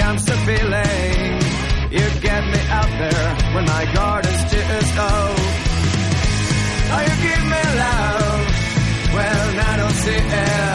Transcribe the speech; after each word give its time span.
Comes 0.00 0.28
a 0.28 0.36
feeling. 0.48 1.40
You 1.96 2.06
get 2.20 2.42
me 2.52 2.60
out 2.78 2.92
there 3.02 3.28
when 3.54 3.64
my 3.66 3.84
guard 3.94 4.24
is 4.24 4.42
just 4.52 4.90
low. 4.96 5.34
Oh, 6.92 7.02
you 7.08 7.16
give 7.28 7.44
me 7.54 7.62
love 7.84 8.44
when 9.16 9.50
I 9.70 9.76
don't 9.76 9.98
see 10.04 10.22
it. 10.44 10.69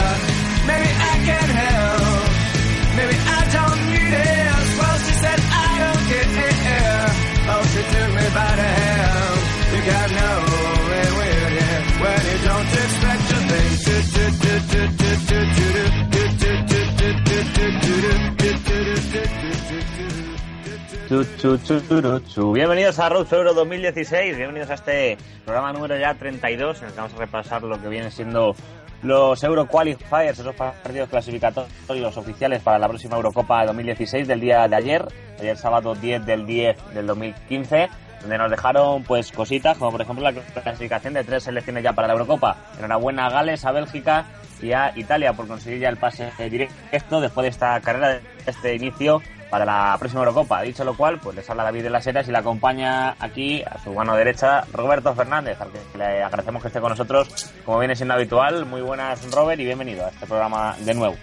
Bienvenidos 21.45 22.97
a 22.97 23.07
Road 23.07 23.31
Euro 23.31 23.53
2016, 23.53 24.35
bienvenidos 24.35 24.71
a 24.71 24.73
este 24.73 25.15
programa 25.43 25.71
número 25.73 25.95
ya 25.95 26.15
32 26.15 26.79
en 26.79 26.87
el 26.87 26.91
que 26.91 26.97
vamos 26.97 27.13
a 27.13 27.17
repasar 27.17 27.61
lo 27.61 27.79
que 27.79 27.87
vienen 27.87 28.09
siendo 28.09 28.55
los 29.03 29.43
Euro 29.43 29.67
Qualifiers, 29.67 30.39
esos 30.39 30.55
partidos 30.55 31.07
clasificatorios 31.07 32.17
oficiales 32.17 32.63
para 32.63 32.79
la 32.79 32.87
próxima 32.87 33.15
Eurocopa 33.17 33.63
2016 33.67 34.27
del 34.27 34.39
día 34.39 34.67
de 34.67 34.75
ayer, 34.75 35.05
ayer 35.39 35.55
sábado 35.55 35.93
10 35.93 36.25
del 36.25 36.47
10 36.47 36.95
del 36.95 37.05
2015, 37.05 37.89
donde 38.21 38.37
nos 38.39 38.49
dejaron 38.49 39.03
pues 39.03 39.31
cositas 39.31 39.77
como 39.77 39.91
por 39.91 40.01
ejemplo 40.01 40.23
la 40.23 40.33
clasificación 40.33 41.13
de 41.13 41.23
tres 41.23 41.43
selecciones 41.43 41.83
ya 41.83 41.93
para 41.93 42.07
la 42.07 42.13
Eurocopa. 42.13 42.57
Enhorabuena 42.79 43.27
a 43.27 43.29
Gales, 43.29 43.63
a 43.65 43.71
Bélgica 43.71 44.25
y 44.63 44.71
a 44.71 44.93
Italia 44.95 45.33
por 45.33 45.47
conseguir 45.47 45.79
ya 45.81 45.89
el 45.89 45.97
pase 45.97 46.31
directo 46.49 47.21
después 47.21 47.43
de 47.43 47.49
esta 47.49 47.79
carrera, 47.81 48.07
de 48.15 48.21
este 48.47 48.73
inicio 48.73 49.21
para 49.55 49.91
la 49.91 49.97
próxima 49.97 50.21
Eurocopa. 50.21 50.63
Dicho 50.63 50.83
lo 50.83 50.97
cual, 50.97 51.17
pues 51.21 51.33
les 51.33 51.49
habla 51.49 51.63
David 51.63 51.83
de 51.83 51.89
las 51.89 52.05
Heras 52.05 52.27
y 52.27 52.31
la 52.31 52.39
acompaña 52.39 53.15
aquí 53.17 53.63
a 53.63 53.81
su 53.81 53.93
mano 53.93 54.13
derecha 54.13 54.65
Roberto 54.73 55.15
Fernández, 55.15 55.61
al 55.61 55.71
que 55.71 55.97
le 55.97 56.21
agradecemos 56.23 56.61
que 56.61 56.67
esté 56.67 56.81
con 56.81 56.89
nosotros, 56.89 57.53
como 57.63 57.79
viene 57.79 57.95
siendo 57.95 58.15
habitual. 58.15 58.65
Muy 58.65 58.81
buenas, 58.81 59.31
Robert, 59.31 59.57
y 59.61 59.63
bienvenido 59.63 60.05
a 60.05 60.09
este 60.09 60.25
programa 60.25 60.75
de 60.77 60.93
nuevo. 60.93 61.15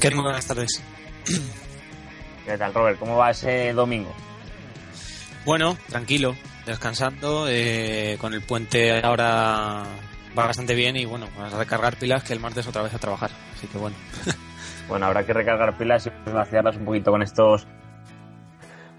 ¿Qué 0.00 0.10
buenas 0.10 0.44
tardes? 0.44 0.82
¿Qué 2.44 2.58
tal, 2.58 2.74
Robert? 2.74 2.98
¿Cómo 2.98 3.16
va 3.16 3.30
ese 3.30 3.72
domingo? 3.72 4.12
Bueno, 5.44 5.78
tranquilo, 5.88 6.34
descansando, 6.64 7.46
eh, 7.48 8.16
con 8.20 8.34
el 8.34 8.42
puente 8.42 9.04
ahora 9.04 9.84
va 10.36 10.46
bastante 10.46 10.74
bien 10.74 10.96
y 10.96 11.04
bueno, 11.04 11.28
vamos 11.36 11.54
a 11.54 11.58
recargar 11.58 11.96
pilas 11.96 12.24
que 12.24 12.32
el 12.32 12.40
martes 12.40 12.66
otra 12.66 12.82
vez 12.82 12.92
a 12.92 12.98
trabajar, 12.98 13.30
así 13.56 13.68
que 13.68 13.78
bueno. 13.78 13.94
Bueno, 14.88 15.06
habrá 15.06 15.24
que 15.24 15.32
recargar 15.32 15.76
pilas 15.76 16.06
y 16.06 16.30
vaciarlas 16.30 16.76
un 16.76 16.84
poquito 16.84 17.10
con 17.10 17.22
estos 17.22 17.66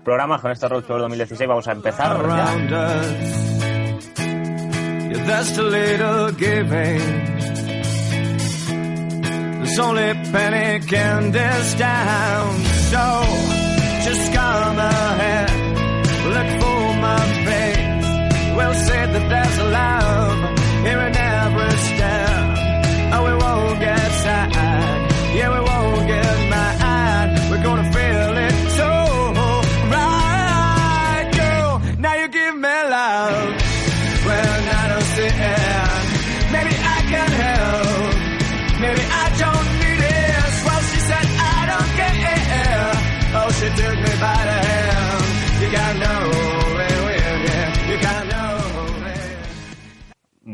programas, 0.03 0.41
con 0.41 0.51
este 0.51 0.67
Road 0.67 0.83
Tour 0.83 0.99
2016. 0.99 1.47
Vamos 1.47 1.67
a 1.67 1.71
empezar. 1.71 2.17
around 2.17 2.73
us. 2.73 3.07
Yeah, 5.09 5.23
that's 5.25 5.57
a 5.57 5.63
little 5.63 6.31
giving. 6.31 7.27
There's 9.59 9.79
only 9.79 10.13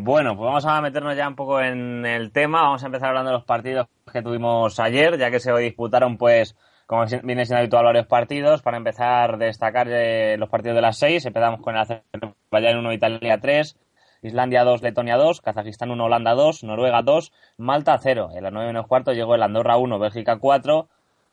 Bueno, 0.06 0.36
pues 0.36 0.47
vamos 0.47 0.66
a 0.66 0.81
meternos 0.81 1.16
ya 1.16 1.30
un 1.30 1.38
poco 1.38 1.62
en 1.62 2.06
el 2.06 2.34
tema. 2.34 2.64
Vamos 2.64 2.84
a 2.84 2.88
empezar 2.88 3.08
hablando 3.08 3.31
de 3.31 3.38
los 3.38 3.46
partidos 3.46 3.88
que 4.12 4.22
tuvimos 4.22 4.78
ayer, 4.81 5.18
ya 5.18 5.31
que 5.31 5.40
se 5.40 5.53
disputaron, 5.53 6.18
pues, 6.18 6.58
como 6.88 7.06
viene 7.24 7.46
siendo 7.46 7.59
habitual, 7.62 7.86
varios 7.86 8.08
partidos. 8.08 8.62
Para 8.62 8.75
empezar, 8.75 9.38
destacar 9.38 9.88
eh, 9.90 10.36
los 10.38 10.50
partidos 10.50 10.75
de 10.75 10.81
las 10.81 10.97
seis. 10.97 11.25
Empezamos 11.25 11.62
con 11.62 11.75
el 11.75 11.84
Azerbaiyán 11.84 12.80
1, 12.80 12.92
Italia 12.92 13.40
3, 13.40 13.78
Islandia 14.24 14.66
2, 14.66 14.81
Letonia 14.81 15.16
2, 15.16 15.40
Kazajistán 15.40 15.90
1, 15.90 16.03
Holanda 16.03 16.34
2, 16.34 16.66
Noruega 16.66 17.02
2, 17.02 17.31
Malta 17.56 17.97
0. 17.97 18.31
En 18.36 18.44
las 18.44 18.52
9 18.52 18.68
menos 18.68 18.88
cuarto 18.88 19.13
llegó 19.13 19.36
el 19.36 19.44
Andorra 19.44 19.78
1, 19.78 20.00
Bélgica 20.00 20.38
4, 20.38 20.90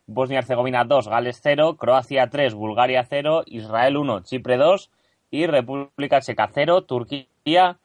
Bosnia-Herzegovina 0.06 0.84
2, 0.84 1.08
Gales 1.08 1.40
0, 1.42 1.76
Croacia 1.76 2.30
3, 2.30 2.54
Bulgaria 2.54 3.04
0, 3.04 3.42
Israel 3.46 3.96
1, 3.96 4.20
Chipre 4.20 4.58
2 4.58 4.92
y 5.32 5.46
República 5.46 6.20
Checa 6.20 6.48
0, 6.54 6.82
Turquía 6.82 7.79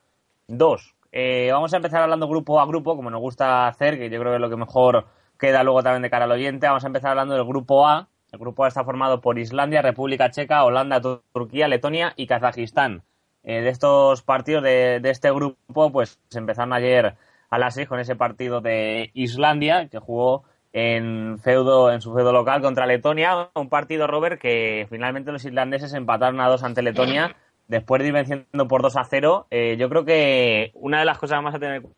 2. 0.47 0.95
Eh, 1.11 1.49
vamos 1.51 1.73
a 1.73 1.77
empezar 1.77 2.01
hablando 2.01 2.27
grupo 2.27 2.59
a 2.59 2.65
grupo, 2.65 2.95
como 2.95 3.09
nos 3.09 3.21
gusta 3.21 3.67
hacer, 3.67 3.97
que 3.97 4.09
yo 4.09 4.19
creo 4.19 4.31
que 4.31 4.35
es 4.35 4.41
lo 4.41 4.49
que 4.49 4.57
mejor 4.57 5.05
queda 5.39 5.63
luego 5.63 5.81
también 5.83 6.01
de 6.01 6.09
cara 6.09 6.25
al 6.25 6.31
oyente. 6.31 6.67
Vamos 6.67 6.83
a 6.83 6.87
empezar 6.87 7.11
hablando 7.11 7.35
del 7.35 7.45
grupo 7.45 7.87
A. 7.87 8.07
El 8.31 8.39
grupo 8.39 8.65
A 8.65 8.67
está 8.67 8.83
formado 8.83 9.21
por 9.21 9.39
Islandia, 9.39 9.81
República 9.81 10.29
Checa, 10.29 10.63
Holanda, 10.65 11.01
Tur- 11.01 11.21
Turquía, 11.33 11.67
Letonia 11.67 12.13
y 12.17 12.27
Kazajistán. 12.27 13.03
Eh, 13.43 13.61
de 13.61 13.69
estos 13.69 14.23
partidos 14.23 14.63
de, 14.63 14.99
este 15.03 15.31
grupo, 15.31 15.91
pues 15.91 16.19
empezaron 16.33 16.73
ayer 16.73 17.15
a 17.49 17.59
las 17.59 17.75
6 17.75 17.87
con 17.87 17.99
ese 17.99 18.15
partido 18.15 18.59
de 18.59 19.11
Islandia, 19.13 19.87
que 19.87 19.99
jugó 19.99 20.43
en 20.73 21.37
feudo 21.39 21.91
en 21.93 22.01
su 22.01 22.13
feudo 22.13 22.33
local 22.33 22.61
contra 22.61 22.85
Letonia, 22.87 23.49
un 23.53 23.69
partido 23.69 24.07
Robert 24.07 24.41
que 24.41 24.87
finalmente 24.89 25.31
los 25.31 25.45
islandeses 25.45 25.93
empataron 25.93 26.41
a 26.41 26.49
dos 26.49 26.63
ante 26.63 26.81
Letonia 26.81 27.35
después 27.67 28.01
de 28.01 28.07
ir 28.07 28.13
venciendo 28.13 28.67
por 28.67 28.81
2 28.81 28.95
a 28.97 29.03
0. 29.03 29.47
Eh, 29.49 29.77
yo 29.77 29.89
creo 29.89 30.05
que 30.05 30.71
una 30.75 30.99
de 30.99 31.05
las 31.05 31.17
cosas 31.17 31.41
más 31.41 31.55
a 31.55 31.59
tener 31.59 31.77
en 31.77 31.89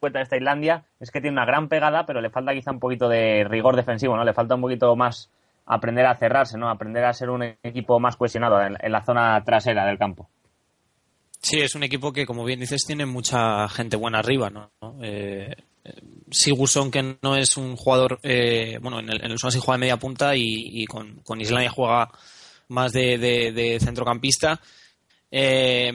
cuenta 0.00 0.18
de 0.18 0.24
esta 0.24 0.36
Islandia 0.36 0.84
es 1.00 1.10
que 1.10 1.20
tiene 1.20 1.36
una 1.36 1.46
gran 1.46 1.68
pegada, 1.68 2.06
pero 2.06 2.20
le 2.20 2.30
falta 2.30 2.52
quizá 2.52 2.72
un 2.72 2.80
poquito 2.80 3.08
de 3.08 3.44
rigor 3.44 3.76
defensivo, 3.76 4.16
¿no? 4.16 4.24
Le 4.24 4.34
falta 4.34 4.54
un 4.54 4.60
poquito 4.60 4.94
más 4.96 5.30
aprender 5.66 6.06
a 6.06 6.16
cerrarse, 6.16 6.58
¿no? 6.58 6.68
Aprender 6.68 7.04
a 7.04 7.12
ser 7.12 7.30
un 7.30 7.42
equipo 7.62 8.00
más 8.00 8.16
cohesionado 8.16 8.60
en, 8.60 8.92
la 8.92 9.04
zona 9.04 9.42
trasera 9.44 9.86
del 9.86 9.98
campo. 9.98 10.28
Sí, 11.40 11.60
es 11.60 11.74
un 11.74 11.82
equipo 11.82 12.12
que, 12.12 12.26
como 12.26 12.44
bien 12.44 12.60
dices, 12.60 12.84
tiene 12.86 13.06
mucha 13.06 13.68
gente 13.68 13.96
buena 13.96 14.18
arriba, 14.18 14.50
¿no? 14.50 14.70
Eh, 15.02 15.54
eh, 15.84 16.90
que 16.92 17.16
no 17.20 17.36
es 17.36 17.56
un 17.56 17.76
jugador, 17.76 18.20
eh, 18.22 18.78
bueno, 18.80 19.00
en 19.00 19.08
el, 19.08 19.24
en 19.24 19.30
el 19.32 19.38
juega 19.38 19.72
de 19.72 19.78
media 19.78 19.96
punta 19.96 20.36
y, 20.36 20.84
con, 20.86 21.40
Islandia 21.40 21.70
juega 21.70 22.10
más 22.68 22.92
de 22.92 23.78
centrocampista. 23.80 24.60
Eh, 25.34 25.90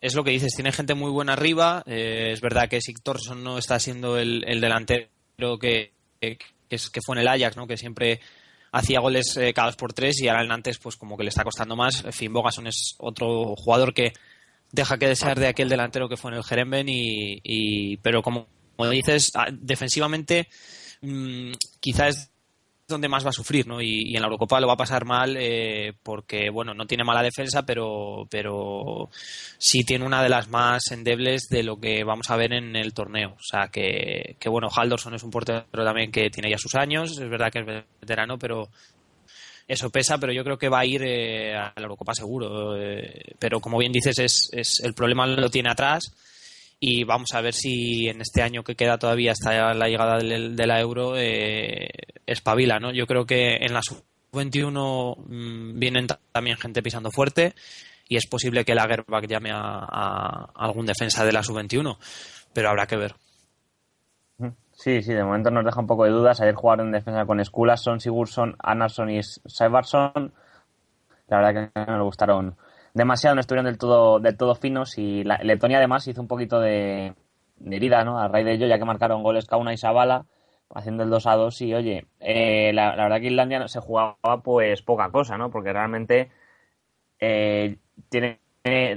es 0.00 0.14
lo 0.14 0.22
que 0.24 0.30
dices, 0.30 0.52
tiene 0.54 0.70
gente 0.72 0.94
muy 0.94 1.10
buena 1.10 1.32
arriba. 1.34 1.82
eh, 1.86 2.30
es 2.32 2.40
verdad 2.40 2.68
que 2.68 2.80
Sigtorsson 2.80 3.42
no 3.42 3.58
está 3.58 3.78
siendo 3.80 4.16
el, 4.18 4.44
el 4.46 4.60
delantero 4.60 5.08
que, 5.60 5.92
que, 6.20 6.38
que 6.68 7.00
fue 7.04 7.16
en 7.16 7.22
el 7.22 7.28
Ajax, 7.28 7.56
¿no? 7.56 7.66
Que 7.66 7.76
siempre 7.76 8.20
hacía 8.72 9.00
goles 9.00 9.36
eh, 9.36 9.52
cada 9.52 9.68
dos 9.68 9.76
por 9.76 9.92
tres 9.92 10.20
y 10.20 10.28
ahora 10.28 10.42
el 10.42 10.48
Nantes 10.48 10.78
pues 10.78 10.96
como 10.96 11.16
que 11.16 11.24
le 11.24 11.28
está 11.30 11.42
costando 11.44 11.74
más. 11.76 12.04
Finn 12.12 12.32
Bogason 12.32 12.66
es 12.68 12.94
otro 12.98 13.54
jugador 13.56 13.92
que 13.92 14.12
deja 14.72 14.98
que 14.98 15.08
desear 15.08 15.38
de 15.38 15.48
aquel 15.48 15.68
delantero 15.68 16.08
que 16.08 16.16
fue 16.16 16.30
en 16.32 16.36
el 16.38 16.44
Jeremben 16.44 16.88
y, 16.88 17.40
y- 17.42 17.96
pero 17.98 18.22
como, 18.22 18.46
como 18.76 18.88
dices 18.90 19.30
ah, 19.34 19.46
defensivamente 19.52 20.48
mm, 21.02 21.52
quizás 21.80 22.30
donde 22.86 23.08
más 23.08 23.24
va 23.24 23.30
a 23.30 23.32
sufrir, 23.32 23.66
¿no? 23.66 23.80
Y, 23.80 24.14
en 24.14 24.20
la 24.20 24.26
Eurocopa 24.26 24.60
lo 24.60 24.66
va 24.66 24.74
a 24.74 24.78
pasar 24.78 25.04
mal 25.04 25.36
eh, 25.38 25.94
porque, 26.02 26.50
bueno, 26.50 26.74
no 26.74 26.86
tiene 26.86 27.04
mala 27.04 27.22
defensa, 27.22 27.62
pero, 27.64 28.26
pero 28.30 29.08
sí 29.58 29.84
tiene 29.84 30.04
una 30.04 30.22
de 30.22 30.28
las 30.28 30.48
más 30.48 30.90
endebles 30.90 31.48
de 31.48 31.62
lo 31.62 31.80
que 31.80 32.04
vamos 32.04 32.30
a 32.30 32.36
ver 32.36 32.52
en 32.52 32.76
el 32.76 32.92
torneo. 32.92 33.30
O 33.30 33.42
sea, 33.42 33.68
que, 33.68 34.36
que 34.38 34.48
bueno, 34.48 34.68
Halderson 34.74 35.14
es 35.14 35.22
un 35.22 35.30
portero 35.30 35.64
también 35.72 36.12
que 36.12 36.30
tiene 36.30 36.50
ya 36.50 36.58
sus 36.58 36.74
años, 36.74 37.18
es 37.18 37.28
verdad 37.28 37.50
que 37.50 37.60
es 37.60 37.66
veterano, 38.00 38.38
pero 38.38 38.68
eso 39.66 39.90
pesa, 39.90 40.18
pero 40.18 40.32
yo 40.32 40.44
creo 40.44 40.58
que 40.58 40.68
va 40.68 40.80
a 40.80 40.86
ir 40.86 41.02
eh, 41.02 41.56
a 41.56 41.72
la 41.76 41.82
Eurocopa 41.82 42.14
seguro. 42.14 42.76
Eh, 42.78 43.34
pero 43.38 43.60
como 43.60 43.78
bien 43.78 43.92
dices, 43.92 44.18
es, 44.18 44.50
es, 44.52 44.80
el 44.84 44.94
problema 44.94 45.26
lo 45.26 45.48
tiene 45.48 45.70
atrás 45.70 46.12
y 46.86 47.02
vamos 47.04 47.32
a 47.32 47.40
ver 47.40 47.54
si 47.54 48.08
en 48.08 48.20
este 48.20 48.42
año 48.42 48.62
que 48.62 48.74
queda 48.74 48.98
todavía 48.98 49.32
hasta 49.32 49.72
la 49.72 49.88
llegada 49.88 50.18
de 50.18 50.66
la 50.66 50.80
Euro 50.80 51.16
eh, 51.16 51.88
espabila, 52.26 52.78
¿no? 52.78 52.92
Yo 52.92 53.06
creo 53.06 53.24
que 53.24 53.56
en 53.56 53.72
la 53.72 53.80
sub-21 53.80 55.16
mm, 55.16 55.78
vienen 55.78 56.06
también 56.30 56.58
gente 56.58 56.82
pisando 56.82 57.10
fuerte 57.10 57.54
y 58.06 58.16
es 58.18 58.26
posible 58.26 58.66
que 58.66 58.74
la 58.74 58.82
Lagerback 58.82 59.26
llame 59.26 59.50
a, 59.50 60.50
algún 60.54 60.84
defensa 60.84 61.24
de 61.24 61.32
la 61.32 61.42
sub-21, 61.42 61.96
pero 62.52 62.68
habrá 62.68 62.86
que 62.86 62.98
ver. 62.98 63.14
Sí, 64.72 65.00
sí, 65.02 65.14
de 65.14 65.24
momento 65.24 65.50
nos 65.50 65.64
deja 65.64 65.80
un 65.80 65.86
poco 65.86 66.04
de 66.04 66.10
dudas. 66.10 66.42
Ayer 66.42 66.54
jugaron 66.54 66.88
en 66.88 66.92
defensa 66.92 67.24
con 67.24 67.42
Skulason, 67.42 67.98
Sigurdsson, 67.98 68.56
Anarsson 68.58 69.08
y 69.08 69.22
Seibarsson. 69.22 70.34
La 71.28 71.38
verdad 71.38 71.70
que 71.72 71.80
no 71.90 71.96
le 71.96 72.04
gustaron 72.04 72.56
demasiado, 72.94 73.34
no 73.34 73.40
estuvieron 73.40 73.66
del 73.66 73.78
todo, 73.78 74.20
del 74.20 74.36
todo 74.36 74.54
finos 74.54 74.96
y 74.98 75.24
la, 75.24 75.38
Letonia 75.42 75.78
además 75.78 76.06
hizo 76.08 76.22
un 76.22 76.28
poquito 76.28 76.60
de, 76.60 77.14
herida, 77.70 78.04
¿no? 78.04 78.18
A 78.18 78.28
raíz 78.28 78.46
de 78.46 78.54
ello, 78.54 78.66
ya 78.66 78.78
que 78.78 78.84
marcaron 78.84 79.22
goles 79.22 79.46
Kauna 79.46 79.72
y 79.72 79.76
Sabala 79.76 80.26
haciendo 80.74 81.02
el 81.04 81.10
2 81.10 81.26
a 81.26 81.36
2 81.36 81.60
y 81.62 81.74
oye, 81.74 82.06
eh, 82.20 82.72
la, 82.72 82.96
verdad 82.96 83.20
que 83.20 83.26
Islandia 83.26 83.68
se 83.68 83.80
jugaba 83.80 84.42
pues 84.42 84.82
poca 84.82 85.10
cosa, 85.10 85.36
¿no? 85.36 85.50
Porque 85.50 85.72
realmente 85.72 86.30
eh, 87.20 87.78
tiene 88.08 88.40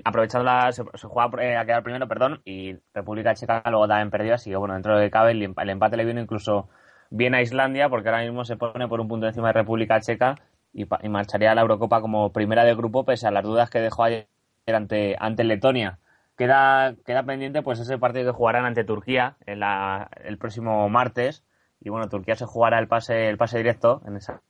aprovechando 0.05 0.45
la 0.45 0.71
se, 0.71 0.83
jugaba 0.83 1.43
eh, 1.43 1.57
a 1.57 1.65
quedar 1.65 1.83
primero, 1.83 2.07
perdón, 2.07 2.41
y 2.45 2.75
República 2.93 3.35
Checa 3.35 3.61
luego 3.65 3.87
también 3.87 4.09
perdió, 4.09 4.35
así 4.35 4.49
que 4.49 4.55
bueno, 4.55 4.75
dentro 4.75 4.97
de 4.97 5.09
cabe 5.11 5.31
el, 5.31 5.53
el 5.55 5.69
empate 5.69 5.97
le 5.97 6.05
vino 6.05 6.21
incluso 6.21 6.69
bien 7.09 7.35
a 7.35 7.41
Islandia 7.41 7.89
porque 7.89 8.09
ahora 8.09 8.23
mismo 8.23 8.45
se 8.45 8.57
pone 8.57 8.87
por 8.87 9.01
un 9.01 9.07
punto 9.07 9.27
encima 9.27 9.47
de 9.47 9.53
República 9.53 9.99
Checa 9.99 10.35
y, 10.73 10.85
marcharía 11.09 11.51
a 11.51 11.55
la 11.55 11.61
Eurocopa 11.61 12.01
como 12.01 12.31
primera 12.31 12.63
de 12.63 12.75
grupo 12.75 13.03
pese 13.03 13.27
a 13.27 13.31
las 13.31 13.43
dudas 13.43 13.69
que 13.69 13.79
dejó 13.79 14.03
ayer 14.03 14.27
ante, 14.67 15.15
ante 15.19 15.43
Letonia. 15.43 15.99
Queda, 16.37 16.95
queda 17.05 17.23
pendiente 17.23 17.63
pues 17.63 17.79
ese 17.79 17.97
partido 17.97 18.31
que 18.31 18.37
jugarán 18.37 18.65
ante 18.65 18.83
Turquía 18.83 19.37
en 19.45 19.59
la, 19.59 20.09
el 20.23 20.37
próximo 20.37 20.87
martes. 20.89 21.43
Y 21.79 21.89
bueno 21.89 22.09
Turquía 22.09 22.35
se 22.35 22.45
jugará 22.45 22.79
el 22.79 22.87
pase 22.87 23.29
el 23.29 23.37
pase 23.37 23.57
directo 23.57 24.01
en 24.05 24.17
esa 24.17 24.41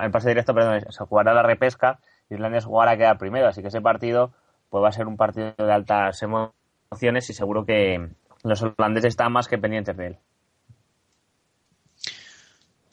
el 0.00 0.10
pase 0.10 0.28
directo 0.28 0.54
se 0.90 1.04
jugará 1.04 1.34
la 1.34 1.42
repesca. 1.42 1.98
Islandia 2.28 2.60
se 2.60 2.66
jugará 2.66 2.92
a 2.92 2.96
quedar 2.96 3.18
primero. 3.18 3.48
Así 3.48 3.62
que 3.62 3.68
ese 3.68 3.80
partido 3.80 4.32
pues 4.68 4.82
va 4.82 4.88
a 4.88 4.92
ser 4.92 5.06
un 5.06 5.16
partido 5.16 5.54
de 5.56 5.72
altas 5.72 6.22
emociones 6.22 7.30
y 7.30 7.32
seguro 7.32 7.64
que 7.64 8.10
los 8.42 8.62
holandeses 8.62 9.10
están 9.10 9.32
más 9.32 9.48
que 9.48 9.58
pendientes 9.58 9.96
de 9.96 10.06
él 10.08 10.18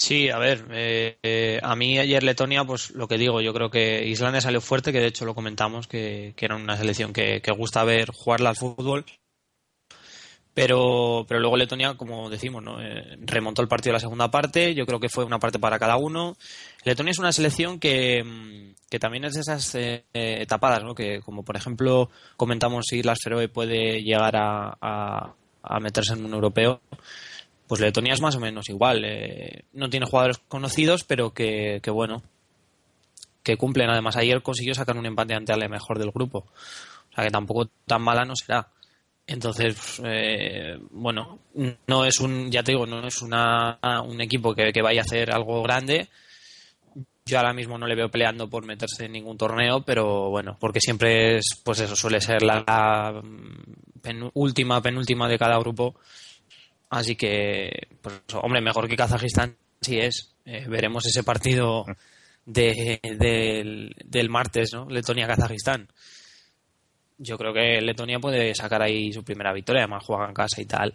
Sí, 0.04 0.30
a 0.32 0.40
ver, 0.40 0.66
eh, 0.72 1.20
eh, 1.22 1.60
a 1.62 1.76
mí 1.76 2.00
ayer 2.00 2.24
Letonia, 2.24 2.64
pues 2.66 2.90
lo 2.90 3.08
que 3.08 3.20
digo, 3.20 3.40
yo 3.40 3.54
creo 3.54 3.70
que 3.70 4.04
Islandia 4.08 4.42
salió 4.42 4.60
fuerte, 4.60 4.92
que 4.92 5.00
de 5.00 5.06
hecho 5.06 5.26
lo 5.26 5.36
comentamos, 5.36 5.86
que, 5.86 6.34
era 6.40 6.56
una 6.56 6.76
selección 6.76 7.14
que, 7.14 7.40
gusta 7.56 7.84
ver 7.84 8.10
jugarla 8.12 8.50
al 8.50 8.56
fútbol, 8.56 9.06
pero, 10.56 11.24
pero 11.28 11.40
luego 11.40 11.56
Letonia, 11.56 11.94
como 11.98 12.32
decimos, 12.32 12.64
¿no? 12.64 12.82
Eh, 12.82 13.16
remontó 13.20 13.62
el 13.62 13.68
partido 13.68 13.92
de 13.92 13.98
la 13.98 14.00
segunda 14.00 14.32
parte, 14.32 14.74
yo 14.74 14.88
creo 14.88 15.00
que 15.00 15.08
fue 15.08 15.24
una 15.24 15.38
parte 15.38 15.60
para 15.60 15.78
cada 15.78 15.98
uno. 15.98 16.36
Letonia 16.84 17.12
es 17.12 17.20
una 17.20 17.32
selección 17.32 17.80
que, 17.80 18.74
que 18.90 18.98
también 18.98 19.26
es 19.26 19.34
de 19.34 19.42
esas 19.42 19.76
etapadas, 20.14 20.84
¿no? 20.84 20.96
que 20.96 21.22
como 21.22 21.44
por 21.44 21.58
ejemplo 21.58 22.10
comentamos 22.38 22.86
si 22.90 23.04
Las 23.04 23.20
Feroe 23.24 23.50
puede 23.50 24.02
llegar 24.02 24.36
a, 24.36 25.36
a 25.62 25.80
meterse 25.80 26.14
en 26.14 26.26
un 26.26 26.34
europeo 26.34 26.82
pues 27.72 27.80
Letonia 27.80 28.12
es 28.12 28.20
más 28.20 28.36
o 28.36 28.42
menos 28.42 28.68
igual. 28.68 29.06
Eh, 29.06 29.64
no 29.72 29.90
tiene 29.90 30.06
jugadores 30.06 30.40
conocidos, 30.50 31.06
pero 31.06 31.34
que, 31.34 31.80
bueno, 31.88 32.22
que 33.44 33.56
cumplen. 33.56 33.90
Además, 33.90 34.18
ayer 34.18 34.42
consiguió 34.42 34.74
sacar 34.74 34.98
un 34.98 35.06
empate 35.06 35.36
ante 35.36 35.54
Ale 35.54 35.70
mejor 35.70 35.98
del 35.98 36.12
grupo. 36.12 36.40
O 36.40 37.16
sea 37.16 37.24
que 37.24 37.32
tampoco 37.32 37.70
tan 37.86 38.02
mala 38.02 38.26
no 38.26 38.36
será. 38.36 38.68
Entonces, 39.26 40.02
eh, 40.04 40.80
bueno, 40.90 41.40
no 41.88 42.04
es 42.04 42.20
un, 42.20 42.52
ya 42.52 42.62
te 42.62 42.74
digo, 42.74 42.86
no 42.86 43.08
es 43.08 43.22
una, 43.22 43.80
un 44.06 44.20
equipo 44.20 44.54
que, 44.54 44.82
vaya 44.82 45.00
a 45.00 45.06
hacer 45.06 45.32
algo 45.32 45.64
grande. 45.64 46.10
Yo 47.26 47.38
ahora 47.38 47.54
mismo 47.54 47.78
no 47.78 47.88
le 47.88 47.96
veo 47.96 48.12
peleando 48.12 48.50
por 48.50 48.66
meterse 48.66 49.06
en 49.06 49.14
ningún 49.14 49.38
torneo, 49.38 49.82
pero 49.84 50.30
bueno, 50.30 50.58
porque 50.60 50.82
siempre 50.82 51.38
es, 51.38 51.62
pues 51.64 51.80
eso, 51.80 51.96
suele 51.96 52.20
ser 52.20 52.42
la, 52.42 53.24
última, 54.34 54.82
penúltima 54.82 55.30
de 55.30 55.40
cada 55.40 55.58
grupo 55.58 55.96
Así 56.92 57.16
que, 57.16 57.88
pues, 58.02 58.22
hombre, 58.34 58.60
mejor 58.60 58.88
que 58.88 58.98
Kazajistán 58.98 59.56
sí 59.80 59.98
es. 59.98 60.36
Eh, 60.46 60.66
veremos 60.68 61.06
ese 61.06 61.24
partido 61.24 61.86
de, 62.46 63.00
del, 63.18 64.30
martes, 64.30 64.74
¿no? 64.74 64.90
Letonia-Kazajistán. 64.90 65.88
Yo 67.18 67.38
creo 67.38 67.54
que 67.54 67.80
Letonia 67.80 68.20
puede 68.20 68.54
sacar 68.54 68.82
ahí 68.82 69.14
su 69.14 69.24
primera 69.24 69.54
victoria, 69.54 69.84
además 69.84 70.04
juega 70.06 70.28
en 70.28 70.34
casa 70.34 70.62
y 70.62 70.66
tal. 70.66 70.94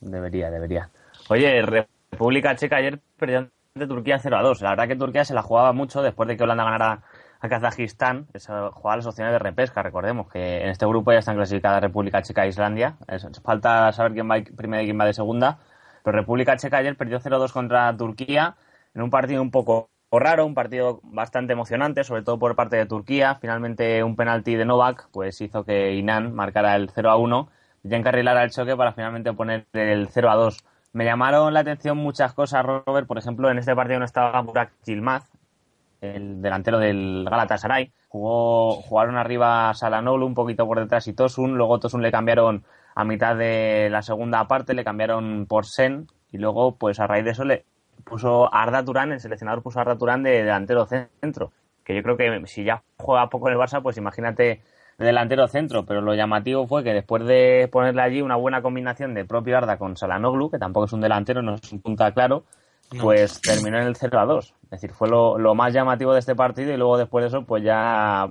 Debería, 0.00 0.50
debería. 0.50 0.90
Oye, 1.28 1.62
República 1.62 2.54
Checa 2.56 2.76
ayer 2.76 3.00
perdió 3.16 3.38
ante 3.38 3.86
Turquía 3.86 4.18
0 4.18 4.36
a 4.36 4.42
2. 4.42 4.60
La 4.60 4.70
verdad 4.70 4.88
que 4.88 4.96
Turquía 4.96 5.24
se 5.24 5.32
la 5.32 5.42
jugaba 5.42 5.72
mucho 5.72 6.02
después 6.02 6.28
de 6.28 6.36
que 6.36 6.42
Holanda 6.42 6.64
ganara 6.64 7.02
a 7.40 7.48
Kazajistán, 7.48 8.26
es 8.34 8.46
jugar 8.46 8.98
las 8.98 9.06
opciones 9.06 9.32
de 9.32 9.38
repesca. 9.38 9.82
Recordemos 9.82 10.28
que 10.28 10.62
en 10.62 10.68
este 10.68 10.86
grupo 10.86 11.12
ya 11.12 11.20
están 11.20 11.36
clasificadas 11.36 11.80
República 11.80 12.22
Checa 12.22 12.44
e 12.44 12.48
Islandia. 12.48 12.96
falta 13.42 13.92
saber 13.92 14.12
quién 14.12 14.30
va 14.30 14.36
primero 14.56 14.82
y 14.82 14.86
quién 14.86 15.00
va 15.00 15.06
de 15.06 15.14
segunda. 15.14 15.58
Pero 16.04 16.18
República 16.18 16.56
Checa 16.56 16.78
ayer 16.78 16.96
perdió 16.96 17.18
0-2 17.18 17.52
contra 17.52 17.96
Turquía 17.96 18.56
en 18.94 19.02
un 19.02 19.10
partido 19.10 19.40
un 19.40 19.50
poco 19.50 19.88
raro, 20.12 20.44
un 20.44 20.54
partido 20.54 21.00
bastante 21.02 21.52
emocionante, 21.52 22.04
sobre 22.04 22.22
todo 22.22 22.38
por 22.38 22.56
parte 22.56 22.76
de 22.76 22.86
Turquía. 22.86 23.36
Finalmente 23.40 24.02
un 24.04 24.16
penalti 24.16 24.54
de 24.56 24.64
Novak 24.66 25.08
pues 25.10 25.40
hizo 25.40 25.64
que 25.64 25.94
Inan 25.94 26.34
marcara 26.34 26.76
el 26.76 26.90
0-1 26.90 27.48
y 27.84 27.94
encarrilara 27.94 28.42
el 28.44 28.50
choque 28.50 28.76
para 28.76 28.92
finalmente 28.92 29.32
poner 29.32 29.66
el 29.72 30.08
0-2. 30.08 30.62
Me 30.92 31.04
llamaron 31.04 31.54
la 31.54 31.60
atención 31.60 31.96
muchas 31.96 32.34
cosas, 32.34 32.64
Robert. 32.66 33.06
Por 33.06 33.16
ejemplo, 33.16 33.50
en 33.50 33.58
este 33.58 33.74
partido 33.74 34.00
no 34.00 34.04
estaba 34.04 34.40
Burak 34.42 34.72
Yilmaz, 34.84 35.30
el 36.00 36.40
delantero 36.42 36.78
del 36.78 37.26
Galatasaray. 37.28 37.92
Jugó, 38.08 38.72
jugaron 38.82 39.16
arriba 39.16 39.72
Salanolu 39.74 40.26
un 40.26 40.34
poquito 40.34 40.66
por 40.66 40.80
detrás 40.80 41.06
y 41.08 41.12
Tosun. 41.12 41.56
Luego 41.56 41.78
Tosun 41.78 42.02
le 42.02 42.10
cambiaron 42.10 42.64
a 42.94 43.04
mitad 43.04 43.36
de 43.36 43.88
la 43.90 44.02
segunda 44.02 44.46
parte, 44.48 44.74
le 44.74 44.84
cambiaron 44.84 45.46
por 45.46 45.66
Sen. 45.66 46.06
Y 46.32 46.38
luego, 46.38 46.76
pues 46.76 47.00
a 47.00 47.06
raíz 47.06 47.24
de 47.24 47.30
eso, 47.30 47.44
le 47.44 47.64
puso 48.04 48.52
Arda 48.52 48.84
Turán, 48.84 49.12
el 49.12 49.20
seleccionador 49.20 49.62
puso 49.62 49.80
Arda 49.80 49.96
Turán 49.96 50.22
de 50.22 50.42
delantero 50.42 50.86
centro. 50.86 51.52
Que 51.84 51.94
yo 51.94 52.02
creo 52.02 52.16
que 52.16 52.46
si 52.46 52.64
ya 52.64 52.82
juega 52.98 53.28
poco 53.28 53.48
en 53.48 53.54
el 53.54 53.60
Barça, 53.60 53.82
pues 53.82 53.96
imagínate 53.96 54.62
de 54.98 55.06
delantero 55.06 55.48
centro. 55.48 55.84
Pero 55.84 56.00
lo 56.00 56.14
llamativo 56.14 56.66
fue 56.66 56.84
que 56.84 56.94
después 56.94 57.24
de 57.26 57.68
ponerle 57.70 58.02
allí 58.02 58.22
una 58.22 58.36
buena 58.36 58.62
combinación 58.62 59.14
de 59.14 59.24
propio 59.24 59.56
Arda 59.56 59.76
con 59.76 59.96
Salanoglu, 59.96 60.50
que 60.50 60.58
tampoco 60.58 60.86
es 60.86 60.92
un 60.92 61.00
delantero, 61.00 61.42
no 61.42 61.54
es 61.54 61.72
un 61.72 61.80
punta 61.80 62.12
claro, 62.12 62.44
pues 62.98 63.40
terminó 63.40 63.78
en 63.78 63.86
el 63.86 63.96
0 63.96 64.18
a 64.18 64.24
2. 64.24 64.54
Es 64.64 64.70
decir, 64.70 64.92
fue 64.92 65.08
lo, 65.08 65.54
más 65.54 65.72
llamativo 65.72 66.12
de 66.12 66.20
este 66.20 66.34
partido 66.34 66.72
y 66.72 66.76
luego 66.76 66.98
después 66.98 67.22
de 67.22 67.28
eso, 67.28 67.44
pues 67.44 67.62
ya 67.62 68.30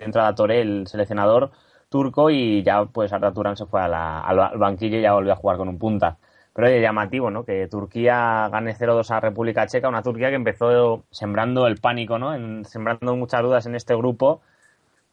entra 0.00 0.28
a 0.28 0.34
Torre, 0.34 0.60
el 0.60 0.86
seleccionador 0.86 1.50
turco, 1.88 2.30
y 2.30 2.62
ya 2.62 2.84
pues 2.86 3.12
Arda 3.12 3.32
Turán 3.32 3.56
se 3.56 3.66
fue 3.66 3.80
al 3.80 4.58
banquillo 4.58 4.98
y 4.98 5.02
ya 5.02 5.12
volvió 5.12 5.32
a 5.32 5.36
jugar 5.36 5.56
con 5.56 5.68
un 5.68 5.78
punta. 5.78 6.18
Pero 6.52 6.68
es 6.68 6.80
llamativo, 6.82 7.30
¿no? 7.30 7.44
Que 7.44 7.66
Turquía 7.68 8.48
gane 8.50 8.76
0-2 8.76 9.10
a 9.10 9.20
República 9.20 9.66
Checa, 9.66 9.88
una 9.88 10.02
Turquía 10.02 10.30
que 10.30 10.36
empezó 10.36 11.04
sembrando 11.10 11.66
el 11.66 11.78
pánico, 11.78 12.18
¿no? 12.18 12.34
En, 12.34 12.64
sembrando 12.64 13.16
muchas 13.16 13.42
dudas 13.42 13.66
en 13.66 13.74
este 13.74 13.94
grupo. 13.96 14.40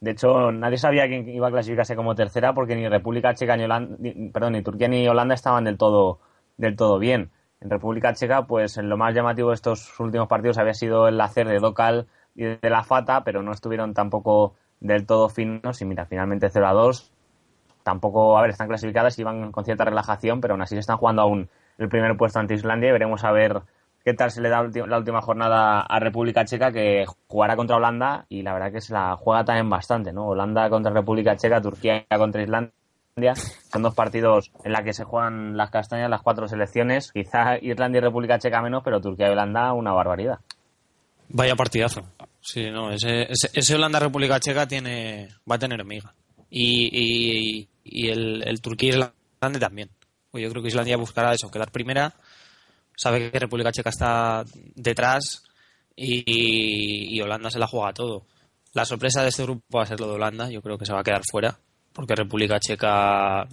De 0.00 0.12
hecho, 0.12 0.52
nadie 0.52 0.78
sabía 0.78 1.06
quién 1.08 1.28
iba 1.28 1.48
a 1.48 1.50
clasificarse 1.50 1.96
como 1.96 2.14
tercera 2.14 2.54
porque 2.54 2.76
ni 2.76 2.88
República 2.88 3.34
Checa 3.34 3.56
ni 3.56 3.64
Holanda, 3.64 3.96
perdón, 4.32 4.52
ni 4.54 4.62
Turquía 4.62 4.88
ni 4.88 5.06
Holanda 5.08 5.34
estaban 5.34 5.64
del 5.64 5.78
todo, 5.78 6.20
del 6.56 6.76
todo 6.76 6.98
bien. 6.98 7.30
En 7.62 7.70
República 7.70 8.12
Checa, 8.12 8.44
pues 8.44 8.76
lo 8.76 8.96
más 8.96 9.14
llamativo 9.14 9.50
de 9.50 9.54
estos 9.54 9.98
últimos 10.00 10.26
partidos 10.26 10.58
había 10.58 10.74
sido 10.74 11.06
el 11.06 11.20
hacer 11.20 11.46
de 11.46 11.60
Dokal 11.60 12.08
y 12.34 12.44
de 12.44 12.70
la 12.70 12.82
Fata, 12.82 13.22
pero 13.22 13.42
no 13.42 13.52
estuvieron 13.52 13.94
tampoco 13.94 14.56
del 14.80 15.06
todo 15.06 15.28
finos 15.28 15.80
y 15.80 15.84
mira, 15.84 16.04
finalmente 16.04 16.50
0 16.50 16.66
a 16.66 16.72
2. 16.72 17.12
Tampoco, 17.84 18.36
a 18.36 18.42
ver, 18.42 18.50
están 18.50 18.66
clasificadas 18.66 19.16
y 19.20 19.22
van 19.22 19.52
con 19.52 19.64
cierta 19.64 19.84
relajación, 19.84 20.40
pero 20.40 20.54
aún 20.54 20.62
así 20.62 20.74
se 20.74 20.80
están 20.80 20.96
jugando 20.96 21.22
aún 21.22 21.48
el 21.78 21.88
primer 21.88 22.16
puesto 22.16 22.40
ante 22.40 22.54
Islandia 22.54 22.88
y 22.88 22.92
veremos 22.92 23.22
a 23.22 23.30
ver 23.30 23.62
qué 24.04 24.12
tal 24.12 24.32
se 24.32 24.40
le 24.40 24.48
da 24.48 24.68
la 24.88 24.98
última 24.98 25.22
jornada 25.22 25.82
a 25.82 26.00
República 26.00 26.44
Checa 26.44 26.72
que 26.72 27.04
jugará 27.28 27.54
contra 27.54 27.76
Holanda 27.76 28.26
y 28.28 28.42
la 28.42 28.54
verdad 28.54 28.72
que 28.72 28.80
se 28.80 28.92
la 28.92 29.16
juega 29.16 29.44
también 29.44 29.70
bastante, 29.70 30.12
¿no? 30.12 30.26
Holanda 30.26 30.68
contra 30.68 30.92
República 30.92 31.36
Checa, 31.36 31.60
Turquía 31.60 32.06
contra 32.18 32.42
Islandia 32.42 32.42
Islandia. 32.42 32.81
Son 33.70 33.82
dos 33.82 33.94
partidos 33.94 34.50
en 34.64 34.72
los 34.72 34.80
que 34.80 34.94
se 34.94 35.04
juegan 35.04 35.54
las 35.54 35.70
castañas 35.70 36.08
las 36.08 36.22
cuatro 36.22 36.48
selecciones. 36.48 37.12
Quizá 37.12 37.58
Irlanda 37.60 37.98
y 37.98 38.00
República 38.00 38.38
Checa 38.38 38.62
menos, 38.62 38.82
pero 38.82 39.02
Turquía 39.02 39.28
y 39.28 39.32
Holanda 39.32 39.74
una 39.74 39.92
barbaridad. 39.92 40.38
Vaya 41.28 41.54
partidazo. 41.54 42.02
Sí, 42.40 42.70
no, 42.70 42.90
ese, 42.90 43.28
ese, 43.30 43.74
Holanda-República 43.74 44.40
Checa 44.40 44.66
tiene, 44.66 45.28
va 45.50 45.56
a 45.56 45.58
tener 45.58 45.80
amiga. 45.80 46.14
Y, 46.50 47.68
y, 47.84 48.08
el, 48.08 48.42
el 48.46 48.60
Turquía-Islandia 48.60 49.60
también. 49.60 49.90
Pues 50.30 50.42
yo 50.42 50.50
creo 50.50 50.62
que 50.62 50.68
Islandia 50.68 50.96
buscará 50.96 51.32
eso, 51.32 51.50
quedar 51.50 51.70
primera. 51.70 52.14
Sabe 52.96 53.30
que 53.30 53.38
República 53.38 53.72
Checa 53.72 53.90
está 53.90 54.44
detrás 54.74 55.44
y, 55.94 57.14
y 57.14 57.20
Holanda 57.20 57.50
se 57.50 57.58
la 57.58 57.66
juega 57.66 57.92
todo. 57.92 58.26
La 58.72 58.86
sorpresa 58.86 59.22
de 59.22 59.28
este 59.28 59.42
grupo 59.42 59.62
va 59.76 59.82
a 59.82 59.86
ser 59.86 60.00
lo 60.00 60.08
de 60.08 60.14
Holanda. 60.14 60.50
Yo 60.50 60.62
creo 60.62 60.78
que 60.78 60.86
se 60.86 60.92
va 60.94 61.00
a 61.00 61.04
quedar 61.04 61.22
fuera 61.30 61.58
porque 61.92 62.14
República 62.14 62.60
Checa 62.60 63.46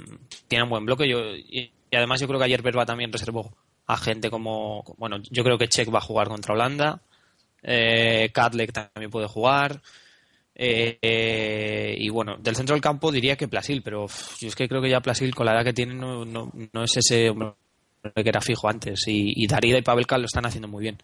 tiene 0.48 0.64
un 0.64 0.70
buen 0.70 0.86
bloque. 0.86 1.08
Yo, 1.08 1.20
y, 1.36 1.72
además 1.92 2.20
yo 2.22 2.28
creo 2.28 2.40
que 2.40 2.46
ayer 2.46 2.62
Verba 2.62 2.86
también 2.86 3.12
reservó 3.12 3.54
a 3.88 3.98
gente 3.98 4.30
como... 4.30 4.84
Bueno, 4.98 5.18
yo 5.30 5.44
creo 5.44 5.58
que 5.58 5.68
Check 5.68 5.94
va 5.94 6.00
a 6.00 6.02
jugar 6.02 6.28
contra 6.28 6.54
Holanda. 6.54 7.02
Eh, 7.64 8.32
también 8.34 9.12
puede 9.12 9.28
jugar. 9.28 9.82
Eh, 10.62 11.96
y 11.98 12.10
bueno, 12.10 12.36
del 12.38 12.56
centro 12.56 12.76
del 12.76 12.82
campo 12.82 13.12
diría 13.12 13.38
que 13.38 13.48
Plasil, 13.48 13.82
pero 13.82 14.08
yo 14.40 14.48
es 14.50 14.56
que 14.56 14.68
creo 14.68 14.82
que 14.82 14.90
ya 14.90 15.00
Plasil 15.00 15.34
con 15.34 15.46
la 15.46 15.54
edad 15.54 15.64
que 15.64 15.74
tiene 15.74 15.94
no, 15.94 16.26
no, 16.26 16.52
no 16.74 16.84
es 16.84 16.98
ese 16.98 17.30
hombre 17.30 17.54
que 18.02 18.30
era 18.30 18.42
fijo 18.42 18.70
antes. 18.70 19.02
Y, 19.08 19.48
Darida 19.48 19.78
y 19.78 19.82
Pavelka 19.82 20.18
lo 20.18 20.26
están 20.26 20.46
haciendo 20.46 20.68
muy 20.68 20.84
bien. 20.84 20.98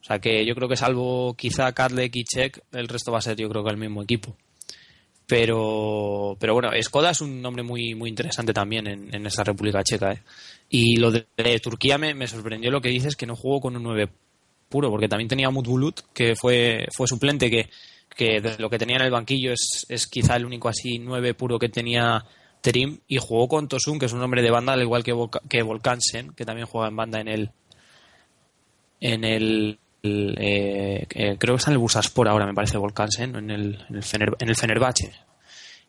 O 0.00 0.04
sea 0.04 0.18
que 0.18 0.46
yo 0.46 0.54
creo 0.54 0.68
que 0.68 0.76
salvo 0.76 1.34
quizá 1.34 1.72
Kadlec 1.72 2.14
y 2.16 2.24
Check, 2.24 2.60
el 2.72 2.88
resto 2.88 3.12
va 3.12 3.18
a 3.18 3.22
ser 3.22 3.36
yo 3.36 3.48
creo 3.48 3.64
que 3.64 3.70
el 3.70 3.76
mismo 3.76 4.02
equipo. 4.02 4.36
Pero, 5.30 6.36
pero 6.40 6.54
bueno, 6.54 6.70
Skoda 6.82 7.10
es 7.10 7.20
un 7.20 7.40
nombre 7.40 7.62
muy, 7.62 7.94
muy 7.94 8.10
interesante 8.10 8.52
también 8.52 8.88
en, 8.88 9.14
en 9.14 9.26
esta 9.26 9.44
República 9.44 9.84
Checa. 9.84 10.10
¿eh? 10.10 10.22
Y 10.68 10.96
lo 10.96 11.12
de, 11.12 11.24
Turquía 11.62 11.98
me, 11.98 12.14
me, 12.14 12.26
sorprendió 12.26 12.72
lo 12.72 12.80
que 12.80 12.88
dices, 12.88 13.14
que 13.14 13.26
no 13.26 13.36
jugó 13.36 13.60
con 13.60 13.76
un 13.76 13.84
9 13.84 14.08
puro, 14.68 14.90
porque 14.90 15.06
también 15.06 15.28
tenía 15.28 15.48
Mutbulut, 15.50 16.00
que 16.12 16.34
fue, 16.34 16.88
fue 16.92 17.06
suplente, 17.06 17.48
que, 17.48 17.70
que 18.16 18.40
de 18.40 18.58
lo 18.58 18.68
que 18.68 18.78
tenía 18.80 18.96
en 18.96 19.02
el 19.02 19.12
banquillo 19.12 19.52
es, 19.52 19.86
es 19.88 20.08
quizá 20.08 20.34
el 20.34 20.46
único 20.46 20.68
así 20.68 20.98
9 20.98 21.34
puro 21.34 21.60
que 21.60 21.68
tenía 21.68 22.24
Terim, 22.60 22.98
y 23.06 23.18
jugó 23.18 23.46
con 23.46 23.68
Tosun, 23.68 24.00
que 24.00 24.06
es 24.06 24.12
un 24.12 24.22
hombre 24.22 24.42
de 24.42 24.50
banda, 24.50 24.72
al 24.72 24.82
igual 24.82 25.04
que, 25.04 25.14
que 25.48 25.62
Volkansen, 25.62 26.32
que 26.32 26.44
también 26.44 26.66
juega 26.66 26.88
en 26.88 26.96
banda 26.96 27.20
en 27.20 27.28
el, 27.28 27.50
en 29.00 29.22
el 29.22 29.78
eh, 30.02 31.06
creo 31.08 31.54
que 31.54 31.58
está 31.58 31.70
en 31.70 31.74
el 31.74 31.78
Bursaspor 31.78 32.28
ahora, 32.28 32.46
me 32.46 32.54
parece, 32.54 32.78
Volkansen, 32.78 33.36
en 33.36 33.50
el, 33.50 33.86
en 33.88 33.96
el, 33.96 34.34
en 34.38 34.48
el 34.48 34.56
Fenerbahce. 34.56 35.12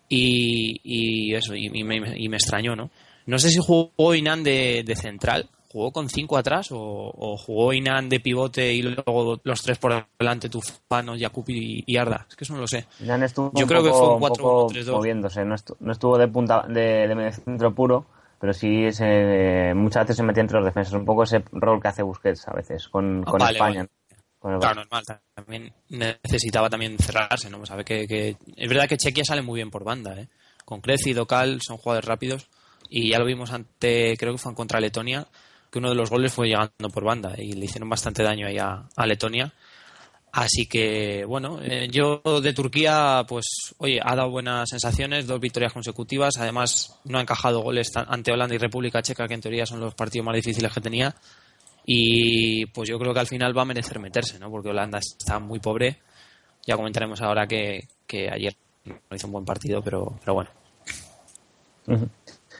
Y, 0.09 0.81
y 0.83 1.33
eso, 1.35 1.55
y, 1.55 1.69
me, 1.83 1.95
y, 2.17 2.27
me, 2.27 2.37
extrañó, 2.37 2.75
¿no? 2.75 2.89
No 3.25 3.39
sé 3.39 3.49
si 3.49 3.59
jugó 3.59 4.13
Inan 4.13 4.43
de, 4.43 4.83
de 4.85 4.95
central, 4.95 5.47
jugó 5.71 5.91
con 5.91 6.09
cinco 6.09 6.37
atrás 6.37 6.67
o, 6.71 7.37
jugó 7.37 7.71
Inan 7.71 8.09
de 8.09 8.19
pivote 8.19 8.73
y 8.73 8.81
luego 8.81 9.39
los 9.43 9.61
tres 9.61 9.77
por 9.77 10.05
delante, 10.19 10.49
Tufano, 10.49 11.13
Jakub 11.17 11.45
y, 11.47 11.95
Arda. 11.95 12.25
Es 12.29 12.35
que 12.35 12.43
eso 12.43 12.53
no 12.53 12.59
lo 12.59 12.67
sé. 12.67 12.87
Inan 12.99 13.23
estuvo 13.23 13.51
Yo 13.55 13.65
creo 13.65 13.81
que 13.81 13.91
fue 13.91 14.15
un 14.15 14.19
4 14.19 14.67
3 14.69 14.85
2 14.85 14.95
moviéndose, 14.97 15.45
no 15.45 15.55
estuvo, 15.55 15.77
no 15.79 15.91
estuvo 15.93 16.17
de 16.17 16.27
punta 16.27 16.65
de, 16.67 17.07
de 17.07 17.31
centro 17.31 17.73
puro, 17.73 18.05
pero 18.41 18.53
sí 18.53 18.91
se, 18.91 19.71
muchas 19.75 20.03
veces 20.03 20.17
se 20.17 20.23
metía 20.23 20.41
entre 20.41 20.57
los 20.57 20.65
defensas. 20.65 20.95
Un 20.95 21.05
poco 21.05 21.23
ese 21.23 21.43
rol 21.51 21.79
que 21.81 21.87
hace 21.87 22.01
Busquets 22.01 22.47
a 22.47 22.53
veces 22.53 22.89
con, 22.89 23.23
con 23.23 23.39
vale, 23.39 23.53
España. 23.53 23.79
Vale. 23.81 24.00
Claro, 24.41 24.73
normal. 24.75 25.03
También 25.35 25.71
necesitaba 25.89 26.67
también 26.67 26.97
cerrarse, 26.97 27.49
¿no? 27.49 27.63
Sabe 27.65 27.85
que, 27.85 28.07
que, 28.07 28.37
es 28.55 28.69
verdad 28.69 28.89
que 28.89 28.97
Chequia 28.97 29.23
sale 29.23 29.43
muy 29.43 29.57
bien 29.59 29.69
por 29.69 29.83
banda, 29.83 30.19
¿eh? 30.19 30.27
Con 30.65 30.81
Creci 30.81 31.11
y 31.11 31.13
Docal 31.13 31.59
son 31.61 31.77
jugadores 31.77 32.07
rápidos 32.07 32.47
y 32.89 33.09
ya 33.09 33.19
lo 33.19 33.25
vimos 33.25 33.51
ante, 33.51 34.17
creo 34.17 34.33
que 34.33 34.37
fue 34.37 34.53
contra 34.53 34.79
Letonia, 34.79 35.27
que 35.71 35.79
uno 35.79 35.89
de 35.89 35.95
los 35.95 36.09
goles 36.09 36.33
fue 36.33 36.47
llegando 36.47 36.89
por 36.91 37.05
banda 37.05 37.33
y 37.37 37.53
le 37.53 37.65
hicieron 37.65 37.89
bastante 37.89 38.23
daño 38.23 38.47
ahí 38.47 38.57
a, 38.57 39.05
Letonia. 39.05 39.53
Así 40.33 40.65
que, 40.65 41.23
bueno, 41.25 41.59
eh, 41.61 41.87
yo 41.91 42.21
de 42.41 42.53
Turquía, 42.53 43.25
pues, 43.27 43.45
oye, 43.77 43.99
ha 44.01 44.15
dado 44.15 44.29
buenas 44.29 44.69
sensaciones, 44.69 45.27
dos 45.27 45.39
victorias 45.39 45.73
consecutivas. 45.73 46.37
Además, 46.37 46.99
no 47.03 47.17
ha 47.17 47.21
encajado 47.21 47.61
goles 47.61 47.91
ante 47.95 48.31
Holanda 48.31 48.55
y 48.55 48.57
República 48.57 49.01
Checa, 49.01 49.27
que 49.27 49.33
en 49.33 49.41
teoría 49.41 49.65
son 49.65 49.81
los 49.81 49.93
partidos 49.93 50.25
más 50.25 50.35
difíciles 50.35 50.71
que 50.73 50.81
tenía. 50.81 51.13
Y 51.85 52.65
pues 52.67 52.89
yo 52.89 52.99
creo 52.99 53.13
que 53.13 53.19
al 53.19 53.27
final 53.27 53.57
va 53.57 53.63
a 53.63 53.65
merecer 53.65 53.99
meterse, 53.99 54.39
¿no? 54.39 54.49
Porque 54.49 54.69
Holanda 54.69 54.99
está 54.99 55.39
muy 55.39 55.59
pobre. 55.59 55.99
Ya 56.65 56.75
comentaremos 56.75 57.21
ahora 57.21 57.47
que, 57.47 57.87
ayer 58.31 58.55
no 58.85 59.15
hizo 59.15 59.27
un 59.27 59.33
buen 59.33 59.45
partido, 59.45 59.81
pero, 59.81 60.13
pero 60.19 60.33
bueno. 60.33 60.49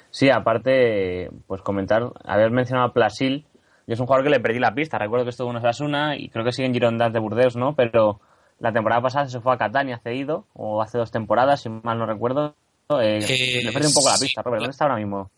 Sí, 0.10 0.30
aparte, 0.30 1.30
pues 1.48 1.62
comentar, 1.62 2.12
haber 2.26 2.52
mencionado 2.52 2.90
a 2.90 2.94
Plasil, 2.94 3.46
yo 3.88 3.94
es 3.94 4.00
un 4.00 4.06
jugador 4.06 4.26
que 4.26 4.32
le 4.32 4.40
perdí 4.40 4.60
la 4.60 4.74
pista. 4.74 4.98
Recuerdo 4.98 5.26
que 5.26 5.32
estuvo 5.32 5.50
en 5.52 5.58
Osasuna 5.58 6.18
y 6.18 6.30
creo 6.30 6.44
que 6.44 6.52
sigue 6.52 6.68
en 6.68 6.74
Girondins 6.74 7.14
de 7.14 7.20
Burdeos, 7.20 7.56
¿no? 7.56 7.76
Pero 7.76 8.20
la 8.60 8.72
temporada 8.72 9.02
pasada 9.02 9.28
se 9.28 9.40
fue 9.40 9.54
a 9.54 9.58
Catania 9.58 10.00
cedido, 10.04 10.46
o 10.54 10.82
hace 10.82 10.98
dos 10.98 11.12
temporadas, 11.12 11.62
si 11.62 11.70
mal 11.70 11.98
no 11.98 12.06
recuerdo. 12.06 12.56
Eh, 12.90 13.62
le 13.64 13.72
perdí 13.72 13.88
un 13.88 13.94
poco 13.94 14.10
la 14.10 14.18
pista, 14.20 14.42
Robert. 14.42 14.62
¿Dónde 14.62 14.72
está 14.72 14.86
ahora 14.86 14.98
mismo? 14.98 15.32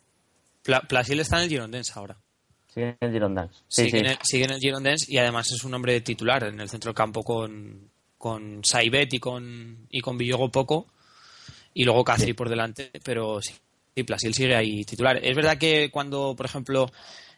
Plasil 0.88 1.20
está 1.20 1.38
en 1.38 1.44
el 1.44 1.50
Girondins 1.50 1.96
ahora. 1.96 2.18
Sigue 2.74 2.98
en 3.00 3.08
el 3.08 3.12
Girondins. 3.12 3.64
Sí, 3.68 3.86
sigue, 3.86 4.00
En 4.00 4.52
el, 4.52 4.60
Girondins 4.60 5.08
y 5.08 5.18
además 5.18 5.52
es 5.52 5.64
un 5.64 5.74
hombre 5.76 6.02
titular 6.02 6.44
en 6.46 6.60
el 6.60 6.70
centro 6.70 6.90
del 6.90 6.96
campo 6.96 7.24
con, 7.24 7.90
con 8.18 8.64
Saibet 8.64 9.14
y 9.14 9.20
con, 9.20 9.86
y 9.92 10.02
con 10.02 10.18
Villogo 10.18 10.50
poco 10.50 10.88
y 11.76 11.84
luego 11.84 12.04
Cáceres 12.04 12.36
por 12.36 12.50
delante, 12.50 12.92
pero 13.04 13.42
sí, 13.42 13.54
sí, 13.96 14.04
Plasil 14.04 14.34
sigue 14.34 14.56
ahí 14.56 14.84
titular. 14.86 15.20
Es 15.24 15.36
verdad 15.36 15.58
que 15.58 15.92
cuando, 15.92 16.36
por 16.36 16.48
ejemplo, 16.48 16.92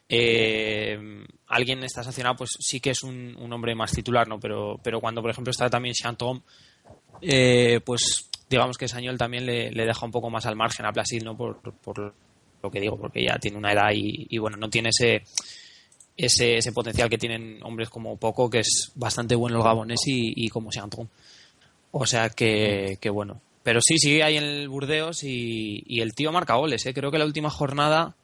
eh, 0.07 1.25
alguien 1.47 1.83
está 1.83 2.03
sancionado, 2.03 2.37
pues 2.37 2.51
sí 2.59 2.79
que 2.79 2.91
es 2.91 3.03
un, 3.03 3.35
un, 3.37 3.51
hombre 3.51 3.75
más 3.75 3.91
titular, 3.91 4.27
¿no? 4.27 4.39
Pero, 4.39 4.79
pero 4.81 5.01
cuando, 5.01 5.21
por 5.21 5.31
ejemplo, 5.31 5.51
está 5.51 5.69
también 5.69 5.95
Chantom, 5.95 6.41
eh, 7.21 7.81
pues 7.85 8.29
digamos 8.49 8.77
que 8.77 8.87
Sañol 8.87 9.17
también 9.17 9.45
le, 9.45 9.71
le, 9.71 9.85
deja 9.85 10.05
un 10.05 10.11
poco 10.11 10.29
más 10.29 10.45
al 10.45 10.55
margen 10.55 10.85
a 10.85 10.93
Plasil, 10.93 11.25
¿no? 11.25 11.35
Por, 11.35 11.59
por 11.59 12.13
lo 12.65 12.71
que 12.71 12.79
digo, 12.79 12.97
porque 12.97 13.23
ya 13.23 13.37
tiene 13.37 13.57
una 13.57 13.71
edad 13.71 13.91
y, 13.93 14.37
bueno, 14.37 14.57
no 14.57 14.69
tiene 14.69 14.89
ese, 14.89 15.23
ese, 16.17 16.57
ese, 16.57 16.71
potencial 16.71 17.09
que 17.09 17.17
tienen 17.17 17.59
hombres 17.63 17.89
como 17.89 18.17
Poco, 18.17 18.49
que 18.49 18.59
es 18.59 18.91
bastante 18.95 19.35
bueno 19.35 19.57
el 19.57 19.63
gabonés 19.63 20.01
y, 20.05 20.49
como 20.49 20.71
Seantón. 20.71 21.09
O 21.91 22.05
sea 22.05 22.29
que, 22.29 22.97
que, 22.99 23.09
bueno. 23.09 23.39
Pero 23.63 23.79
sí, 23.81 23.97
sigue 23.97 24.23
ahí 24.23 24.37
en 24.37 24.43
el 24.43 24.69
Burdeos 24.69 25.23
y, 25.23 26.01
el 26.01 26.13
tío 26.13 26.31
marca 26.31 26.55
goles. 26.55 26.85
¿eh? 26.85 26.93
Creo 26.93 27.11
que 27.11 27.19
la 27.19 27.25
última 27.25 27.49
jornada 27.49 28.15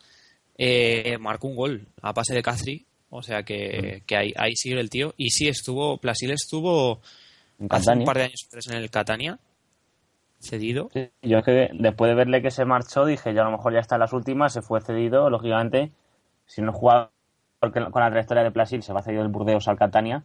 eh, 0.57 1.17
marcó 1.19 1.48
un 1.48 1.55
gol 1.55 1.88
a 2.01 2.13
pase 2.13 2.33
de 2.33 2.43
Castri. 2.43 2.86
O 3.10 3.21
sea 3.21 3.43
que, 3.43 4.03
que 4.05 4.15
ahí, 4.15 4.33
ahí, 4.38 4.55
sigue 4.55 4.79
el 4.79 4.89
tío. 4.89 5.13
Y 5.17 5.31
sí, 5.31 5.48
estuvo, 5.48 5.98
Plasil 5.98 6.31
estuvo 6.31 7.01
hace 7.69 7.91
un 7.91 8.05
par 8.05 8.17
de 8.17 8.24
años 8.24 8.48
en 8.67 8.77
el 8.77 8.89
Catania 8.89 9.38
cedido. 10.41 10.89
yo 11.21 11.38
es 11.38 11.45
que 11.45 11.69
después 11.74 12.10
de 12.10 12.15
verle 12.15 12.41
que 12.41 12.51
se 12.51 12.65
marchó 12.65 13.05
dije, 13.05 13.33
ya 13.33 13.41
a 13.41 13.45
lo 13.45 13.51
mejor 13.51 13.74
ya 13.74 13.79
está 13.79 13.95
en 13.95 14.01
las 14.01 14.13
últimas, 14.13 14.53
se 14.53 14.62
fue 14.62 14.81
cedido, 14.81 15.29
lógicamente, 15.29 15.91
si 16.45 16.62
no 16.62 16.74
juega 16.74 17.12
con 17.60 18.01
la 18.01 18.10
trayectoria 18.10 18.43
de 18.43 18.51
Plasil, 18.51 18.81
se 18.81 18.91
va 18.91 19.03
cedido 19.03 19.21
del 19.21 19.31
Burdeos 19.31 19.67
al 19.67 19.77
Catania, 19.77 20.24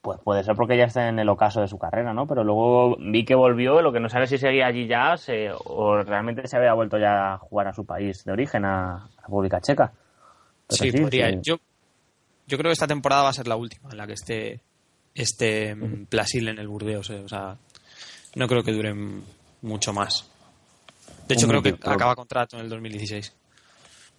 pues 0.00 0.18
puede 0.20 0.42
ser 0.42 0.56
porque 0.56 0.78
ya 0.78 0.84
está 0.84 1.08
en 1.08 1.18
el 1.18 1.28
ocaso 1.28 1.60
de 1.60 1.68
su 1.68 1.78
carrera, 1.78 2.14
¿no? 2.14 2.26
Pero 2.26 2.42
luego 2.42 2.96
vi 2.98 3.24
que 3.24 3.34
volvió, 3.34 3.82
lo 3.82 3.92
que 3.92 4.00
no 4.00 4.08
sabe 4.08 4.26
si 4.26 4.38
seguía 4.38 4.66
allí 4.66 4.86
ya 4.86 5.14
o 5.64 6.02
realmente 6.02 6.46
se 6.48 6.56
había 6.56 6.72
vuelto 6.72 6.98
ya 6.98 7.34
a 7.34 7.38
jugar 7.38 7.68
a 7.68 7.74
su 7.74 7.84
país 7.84 8.24
de 8.24 8.32
origen, 8.32 8.64
a, 8.64 9.08
República 9.22 9.60
Checa. 9.60 9.92
sí, 10.68 10.90
podría. 10.90 11.30
Yo, 11.42 11.58
yo 12.46 12.58
creo 12.58 12.70
que 12.70 12.72
esta 12.72 12.86
temporada 12.86 13.24
va 13.24 13.28
a 13.28 13.34
ser 13.34 13.46
la 13.46 13.56
última 13.56 13.90
en 13.90 13.98
la 13.98 14.06
que 14.06 14.14
esté 14.14 14.60
este 15.14 15.76
Plasil 16.08 16.48
en 16.48 16.58
el 16.58 16.68
Burdeos. 16.68 17.10
Eh. 17.10 17.22
O 17.24 17.28
sea, 17.28 17.56
no 18.34 18.48
creo 18.48 18.62
que 18.62 18.72
duren 18.72 19.22
mucho 19.62 19.92
más. 19.92 20.30
De 21.28 21.34
hecho, 21.34 21.46
creo 21.46 21.62
que 21.62 21.76
acaba 21.84 22.16
contrato 22.16 22.56
en 22.56 22.64
el 22.64 22.68
2016. 22.68 23.36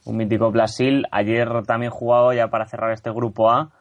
Un 0.06 0.18
mítico 0.18 0.52
Brasil. 0.52 1.06
Ayer 1.12 1.64
también 1.66 1.92
jugado, 1.92 2.34
ya 2.34 2.48
para 2.48 2.66
cerrar 2.66 2.92
este 2.92 3.12
grupo 3.12 3.52
A, 3.52 3.72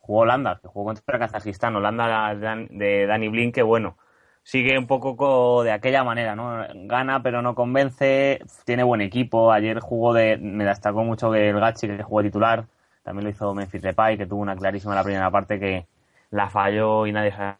jugó 0.00 0.20
Holanda, 0.20 0.58
que 0.60 0.68
jugó 0.68 0.86
contra 0.86 1.18
Kazajistán. 1.18 1.76
Holanda 1.76 2.34
de 2.34 3.06
Dani 3.06 3.28
Blin, 3.28 3.52
que 3.52 3.62
bueno, 3.62 3.96
sigue 4.42 4.78
un 4.78 4.86
poco 4.86 5.62
de 5.62 5.72
aquella 5.72 6.04
manera, 6.04 6.34
¿no? 6.34 6.66
Gana, 6.86 7.22
pero 7.22 7.42
no 7.42 7.54
convence. 7.54 8.40
Tiene 8.64 8.82
buen 8.82 9.00
equipo. 9.00 9.52
Ayer 9.52 9.80
jugó 9.80 10.12
de. 10.12 10.36
Me 10.36 10.64
destacó 10.64 11.04
mucho 11.04 11.30
que 11.30 11.48
el 11.48 11.60
Gachi, 11.60 11.86
que 11.86 12.02
jugó 12.02 12.22
titular. 12.22 12.66
También 13.02 13.24
lo 13.24 13.30
hizo 13.30 13.54
Memphis 13.54 13.82
Depay, 13.82 14.16
que 14.16 14.26
tuvo 14.26 14.40
una 14.40 14.56
clarísima 14.56 14.94
en 14.94 14.96
la 14.96 15.04
primera 15.04 15.30
parte 15.30 15.60
que 15.60 15.86
la 16.30 16.48
falló 16.48 17.06
y 17.06 17.12
nadie 17.12 17.32
sabe 17.32 17.56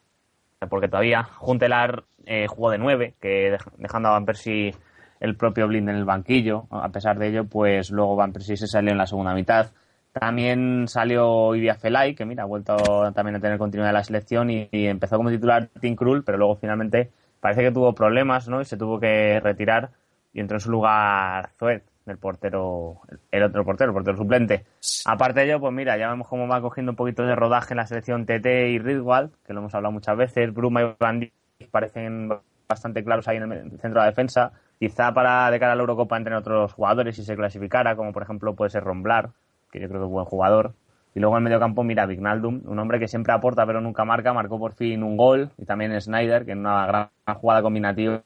porque 0.69 0.89
todavía 0.89 1.25
Juntelar 1.25 2.05
eh, 2.27 2.47
jugó 2.49 2.71
de 2.71 2.79
nueve, 2.79 3.15
que 3.21 3.57
dejando 3.79 4.09
a 4.09 4.13
Van 4.13 4.25
Persie 4.25 4.75
el 5.21 5.37
propio 5.37 5.67
Blind 5.69 5.89
en 5.89 5.97
el 5.97 6.05
banquillo. 6.05 6.67
A 6.71 6.91
pesar 6.91 7.19
de 7.19 7.29
ello, 7.29 7.45
pues 7.45 7.91
luego 7.91 8.17
Van 8.17 8.33
Persie 8.33 8.57
se 8.57 8.67
salió 8.67 8.93
en 8.93 8.99
la 8.99 9.07
segunda 9.07 9.35
mitad. 9.35 9.71
También 10.13 10.87
salió 10.87 11.55
Idia 11.57 11.75
Felay, 11.75 12.15
que 12.15 12.25
mira, 12.25 12.45
ha 12.45 12.47
vuelto 12.47 12.77
también 13.15 13.37
a 13.37 13.41
tener 13.41 13.59
continuidad 13.59 13.91
en 13.91 13.95
la 13.95 14.05
selección 14.05 14.51
y, 14.51 14.69
empezó 14.71 15.17
como 15.17 15.31
titular 15.31 15.71
Tim 15.81 15.97
Krul, 15.97 16.23
pero 16.23 16.39
luego 16.39 16.57
finalmente 16.57 17.11
parece 17.41 17.63
que 17.63 17.73
tuvo 17.73 17.95
problemas, 17.95 18.49
¿no? 18.49 18.61
Y 18.61 18.65
se 18.65 18.77
tuvo 18.77 19.01
que 19.01 19.41
retirar 19.41 19.91
y 20.33 20.41
entró 20.41 20.59
en 20.59 20.61
su 20.61 20.71
lugar 20.71 21.51
Zoet, 21.59 21.83
el 22.07 22.19
portero, 22.19 23.01
el 23.31 23.43
otro 23.43 23.65
portero, 23.65 23.91
el 23.91 23.95
portero 23.95 24.17
suplente. 24.17 24.65
Aparte 25.07 25.41
de 25.41 25.47
ello, 25.47 25.61
pues 25.61 25.73
mira, 25.73 25.97
ya 25.97 26.09
vemos 26.11 26.29
cómo 26.29 26.47
va 26.47 26.61
cogiendo 26.61 26.93
un 26.93 26.97
poquito 26.97 27.25
de 27.25 27.35
rodaje 27.35 27.73
en 27.73 27.79
la 27.79 27.87
selección 27.87 28.25
TT 28.25 28.47
y 28.47 28.79
Ridwald, 28.79 29.33
que 29.45 29.53
lo 29.53 29.61
hemos 29.61 29.75
hablado 29.75 29.93
muchas 29.93 30.17
veces. 30.17 30.55
Bruma 30.55 30.83
y 30.83 30.95
Van 31.01 31.33
parecen 31.75 32.29
bastante 32.69 33.03
claros 33.03 33.27
ahí 33.27 33.39
en 33.39 33.51
el 33.51 33.71
centro 33.81 34.01
de 34.01 34.07
la 34.07 34.07
defensa. 34.07 34.53
Quizá 34.79 35.13
para 35.13 35.51
de 35.51 35.59
cara 35.59 35.73
a 35.73 35.75
la 35.75 35.81
Eurocopa 35.81 36.17
entren 36.17 36.37
otros 36.37 36.73
jugadores 36.73 37.17
si 37.17 37.25
se 37.25 37.35
clasificara, 37.35 37.97
como 37.97 38.13
por 38.13 38.23
ejemplo 38.23 38.55
puede 38.55 38.71
ser 38.71 38.85
Romblar, 38.85 39.31
que 39.73 39.81
yo 39.81 39.89
creo 39.89 40.03
que 40.03 40.07
es 40.07 40.13
buen 40.13 40.25
jugador. 40.25 40.75
Y 41.17 41.21
luego 41.21 41.37
en 41.37 41.43
medio 41.43 41.59
campo, 41.59 41.83
mira, 41.83 42.07
Vignaldum, 42.07 42.63
un 42.65 42.79
hombre 42.79 43.01
que 43.01 43.09
siempre 43.09 43.33
aporta 43.33 43.67
pero 43.67 43.81
nunca 43.81 44.05
marca, 44.05 44.33
marcó 44.33 44.57
por 44.57 44.75
fin 44.75 45.03
un 45.03 45.17
gol. 45.17 45.51
Y 45.59 45.65
también 45.65 46.01
Snyder, 46.01 46.45
que 46.45 46.53
en 46.53 46.61
una 46.61 46.87
gran 46.87 47.09
jugada 47.41 47.61
combinativa 47.61 48.23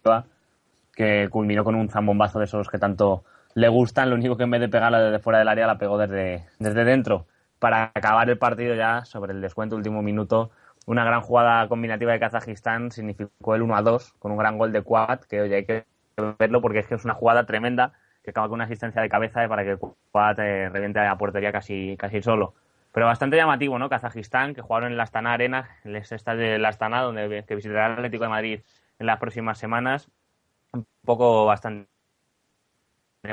que 0.94 1.28
culminó 1.30 1.64
con 1.64 1.74
un 1.74 1.88
zambombazo 1.88 2.38
de 2.38 2.44
esos 2.44 2.68
que 2.68 2.78
tanto 2.78 3.24
le 3.54 3.68
gustan. 3.68 4.10
Lo 4.10 4.16
único 4.16 4.36
que 4.36 4.44
en 4.44 4.50
vez 4.50 4.60
de 4.60 4.68
pegarla 4.68 5.00
desde 5.00 5.20
fuera 5.20 5.38
del 5.38 5.48
área, 5.48 5.66
la 5.66 5.78
pegó 5.78 5.96
desde, 5.96 6.44
desde 6.58 6.84
dentro. 6.84 7.26
Para 7.58 7.92
acabar 7.94 8.28
el 8.28 8.36
partido 8.36 8.74
ya, 8.74 9.06
sobre 9.06 9.32
el 9.32 9.40
descuento, 9.40 9.74
último 9.74 10.02
minuto, 10.02 10.50
una 10.88 11.04
gran 11.04 11.20
jugada 11.20 11.68
combinativa 11.68 12.12
de 12.12 12.18
Kazajistán 12.18 12.90
significó 12.90 13.54
el 13.54 13.60
1 13.60 13.76
a 13.76 13.82
2 13.82 14.14
con 14.18 14.32
un 14.32 14.38
gran 14.38 14.56
gol 14.56 14.72
de 14.72 14.80
Quad, 14.80 15.20
que 15.20 15.42
oye, 15.42 15.56
hay 15.56 15.64
que 15.66 15.84
verlo 16.38 16.62
porque 16.62 16.78
es 16.78 16.86
que 16.86 16.94
es 16.94 17.04
una 17.04 17.12
jugada 17.12 17.44
tremenda 17.44 17.92
que 18.24 18.30
acaba 18.30 18.48
con 18.48 18.54
una 18.54 18.64
asistencia 18.64 19.02
de 19.02 19.10
cabeza 19.10 19.46
para 19.48 19.64
que 19.64 19.76
Quad 19.76 20.40
eh, 20.40 20.70
reviente 20.70 20.98
a 21.00 21.04
la 21.04 21.18
portería 21.18 21.52
casi, 21.52 21.94
casi 21.98 22.22
solo. 22.22 22.54
Pero 22.92 23.04
bastante 23.04 23.36
llamativo, 23.36 23.78
¿no? 23.78 23.90
Kazajistán, 23.90 24.54
que 24.54 24.62
jugaron 24.62 24.90
en 24.90 24.96
la 24.96 25.02
Astana 25.02 25.34
Arena, 25.34 25.68
el 25.84 25.94
estadio 25.94 26.40
de 26.40 26.58
la 26.58 26.70
Astana, 26.70 27.02
donde 27.02 27.44
que 27.46 27.54
visitará 27.54 27.88
el 27.88 27.92
Atlético 27.92 28.24
de 28.24 28.30
Madrid 28.30 28.60
en 28.98 29.06
las 29.06 29.18
próximas 29.18 29.58
semanas. 29.58 30.10
Un 30.72 30.86
poco 31.04 31.44
bastante 31.44 31.86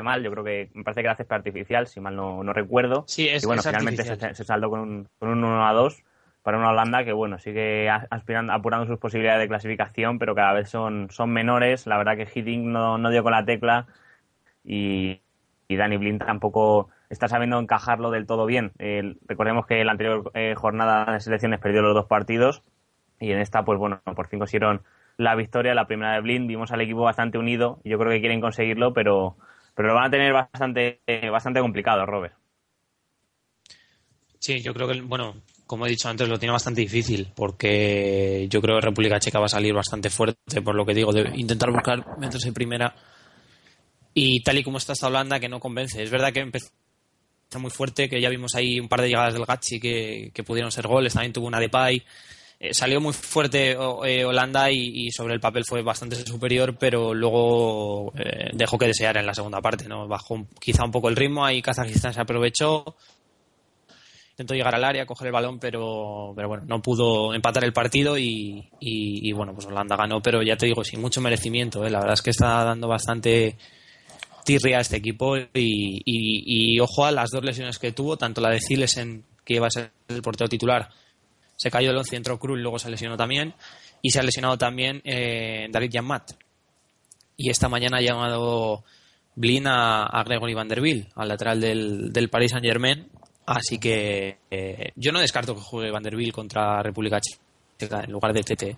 mal, 0.03 0.21
yo 0.24 0.31
creo 0.31 0.43
que 0.43 0.71
me 0.74 0.83
parece 0.83 1.01
que 1.01 1.07
era 1.07 1.15
césped 1.15 1.38
artificial, 1.38 1.88
si 1.88 2.01
mal 2.01 2.17
no, 2.17 2.43
no 2.43 2.51
recuerdo. 2.51 3.05
Sí, 3.07 3.29
es, 3.29 3.43
y 3.43 3.47
bueno, 3.47 3.62
es 3.62 3.65
finalmente 3.65 4.03
se 4.03 4.43
saldó 4.43 4.69
con 4.69 4.81
un, 4.81 5.09
con 5.19 5.29
un 5.29 5.41
1 5.41 5.65
a 5.65 5.71
2 5.71 6.03
para 6.45 6.59
una 6.59 6.69
Holanda 6.69 7.03
que 7.03 7.11
bueno 7.11 7.39
sigue 7.39 7.89
apurando 7.89 8.85
sus 8.85 8.99
posibilidades 8.99 9.41
de 9.41 9.47
clasificación, 9.47 10.19
pero 10.19 10.35
cada 10.35 10.53
vez 10.53 10.69
son, 10.69 11.07
son 11.09 11.31
menores. 11.31 11.87
La 11.87 11.97
verdad 11.97 12.15
que 12.15 12.29
Hiddink 12.31 12.65
no, 12.67 13.09
dio 13.09 13.23
con 13.23 13.31
la 13.31 13.45
tecla 13.45 13.87
y, 14.63 15.21
y 15.67 15.75
Danny 15.75 15.97
Blind 15.97 16.23
tampoco 16.23 16.89
está 17.09 17.27
sabiendo 17.27 17.57
encajarlo 17.57 18.11
del 18.11 18.27
todo 18.27 18.45
bien. 18.45 18.73
Recordemos 19.27 19.65
que 19.65 19.79
en 19.79 19.87
la 19.87 19.93
anterior 19.93 20.29
eh, 20.35 20.53
jornada 20.55 21.13
de 21.13 21.19
selecciones 21.19 21.59
perdió 21.59 21.81
los 21.81 21.95
dos 21.95 22.05
partidos 22.05 22.61
y 23.19 23.31
en 23.31 23.39
esta, 23.39 23.65
pues 23.65 23.79
bueno, 23.79 23.99
por 24.15 24.27
fin 24.27 24.37
consiguieron 24.37 24.83
la 25.17 25.33
victoria, 25.33 25.73
la 25.73 25.87
primera 25.87 26.13
de 26.13 26.21
Blind. 26.21 26.47
Vimos 26.47 26.71
al 26.71 26.81
equipo 26.81 27.01
bastante 27.01 27.39
unido 27.39 27.79
yo 27.83 27.97
creo 27.97 28.11
que 28.11 28.19
quieren 28.19 28.39
conseguirlo, 28.39 28.93
pero, 28.93 29.35
pero 29.73 29.87
lo 29.87 29.95
van 29.95 30.05
a 30.05 30.11
tener 30.11 30.31
bastante, 30.31 31.01
bastante 31.31 31.59
complicado, 31.59 32.05
Robert. 32.05 32.35
Sí, 34.37 34.61
yo 34.61 34.75
creo 34.75 34.87
que, 34.87 35.01
bueno, 35.01 35.33
como 35.65 35.86
he 35.86 35.89
dicho 35.89 36.10
antes, 36.10 36.27
lo 36.29 36.39
tiene 36.39 36.53
bastante 36.53 36.81
difícil, 36.81 37.31
porque 37.36 38.48
yo 38.50 38.62
creo 38.62 38.75
que 38.75 38.86
República 38.86 39.19
Checa 39.19 39.39
va 39.39 39.45
a 39.45 39.50
salir 39.50 39.74
bastante 39.74 40.10
fuerte, 40.10 40.62
por 40.62 40.75
lo 40.75 40.86
que 40.86 40.93
digo, 40.93 41.12
de 41.12 41.31
intentar 41.36 41.72
buscar 41.72 42.17
meterse 42.19 42.51
primera. 42.51 42.95
Y 44.13 44.41
tal 44.43 44.57
y 44.57 44.63
como 44.63 44.77
está 44.77 44.93
esta 44.93 45.07
Holanda, 45.07 45.39
que 45.39 45.50
no 45.50 45.60
convence. 45.60 46.01
Es 46.01 46.10
verdad 46.10 46.31
que 46.31 46.39
empezó 46.39 46.69
muy 47.60 47.72
fuerte, 47.72 48.10
que 48.10 48.22
ya 48.22 48.29
vimos 48.29 48.55
ahí 48.55 48.79
un 48.79 48.88
par 48.88 49.01
de 49.01 49.07
llegadas 49.07 49.34
del 49.34 49.45
Gachi 49.45 49.79
que, 49.79 50.43
pudieron 50.45 50.72
ser 50.72 50.88
goles, 50.88 51.13
también 51.13 51.34
tuvo 51.34 51.48
una 51.48 51.60
de 51.60 51.69
Pai. 51.69 52.03
Eh, 52.60 52.74
salió 52.74 53.01
muy 53.01 53.13
fuerte 53.13 53.72
eh, 54.05 54.25
Holanda 54.25 54.72
y, 54.72 55.12
sobre 55.12 55.34
el 55.34 55.39
papel 55.39 55.65
fue 55.65 55.81
bastante 55.81 56.15
superior, 56.25 56.77
pero 56.77 57.13
luego 57.13 58.13
eh, 58.17 58.51
dejó 58.53 58.77
que 58.77 58.88
desear 58.88 59.17
en 59.17 59.25
la 59.25 59.34
segunda 59.34 59.62
parte, 59.62 59.88
¿no? 59.88 60.07
Bajó 60.07 60.45
quizá 60.60 60.86
un 60.86 60.91
poco 60.91 61.10
el 61.10 61.15
ritmo, 61.15 61.45
ahí 61.45 61.62
Kazajistán 61.62 62.13
se 62.13 62.22
aprovechó, 62.22 62.95
intentó 64.35 64.53
llegar 64.53 64.75
al 64.75 64.83
área, 64.83 65.05
coger 65.05 65.27
el 65.27 65.33
balón, 65.33 65.59
pero, 65.59 66.33
pero 66.35 66.49
bueno, 66.49 66.65
no 66.67 66.81
pudo 66.81 67.33
empatar 67.33 67.63
el 67.63 67.71
partido 67.71 68.17
y, 68.17 68.69
y- 68.81 69.31
bueno, 69.31 69.53
pues 69.53 69.65
Holanda 69.65 69.95
ganó, 69.95 70.21
pero 70.21 70.43
ya 70.43 70.57
te 70.57 70.65
digo, 70.65 70.83
sin 70.83 70.99
mucho 70.99 71.21
merecimiento, 71.21 71.85
¿eh? 71.85 71.89
la 71.89 72.00
verdad 72.00 72.15
es 72.15 72.21
que 72.21 72.31
está 72.31 72.65
dando 72.65 72.89
bastante 72.89 73.55
tirria 74.43 74.79
a 74.79 74.81
este 74.81 74.98
equipo 74.98 75.37
y, 75.37 75.48
y- 75.53 76.79
ojo 76.81 77.05
a 77.05 77.11
las 77.11 77.29
dos 77.31 77.45
lesiones 77.45 77.79
que 77.79 77.93
tuvo, 77.93 78.17
tanto 78.17 78.41
la 78.41 78.50
de 78.50 78.59
Zilesen, 78.59 79.24
que 79.45 79.55
iba 79.55 79.67
a 79.67 79.71
ser 79.71 79.91
el 80.09 80.21
portero 80.21 80.50
titular, 80.50 80.89
se 81.55 81.71
cayó 81.71 81.87
del 81.89 81.98
11 82.00 82.15
y 82.15 82.17
entró 82.17 82.37
Krul, 82.37 82.61
luego 82.61 82.77
se 82.77 82.89
lesionó 82.91 83.15
también, 83.15 83.53
y 84.01 84.09
se 84.11 84.19
ha 84.19 84.24
lesionado 84.24 84.57
también 84.57 85.01
eh, 85.05 85.67
David 85.71 85.91
Yanmat. 85.91 86.31
Y 87.37 87.50
esta 87.50 87.69
mañana 87.69 87.98
ha 87.98 88.01
llamado 88.01 88.83
Blin 89.35 89.65
a, 89.67 90.03
a 90.03 90.24
Gregory 90.25 90.53
Vanderbilt, 90.53 91.09
al 91.15 91.29
lateral 91.29 91.61
del, 91.61 92.11
del 92.11 92.29
Paris 92.29 92.51
Saint 92.51 92.65
Germain. 92.65 93.07
Así 93.46 93.77
que 93.77 94.40
eh, 94.50 94.92
yo 94.96 95.12
no 95.12 95.20
descarto 95.20 95.53
que 95.53 95.62
juegue 95.62 95.92
Vanderbilt 95.92 96.34
contra 96.34 96.81
República 96.81 97.20
Checa 97.22 98.01
en 98.03 98.12
lugar 98.12 98.34
de 98.34 98.44
Tete. 98.44 98.77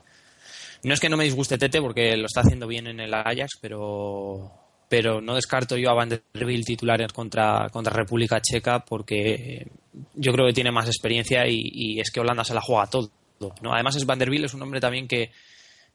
No 0.84 0.94
es 0.94 1.00
que 1.00 1.10
no 1.10 1.18
me 1.18 1.24
disguste 1.24 1.58
Tete 1.58 1.82
porque 1.82 2.18
lo 2.18 2.26
está 2.26 2.42
haciendo 2.42 2.68
bien 2.68 2.88
en 2.88 3.00
el 3.00 3.14
Ajax, 3.14 3.58
pero, 3.62 4.52
pero 4.90 5.22
no 5.22 5.36
descarto 5.36 5.78
yo 5.78 5.90
a 5.90 5.94
Vanderbilt 5.94 6.66
titulares 6.66 7.14
contra, 7.14 7.68
contra 7.72 7.94
República 7.94 8.42
Checa 8.42 8.84
porque 8.84 9.68
yo 10.16 10.34
creo 10.34 10.48
que 10.48 10.54
tiene 10.54 10.72
más 10.72 10.88
experiencia 10.88 11.48
y, 11.48 11.62
y 11.72 12.00
es 12.00 12.12
que 12.12 12.20
Holanda 12.20 12.44
se 12.44 12.54
la 12.54 12.62
juega 12.62 12.88
todo. 12.88 13.10
¿no? 13.62 13.74
Además, 13.74 13.96
es 13.96 14.06
Vanderbilt 14.06 14.46
es 14.46 14.54
un 14.54 14.64
hombre 14.64 14.82
también 14.82 15.08
que, 15.08 15.32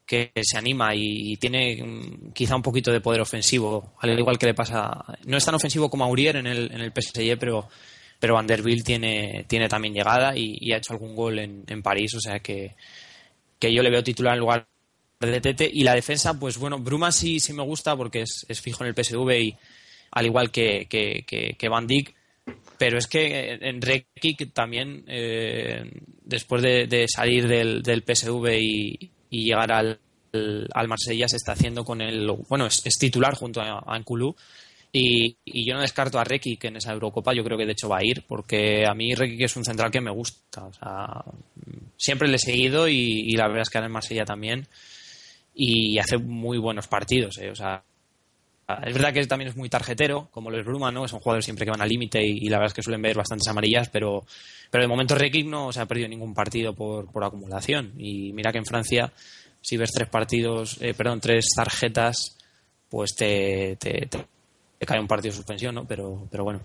que 0.07 0.33
se 0.43 0.59
anima 0.59 0.95
y 0.95 1.37
tiene 1.37 1.83
mm, 1.83 2.33
quizá 2.33 2.57
un 2.57 2.63
poquito 2.63 2.91
de 2.91 3.01
poder 3.01 3.21
ofensivo, 3.21 3.93
al 4.01 4.19
igual 4.19 4.39
que 4.39 4.47
le 4.47 4.55
pasa. 4.55 5.05
No 5.27 5.37
es 5.37 5.45
tan 5.45 5.55
ofensivo 5.55 5.91
como 5.91 6.05
Aurier 6.05 6.37
en 6.37 6.47
el, 6.47 6.73
en 6.73 6.81
el 6.81 6.93
PSG, 6.93 7.39
pero, 7.39 7.69
pero 8.23 8.35
Vanderbilt 8.35 8.87
tiene, 8.87 9.47
tiene 9.49 9.69
también 9.69 9.95
llegada 9.95 10.37
y, 10.37 10.73
ha 10.73 10.77
hecho 10.77 10.93
algún 10.93 11.17
gol 11.17 11.41
en, 11.41 11.65
en 11.67 11.83
París, 11.83 12.15
o 12.15 12.21
sea 12.21 12.39
que, 12.39 12.77
que 13.59 13.75
yo 13.75 13.83
le 13.83 13.91
veo 13.91 14.05
titular 14.05 14.35
en 14.35 14.39
lugar 14.39 14.69
de 15.19 15.41
Tete. 15.41 15.69
Y 15.73 15.83
la 15.83 15.97
defensa, 15.97 16.39
pues 16.39 16.57
bueno, 16.57 16.79
Bruma 16.79 17.11
sí, 17.11 17.41
sí 17.41 17.53
me 17.53 17.65
gusta 17.65 17.97
porque 17.97 18.21
es, 18.21 18.47
es 18.49 18.61
fijo 18.61 18.85
en 18.85 18.91
el 18.91 18.95
PSV 18.95 19.29
y 19.41 19.57
al 20.13 20.27
igual 20.27 20.53
que, 20.53 20.87
que, 20.89 21.25
que, 21.27 21.57
que 21.59 21.69
Van 21.69 21.89
Dijk, 21.89 22.15
pero 22.79 22.97
es 22.97 23.09
que 23.09 23.59
en 23.61 23.83
Rekic 23.83 24.53
también, 24.53 25.05
eh, 25.09 25.83
después 26.25 26.63
de, 26.63 27.07
salir 27.09 27.49
del, 27.49 27.83
del 27.83 28.05
PSV 28.05 28.57
y, 28.57 29.11
llegar 29.31 29.73
al, 29.73 29.99
al 30.73 30.87
Marsella, 30.87 31.27
se 31.27 31.39
está 31.39 31.55
haciendo 31.55 31.83
con 31.83 32.01
el. 32.01 32.31
Bueno, 32.49 32.67
es, 32.67 32.83
titular 33.01 33.35
junto 33.35 33.61
a, 33.61 33.83
a 33.85 33.99
Nkulú. 33.99 34.37
Y, 34.95 35.39
y 35.47 35.65
yo 35.67 35.75
no 35.75 35.81
descarto 35.81 36.19
a 36.19 36.25
Rekic 36.25 36.65
en 36.65 36.77
esa 36.77 36.93
Eurocopa, 36.93 37.33
yo 37.33 37.43
creo 37.43 37.57
que 37.57 37.65
de 37.65 37.73
hecho 37.73 37.89
va 37.89 37.99
a 37.99 38.05
ir, 38.05 38.25
porque 38.29 38.85
a 38.87 38.95
mí 38.95 39.15
Rekic 39.15 39.41
es 39.41 39.57
un 39.57 39.65
central 39.65 39.91
que 39.91 40.03
me 40.03 40.11
gusta. 40.11 40.67
O 40.67 40.73
sea, 40.73 41.25
siempre 41.97 42.29
le 42.29 42.37
he 42.37 42.39
seguido 42.39 42.89
y, 42.89 43.33
la 43.33 43.47
verdad 43.49 43.63
es 43.63 43.71
que 43.71 43.79
ahora 43.79 43.87
en 43.87 43.93
Marsella 43.93 44.25
también. 44.25 44.67
Y 45.55 45.99
hace 45.99 46.19
muy 46.19 46.59
buenos 46.59 46.89
partidos, 46.89 47.39
eh, 47.39 47.51
o 47.51 47.55
sea, 47.55 47.83
es 48.87 48.95
verdad 48.95 49.13
que 49.13 49.27
también 49.27 49.51
es 49.51 49.57
muy 49.57 49.69
tarjetero, 49.69 50.29
como 50.31 50.51
lo 50.51 50.59
es 50.59 50.65
Bruma, 50.65 50.91
¿no? 50.91 51.07
Son 51.07 51.21
jugadores 51.21 51.45
siempre 51.45 51.67
que 51.67 51.71
van 51.71 51.83
al 51.83 51.89
límite 51.89 52.25
y, 52.25 52.49
la 52.49 52.57
verdad 52.57 52.69
es 52.69 52.75
que 52.75 52.83
suelen 52.83 53.03
ver 53.03 53.17
bastantes 53.17 53.47
amarillas, 53.49 53.91
pero, 53.91 54.25
pero 54.71 54.83
de 54.83 54.89
momento 54.89 55.15
Rekic 55.15 55.47
no 55.47 55.73
se 55.73 55.81
ha 55.81 55.87
perdido 55.87 56.09
ningún 56.09 56.33
partido 56.33 56.75
por, 56.75 57.11
por 57.11 57.25
acumulación. 57.25 57.93
Y 57.99 58.33
mira 58.33 58.51
que 58.51 58.59
en 58.59 58.67
Francia, 58.67 59.13
si 59.61 59.77
ves 59.77 59.91
tres 59.93 60.09
partidos, 60.09 60.81
eh, 60.81 60.95
perdón, 60.95 61.21
tres 61.21 61.47
tarjetas, 61.55 62.39
pues 62.89 63.15
te- 63.15 63.77
cae 64.87 65.01
un 65.01 65.07
partido 65.07 65.33
de 65.33 65.37
suspensión, 65.37 65.75
¿no? 65.75 65.85
Pero, 65.85 66.27
pero 66.31 66.45
bueno, 66.45 66.61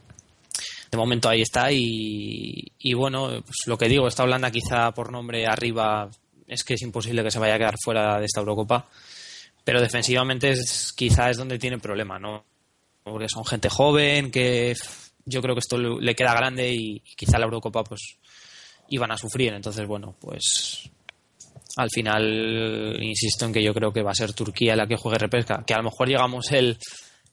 de 0.91 0.97
momento 0.97 1.29
ahí 1.29 1.41
está 1.41 1.71
y, 1.71 2.71
y 2.79 2.93
bueno, 2.93 3.29
pues 3.43 3.57
lo 3.65 3.77
que 3.77 3.87
digo, 3.87 4.07
esta 4.07 4.23
Holanda 4.23 4.51
quizá 4.51 4.91
por 4.91 5.11
nombre 5.11 5.45
arriba 5.45 6.09
es 6.47 6.63
que 6.63 6.75
es 6.75 6.81
imposible 6.81 7.23
que 7.23 7.31
se 7.31 7.39
vaya 7.39 7.55
a 7.55 7.57
quedar 7.57 7.75
fuera 7.83 8.19
de 8.19 8.25
esta 8.25 8.39
Eurocopa 8.39 8.87
pero 9.67 9.81
defensivamente 9.81 10.51
es, 10.51 10.93
quizá 10.95 11.29
es 11.29 11.35
donde 11.35 11.59
tiene 11.59 11.77
problema, 11.77 12.17
¿no? 12.17 12.45
Porque 13.03 13.27
son 13.27 13.43
gente 13.43 13.67
joven, 13.67 14.31
que 14.31 14.73
yo 15.25 15.41
creo 15.41 15.55
que 15.55 15.59
esto 15.59 15.77
le 15.77 16.15
queda 16.15 16.33
grande 16.33 16.73
y 16.73 17.01
quizá 17.17 17.37
la 17.37 17.47
Eurocopa 17.47 17.83
pues 17.83 18.17
iban 18.87 19.11
a 19.11 19.17
sufrir. 19.17 19.51
Entonces, 19.51 19.85
bueno, 19.85 20.15
pues 20.21 20.89
al 21.75 21.89
final 21.89 22.97
insisto 23.01 23.43
en 23.43 23.51
que 23.51 23.61
yo 23.61 23.73
creo 23.73 23.91
que 23.91 24.03
va 24.03 24.11
a 24.11 24.15
ser 24.15 24.31
Turquía 24.31 24.73
la 24.77 24.87
que 24.87 24.95
juegue 24.95 25.17
repesca, 25.17 25.65
que 25.67 25.73
a 25.73 25.79
lo 25.79 25.83
mejor 25.83 26.07
llegamos 26.07 26.49
el, 26.53 26.77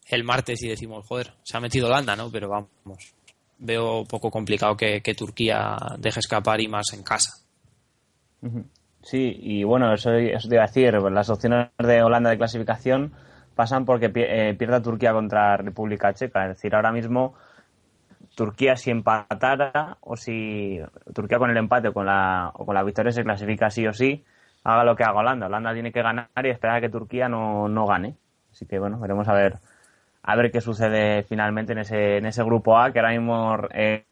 el 0.06 0.24
martes 0.24 0.62
y 0.62 0.68
decimos, 0.68 1.06
joder, 1.06 1.32
se 1.42 1.56
ha 1.56 1.60
metido 1.60 1.86
Holanda, 1.86 2.14
¿no? 2.16 2.30
Pero 2.30 2.48
vamos, 2.48 3.14
veo 3.58 4.04
poco 4.04 4.30
complicado 4.30 4.76
que, 4.76 5.00
Turquía 5.16 5.76
deje 5.98 6.20
escapar 6.20 6.60
y 6.60 6.68
más 6.68 6.92
en 6.92 7.02
casa. 7.02 7.30
Sí, 9.02 9.36
y 9.40 9.64
bueno, 9.64 9.92
eso, 9.92 10.12
eso 10.12 10.48
te 10.48 10.54
iba 10.54 10.64
a 10.64 10.66
decir, 10.66 10.94
pues 11.00 11.12
las 11.12 11.30
opciones 11.30 11.68
de 11.78 12.02
Holanda 12.02 12.30
de 12.30 12.38
clasificación 12.38 13.12
pasan 13.54 13.84
porque 13.84 14.10
eh, 14.14 14.54
pierda 14.54 14.82
Turquía 14.82 15.12
contra 15.12 15.56
República 15.56 16.12
Checa. 16.12 16.44
Es 16.44 16.56
decir, 16.56 16.74
ahora 16.74 16.92
mismo 16.92 17.34
Turquía 18.34 18.76
si 18.76 18.90
empatara 18.90 19.98
o 20.00 20.16
si 20.16 20.80
Turquía 21.14 21.38
con 21.38 21.50
el 21.50 21.56
empate 21.56 21.88
o 21.88 21.92
con 21.94 22.06
la, 22.06 22.50
o 22.54 22.66
con 22.66 22.74
la 22.74 22.82
victoria 22.82 23.12
se 23.12 23.22
clasifica 23.22 23.70
sí 23.70 23.86
o 23.86 23.92
sí, 23.92 24.24
haga 24.64 24.84
lo 24.84 24.96
que 24.96 25.04
haga 25.04 25.20
Holanda. 25.20 25.46
Holanda 25.46 25.72
tiene 25.72 25.92
que 25.92 26.02
ganar 26.02 26.28
y 26.42 26.50
esperar 26.50 26.76
a 26.76 26.80
que 26.80 26.88
Turquía 26.88 27.28
no, 27.28 27.68
no 27.68 27.86
gane. 27.86 28.16
Así 28.50 28.66
que 28.66 28.78
bueno, 28.78 28.98
veremos 28.98 29.28
a 29.28 29.34
ver 29.34 29.58
a 30.26 30.36
ver 30.36 30.50
qué 30.50 30.62
sucede 30.62 31.22
finalmente 31.24 31.72
en 31.72 31.78
ese, 31.80 32.16
en 32.16 32.24
ese 32.24 32.42
grupo 32.42 32.78
A, 32.78 32.92
que 32.92 32.98
ahora 32.98 33.12
mismo 33.12 33.58
eh, 33.74 34.06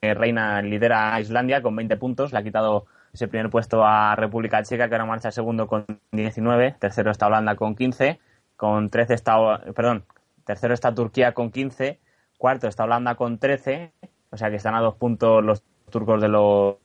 eh, 0.00 0.14
reina, 0.14 0.62
lidera 0.62 1.12
a 1.12 1.20
Islandia 1.20 1.62
con 1.62 1.74
20 1.74 1.96
puntos, 1.96 2.32
le 2.32 2.38
ha 2.38 2.44
quitado 2.44 2.86
ese 3.12 3.26
primer 3.26 3.50
puesto 3.50 3.84
a 3.84 4.14
República 4.14 4.62
Checa, 4.62 4.88
que 4.88 4.94
ahora 4.94 5.06
marcha 5.06 5.32
segundo 5.32 5.66
con 5.66 5.84
19, 6.12 6.76
tercero 6.78 7.10
está 7.10 7.26
Holanda 7.26 7.56
con 7.56 7.74
15, 7.74 8.20
con 8.56 8.88
13 8.88 9.14
está, 9.14 9.34
perdón, 9.74 10.04
tercero 10.44 10.74
está 10.74 10.94
Turquía 10.94 11.32
con 11.32 11.50
15, 11.50 11.98
cuarto 12.38 12.68
está 12.68 12.84
Holanda 12.84 13.16
con 13.16 13.38
13, 13.38 13.90
o 14.30 14.36
sea 14.36 14.50
que 14.50 14.56
están 14.56 14.76
a 14.76 14.80
dos 14.80 14.94
puntos 14.94 15.44
los 15.44 15.64
turcos 15.90 16.22
de 16.22 16.28
los, 16.28 16.76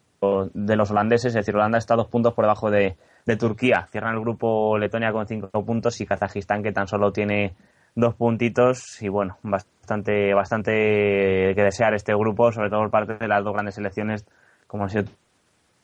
de 0.56 0.76
los 0.76 0.90
holandeses, 0.90 1.28
es 1.28 1.34
decir, 1.34 1.56
Holanda 1.56 1.78
está 1.78 1.94
a 1.94 1.98
dos 1.98 2.08
puntos 2.08 2.34
por 2.34 2.46
debajo 2.46 2.72
de, 2.72 2.98
de 3.28 3.38
Turquía. 3.38 3.88
Cierran 3.92 4.16
el 4.16 4.22
grupo 4.22 4.80
Letonia 4.80 5.12
con 5.12 5.28
cinco 5.28 5.50
puntos 5.64 6.02
y 6.02 6.08
Kazajistán 6.08 6.64
que 6.64 6.72
tan 6.72 6.88
solo 6.88 7.12
tiene 7.12 7.54
dos 7.96 8.16
puntitos 8.16 9.02
y 9.02 9.10
bueno, 9.10 9.38
bastante, 9.44 10.34
bastante 10.34 10.72
que 11.56 11.64
desear 11.64 11.94
este 11.94 12.16
grupo, 12.16 12.52
sobre 12.52 12.70
todo 12.70 12.82
por 12.82 12.92
parte 12.92 13.16
de 13.16 13.28
las 13.28 13.44
dos 13.44 13.54
grandes 13.54 13.76
selecciones 13.76 14.26
como 14.68 14.84
han 14.84 14.90
sido 14.90 15.06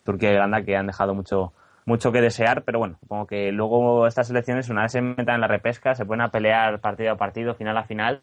Turquía 0.03 0.33
y 0.33 0.35
Holanda 0.35 0.63
que 0.63 0.75
han 0.75 0.87
dejado 0.87 1.13
mucho, 1.13 1.53
mucho 1.85 2.11
que 2.11 2.21
desear, 2.21 2.63
pero 2.63 2.79
bueno, 2.79 2.97
supongo 2.99 3.27
que 3.27 3.51
luego 3.51 4.07
estas 4.07 4.27
selecciones 4.27 4.69
una 4.69 4.83
vez 4.83 4.91
se 4.91 5.01
metan 5.01 5.35
en 5.35 5.41
la 5.41 5.47
repesca 5.47 5.93
se 5.95 6.05
pueden 6.05 6.21
a 6.21 6.29
pelear 6.29 6.79
partido 6.79 7.11
a 7.11 7.17
partido, 7.17 7.53
final 7.53 7.77
a 7.77 7.83
final 7.83 8.21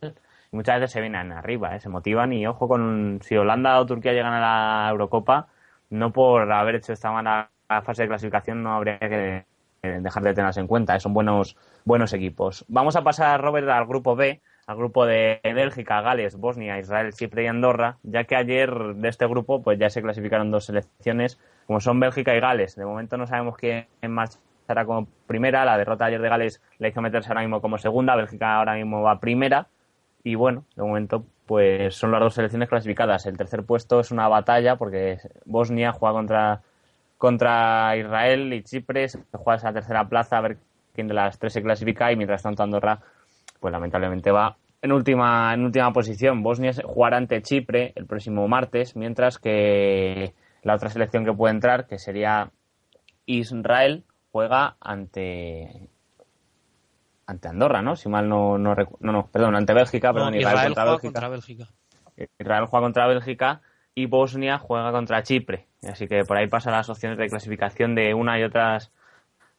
y 0.53 0.57
muchas 0.57 0.81
veces 0.81 0.93
se 0.93 1.01
vienen 1.01 1.33
arriba, 1.33 1.77
¿eh? 1.77 1.81
se 1.81 1.89
motivan 1.89 2.33
y 2.33 2.47
ojo 2.47 2.69
con 2.69 3.21
si 3.23 3.37
Holanda 3.37 3.79
o 3.81 3.87
Turquía 3.87 4.13
llegan 4.13 4.33
a 4.33 4.41
la 4.41 4.91
Eurocopa, 4.91 5.49
no 5.91 6.13
por 6.13 6.51
haber 6.53 6.77
hecho 6.77 6.93
esta 6.93 7.13
mala 7.13 7.51
fase 7.85 8.03
de 8.03 8.09
clasificación 8.09 8.63
no 8.63 8.75
habría 8.75 8.99
que 8.99 9.45
dejar 10.01 10.23
de 10.23 10.35
tenerlas 10.35 10.57
en 10.57 10.67
cuenta, 10.67 10.97
¿eh? 10.97 11.01
son 11.01 11.15
buenos 11.15 11.57
buenos 11.85 12.13
equipos. 12.13 12.65
Vamos 12.69 12.97
a 12.97 13.03
pasar, 13.03 13.41
Robert, 13.41 13.69
al 13.69 13.87
grupo 13.87 14.17
B, 14.17 14.41
al 14.67 14.77
grupo 14.77 15.07
de 15.07 15.41
Bélgica, 15.43 16.01
Gales, 16.01 16.37
Bosnia, 16.37 16.79
Israel, 16.79 17.13
Chipre 17.13 17.45
y 17.45 17.47
Andorra, 17.47 17.99
ya 18.03 18.25
que 18.25 18.37
ayer 18.37 18.73
de 18.97 19.09
este 19.09 19.27
grupo 19.27 19.63
pues 19.63 19.79
ya 19.79 19.91
se 19.91 20.03
clasificaron 20.03 20.51
dos 20.51 20.67
selecciones, 20.67 21.39
como 21.67 21.81
son 21.81 22.01
Bélgica 22.01 22.35
y 22.35 22.41
Gales. 22.41 22.77
De 22.77 22.85
momento 22.85 23.17
no 23.17 23.27
sabemos 23.27 23.57
quién 23.57 23.87
marchará 24.09 24.85
como 24.85 25.07
primera, 25.27 25.65
la 25.65 25.79
derrota 25.79 26.07
ayer 26.07 26.21
de 26.21 26.29
Gales 26.29 26.63
le 26.79 26.89
hizo 26.89 27.01
meterse 27.01 27.29
ahora 27.29 27.43
mismo 27.43 27.61
como 27.61 27.79
segunda, 27.79 28.17
Bélgica 28.17 28.57
ahora 28.57 28.75
mismo 28.75 29.03
va 29.03 29.21
primera, 29.21 29.69
y 30.25 30.35
bueno, 30.35 30.65
de 30.75 30.83
momento 30.83 31.25
pues 31.47 31.95
son 31.95 32.11
las 32.11 32.21
dos 32.21 32.35
selecciones 32.35 32.69
clasificadas. 32.69 33.27
El 33.27 33.37
tercer 33.37 33.63
puesto 33.63 34.01
es 34.01 34.11
una 34.11 34.27
batalla 34.27 34.75
porque 34.75 35.19
Bosnia 35.45 35.93
juega 35.93 36.15
contra 36.15 36.63
contra 37.19 37.97
Israel 37.97 38.53
y 38.53 38.63
Chipre, 38.63 39.09
se 39.09 39.21
juega 39.33 39.57
esa 39.57 39.73
tercera 39.73 40.09
plaza 40.09 40.39
a 40.39 40.43
ver 40.43 40.59
quién 40.93 41.09
de 41.09 41.15
las 41.15 41.39
tres 41.39 41.53
se 41.53 41.63
clasifica 41.63 42.13
y 42.13 42.17
mientras 42.17 42.43
tanto 42.43 42.63
Andorra, 42.63 43.01
pues 43.61 43.73
lamentablemente 43.73 44.31
va 44.31 44.57
en 44.83 44.93
última, 44.93 45.53
en 45.55 45.65
última 45.65 45.93
posición. 45.93 46.43
Bosnia 46.43 46.73
jugará 46.85 47.17
ante 47.17 47.43
Chipre 47.43 47.93
el 47.97 48.07
próximo 48.07 48.47
martes, 48.49 48.97
mientras 48.97 49.39
que 49.39 50.35
la 50.63 50.75
otra 50.75 50.91
selección 50.91 51.25
que 51.25 51.33
puede 51.33 51.55
entrar, 51.55 51.87
que 51.87 51.99
sería 51.99 52.51
Israel, 53.27 54.05
juega 54.33 54.77
ante 54.81 55.89
ante 57.27 57.49
Andorra, 57.49 57.83
¿no? 57.83 57.97
Si 57.97 58.09
mal 58.09 58.29
no 58.29 58.57
no, 58.59 58.75
no, 58.75 59.13
no 59.13 59.27
perdón, 59.27 59.57
ante 59.57 59.75
Bélgica, 59.75 60.13
perdón, 60.13 60.35
Israel, 60.35 60.67
contra, 60.67 60.85
juega 60.85 60.99
contra 61.01 61.29
Bélgica. 61.29 61.65
Israel 62.39 62.67
juega 62.67 62.85
contra 62.85 63.07
Bélgica 63.07 63.61
y 63.97 64.07
Bosnia 64.07 64.59
juega 64.59 64.93
contra 64.93 65.23
Chipre. 65.23 65.67
Así 65.83 66.07
que 66.07 66.25
por 66.25 66.37
ahí 66.37 66.47
pasan 66.47 66.75
las 66.75 66.89
opciones 66.91 67.19
de 67.19 67.29
clasificación 67.29 67.95
de 67.95 68.13
una 68.15 68.39
y 68.39 68.43
otras 68.45 68.93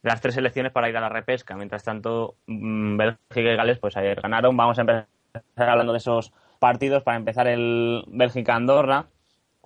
las 0.03 0.21
tres 0.21 0.35
selecciones 0.35 0.71
para 0.71 0.87
ir 0.89 0.95
a 0.95 1.01
la 1.01 1.09
repesca. 1.09 1.55
Mientras 1.55 1.83
tanto, 1.83 2.35
mm, 2.45 2.97
Bélgica 2.97 3.51
y 3.51 3.55
Gales, 3.55 3.79
pues 3.79 3.97
ayer 3.97 4.21
ganaron. 4.21 4.55
Vamos 4.55 4.77
a 4.77 4.81
empezar 4.81 5.07
hablando 5.57 5.91
de 5.91 5.97
esos 5.97 6.31
partidos. 6.59 7.01
Para 7.03 7.17
empezar, 7.17 7.47
el 7.47 8.03
Bélgica-Andorra. 8.07 9.07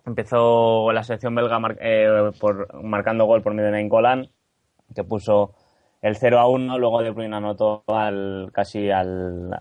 Empezó 0.06 0.92
la 0.94 1.04
selección 1.04 1.36
belga 1.36 1.60
eh, 1.82 2.32
por, 2.40 2.82
marcando 2.82 3.26
gol 3.26 3.44
por 3.44 3.54
medio 3.54 3.68
de 3.68 3.74
Nainggolan, 3.74 4.30
que 4.96 5.04
puso 5.04 5.54
el 6.02 6.16
0 6.16 6.40
a 6.40 6.48
1. 6.48 6.80
Luego 6.80 7.04
De 7.04 7.12
Bruyne 7.12 7.36
anotó 7.36 7.84
al, 7.88 8.52
casi 8.54 8.90
al, 8.90 9.60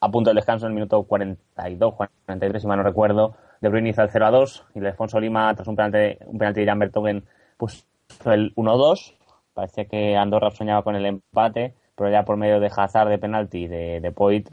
a 0.00 0.10
punto 0.10 0.30
del 0.30 0.36
descanso 0.36 0.66
en 0.66 0.72
el 0.72 0.74
minuto 0.74 1.02
42, 1.02 1.94
43, 1.94 2.62
si 2.62 2.68
mal 2.68 2.78
no 2.78 2.84
recuerdo. 2.84 3.34
De 3.60 3.68
Bruyne 3.68 3.90
hizo 3.90 4.02
el 4.02 4.10
0 4.10 4.26
a 4.26 4.30
2 4.30 4.66
y 4.74 4.86
Alfonso 4.86 5.18
Lima, 5.18 5.52
tras 5.54 5.66
un 5.66 5.76
penalti, 5.76 6.18
un 6.26 6.38
penalti 6.38 6.60
de 6.60 6.66
Jan 6.66 6.78
Bertogen, 6.78 7.24
puso 7.56 7.84
el 8.26 8.52
1 8.54 8.70
a 8.70 8.76
2 8.76 9.18
Parecía 9.58 9.86
que 9.86 10.16
Andorra 10.16 10.52
soñaba 10.52 10.84
con 10.84 10.94
el 10.94 11.04
empate, 11.04 11.74
pero 11.96 12.12
ya 12.12 12.22
por 12.22 12.36
medio 12.36 12.60
de 12.60 12.70
Hazard 12.74 13.08
de 13.08 13.18
penalti 13.18 13.66
de, 13.66 13.98
de 13.98 14.12
Poit, 14.12 14.48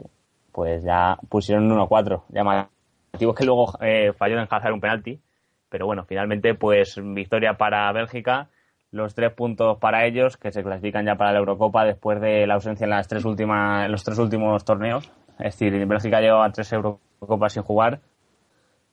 pues 0.50 0.82
ya 0.82 1.16
pusieron 1.28 1.70
1-4. 1.70 2.24
Llamativo 2.30 3.32
que 3.32 3.44
luego 3.44 3.78
eh, 3.82 4.12
falló 4.18 4.36
en 4.40 4.48
Hazard 4.50 4.72
un 4.72 4.80
penalti, 4.80 5.20
pero 5.68 5.86
bueno, 5.86 6.04
finalmente 6.06 6.54
pues 6.54 7.00
victoria 7.00 7.56
para 7.56 7.92
Bélgica, 7.92 8.48
los 8.90 9.14
tres 9.14 9.32
puntos 9.32 9.78
para 9.78 10.06
ellos 10.06 10.36
que 10.36 10.50
se 10.50 10.64
clasifican 10.64 11.06
ya 11.06 11.14
para 11.14 11.30
la 11.30 11.38
Eurocopa 11.38 11.84
después 11.84 12.20
de 12.20 12.44
la 12.48 12.54
ausencia 12.54 12.82
en 12.82 12.90
las 12.90 13.06
tres 13.06 13.24
últimas, 13.24 13.88
los 13.88 14.02
tres 14.02 14.18
últimos 14.18 14.64
torneos. 14.64 15.08
Es 15.38 15.58
decir, 15.58 15.86
Bélgica 15.86 16.20
lleva 16.20 16.50
tres 16.52 16.72
Eurocopas 16.72 17.52
sin 17.52 17.62
jugar. 17.62 18.00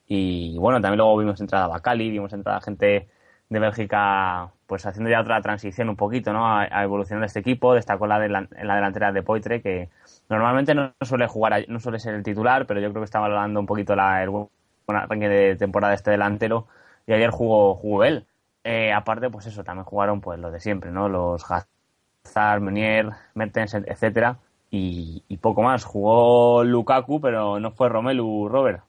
Y 0.08 0.58
bueno, 0.58 0.82
también 0.82 0.98
luego 0.98 1.18
vimos 1.18 1.40
entrada 1.42 1.66
a 1.66 1.68
Bacali, 1.70 2.10
vimos 2.10 2.34
entrada 2.34 2.58
a 2.58 2.62
gente 2.62 3.08
de 3.50 3.60
Bélgica, 3.60 4.52
pues 4.68 4.86
haciendo 4.86 5.10
ya 5.10 5.22
otra 5.22 5.42
transición 5.42 5.90
un 5.90 5.96
poquito, 5.96 6.34
¿no? 6.34 6.48
A, 6.58 6.84
evolucionar 6.84 7.24
este 7.26 7.40
equipo. 7.40 7.74
Destacó 7.74 8.08
la 8.08 8.26
en 8.26 8.68
la 8.68 8.76
delantera 8.76 9.12
de 9.12 9.24
Poitre, 9.24 9.62
que 9.62 9.90
normalmente 10.30 10.76
no 10.76 10.94
suele 11.02 11.28
jugar, 11.28 11.66
no 11.68 11.80
suele 11.80 12.00
ser 12.00 12.16
el 12.16 12.24
titular, 12.24 12.66
pero 12.66 12.80
yo 12.80 12.90
creo 12.90 13.02
que 13.02 13.06
está 13.06 13.20
valorando 13.20 13.60
un 13.60 13.66
poquito 13.66 13.96
la, 13.96 14.24
el 14.24 14.30
buen 14.30 14.50
arranque 14.88 15.30
de 15.30 15.56
temporada 15.56 15.92
de 15.92 15.96
este 15.96 16.12
delantero. 16.12 16.68
Y 17.08 17.14
ayer 17.14 17.30
jugó, 17.32 17.76
jugó 17.76 18.04
él. 18.04 18.28
Eh, 18.64 18.94
aparte, 18.94 19.30
pues 19.30 19.46
eso, 19.46 19.64
también 19.64 19.86
jugaron 19.86 20.22
pues 20.22 20.40
lo 20.40 20.52
de 20.52 20.60
siempre, 20.60 20.92
¿no? 20.92 21.10
Los 21.10 21.46
Hazard, 21.50 22.62
Meunier, 22.62 23.10
Mertens, 23.36 23.74
etcétera. 23.74 24.40
Y, 24.76 25.38
poco 25.38 25.62
más. 25.62 25.84
Jugó 25.84 26.64
Lukaku, 26.64 27.22
pero 27.22 27.60
no 27.60 27.72
fue 27.74 27.90
Romelu, 27.90 28.50
Robert. 28.50 28.84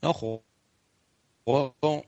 No, 0.00 0.14
jugó 0.14 0.42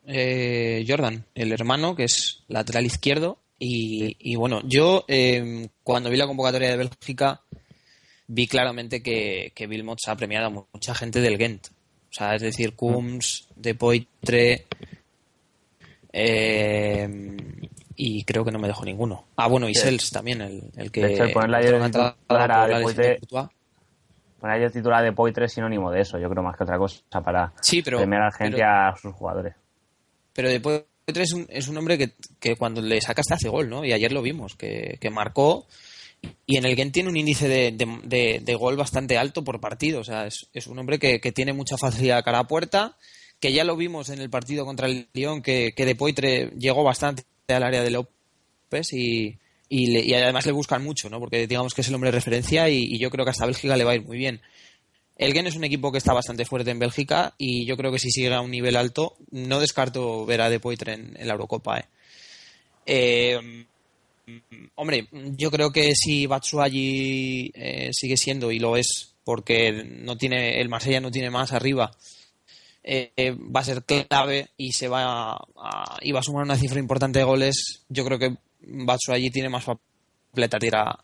eh, 0.07 0.83
Jordan, 0.88 1.26
el 1.35 1.52
hermano, 1.52 1.94
que 1.94 2.05
es 2.05 2.42
lateral 2.48 2.87
izquierdo. 2.87 3.38
Y, 3.59 4.35
bueno, 4.37 4.62
yo 4.64 5.05
eh, 5.09 5.68
cuando 5.83 6.09
vi 6.09 6.16
la 6.16 6.26
convocatoria 6.26 6.70
de 6.70 6.79
Bélgica 6.79 7.42
vi 8.29 8.46
claramente 8.46 9.02
que, 9.02 9.52
que 9.55 9.66
Wilmot 9.66 9.98
se 10.00 10.11
ha 10.11 10.16
premiado 10.16 10.46
a 10.46 10.66
mucha 10.72 10.94
gente 10.94 11.20
del 11.20 11.37
Ghent. 11.37 11.68
O 11.68 12.12
sea, 12.12 12.35
es 12.35 12.40
decir, 12.40 12.74
Kums, 12.74 13.46
De 13.57 13.74
Poitre. 13.74 14.64
Eh, 16.14 17.37
y 17.97 18.25
creo 18.25 18.45
que 18.45 18.53
no 18.53 18.59
me 18.59 18.69
dejo 18.69 18.85
ninguno. 18.85 19.25
Ah, 19.37 19.49
bueno, 19.49 19.69
y 19.69 19.75
Sels 19.75 20.11
también, 20.11 20.41
el, 20.43 20.71
el 20.77 20.93
que. 20.93 21.01
De 21.03 21.15
hecho, 21.15 21.33
ponerla 21.33 21.59
de 21.59 23.19
para 24.39 24.59
ellos 24.59 24.73
titular 24.73 25.03
de 25.03 25.13
Poitre 25.13 25.47
es 25.47 25.53
sinónimo 25.53 25.91
de 25.91 26.03
eso, 26.03 26.19
yo 26.19 26.29
creo 26.29 26.43
más 26.43 26.57
que 26.57 26.65
otra 26.65 26.79
cosa, 26.79 27.03
para 27.23 27.53
sí, 27.61 27.83
pero, 27.83 27.99
a 27.99 28.33
gente 28.33 28.63
a 28.63 28.95
sus 29.01 29.15
jugadores. 29.15 29.55
Pero 30.35 30.51
de 30.51 30.61
Poitre 30.61 31.23
es 31.23 31.33
un, 31.33 31.47
es 31.49 31.69
un 31.69 31.79
hombre 31.79 31.97
que, 31.97 32.13
que, 32.39 32.55
cuando 32.57 32.83
le 32.83 33.01
sacas 33.01 33.27
te 33.27 33.35
hace 33.35 33.49
gol, 33.49 33.71
¿no? 33.71 33.85
Y 33.85 33.93
ayer 33.93 34.13
lo 34.13 34.23
vimos, 34.23 34.55
que, 34.55 34.99
que 35.01 35.11
marcó 35.11 35.67
y 36.45 36.59
en 36.59 36.67
el 36.67 36.77
Gen 36.77 36.93
tiene 36.93 37.09
un 37.09 37.17
índice 37.17 37.49
de, 37.49 37.73
de, 37.73 38.41
de, 38.43 38.55
gol 38.55 38.77
bastante 38.77 39.17
alto 39.17 39.43
por 39.43 39.61
partido, 39.61 40.01
o 40.01 40.05
sea, 40.05 40.27
es, 40.27 40.49
es 40.53 40.67
un 40.67 40.79
hombre 40.79 40.99
que, 40.99 41.21
que, 41.21 41.33
tiene 41.33 41.53
mucha 41.53 41.77
facilidad 41.77 42.25
cara 42.25 42.41
a 42.41 42.47
puerta, 42.47 42.97
que 43.41 43.53
ya 43.53 43.65
lo 43.65 43.77
vimos 43.77 44.11
en 44.11 44.21
el 44.21 44.31
partido 44.31 44.65
contra 44.65 44.87
el 44.87 45.09
Lyon, 45.13 45.43
que, 45.43 45.73
que 45.75 45.87
de 45.87 45.95
Poitre 45.95 46.51
llegó 46.59 46.85
bastante 46.85 47.25
al 47.55 47.63
área 47.63 47.83
de 47.83 47.91
López 47.91 48.93
y, 48.93 49.39
y, 49.69 50.15
además 50.15 50.47
le 50.47 50.53
buscan 50.53 50.83
mucho, 50.83 51.09
¿no? 51.09 51.21
Porque 51.21 51.47
digamos 51.47 51.75
que 51.75 51.83
es 51.83 51.89
el 51.89 51.95
hombre 51.95 52.11
de 52.11 52.17
referencia 52.17 52.69
y, 52.69 52.99
yo 52.99 53.11
creo 53.11 53.25
que 53.25 53.31
hasta 53.31 53.47
Bélgica 53.47 53.77
le 53.77 53.85
va 53.85 53.93
a 53.93 53.97
ir 53.97 54.05
muy 54.05 54.19
bien. 54.19 54.41
El 55.17 55.33
Gen 55.33 55.47
es 55.47 55.57
un 55.57 55.65
equipo 55.65 55.93
que 55.93 55.99
está 55.99 56.13
bastante 56.13 56.45
fuerte 56.45 56.71
en 56.71 56.79
Bélgica 56.79 57.35
y 57.39 57.65
yo 57.65 57.77
creo 57.77 57.91
que 57.91 57.99
si 57.99 58.11
sigue 58.11 58.35
a 58.35 58.41
un 58.41 58.51
nivel 58.51 58.77
alto, 58.77 59.17
no 59.31 59.61
descarto 59.61 60.27
ver 60.27 60.43
a 60.43 60.51
De 60.51 60.61
Poitre 60.61 60.93
en, 60.93 61.17
la 61.21 61.33
Eurocopa. 61.33 61.79
¿eh? 61.79 61.85
Eh, 62.85 63.67
hombre, 64.75 65.09
yo 65.13 65.51
creo 65.51 65.73
que 65.73 65.95
si 65.95 66.27
Batshuayi 66.27 67.51
eh, 67.55 67.91
sigue 67.93 68.17
siendo 68.17 68.53
y 68.53 68.59
lo 68.59 68.77
es 68.77 69.15
porque 69.25 69.73
no 69.73 70.19
tiene 70.19 70.61
el 70.61 70.69
Marsella 70.69 71.01
no 71.01 71.11
tiene 71.11 71.31
más 71.31 71.53
arriba, 71.53 71.91
va 72.87 73.61
a 73.61 73.64
ser 73.64 73.85
clave 73.85 74.49
y 74.57 74.72
se 74.72 74.88
va 74.88 75.33
a, 75.33 75.99
y 76.01 76.12
va 76.12 76.20
a 76.20 76.22
sumar 76.22 76.44
una 76.44 76.57
cifra 76.57 76.79
importante 76.79 77.18
de 77.18 77.25
goles. 77.25 77.85
Yo 77.88 78.05
creo 78.05 78.18
que 78.18 78.37
allí 79.09 79.31
tiene 79.31 79.49
más 79.49 79.64
papeleta 79.64 80.59
tira 80.59 80.99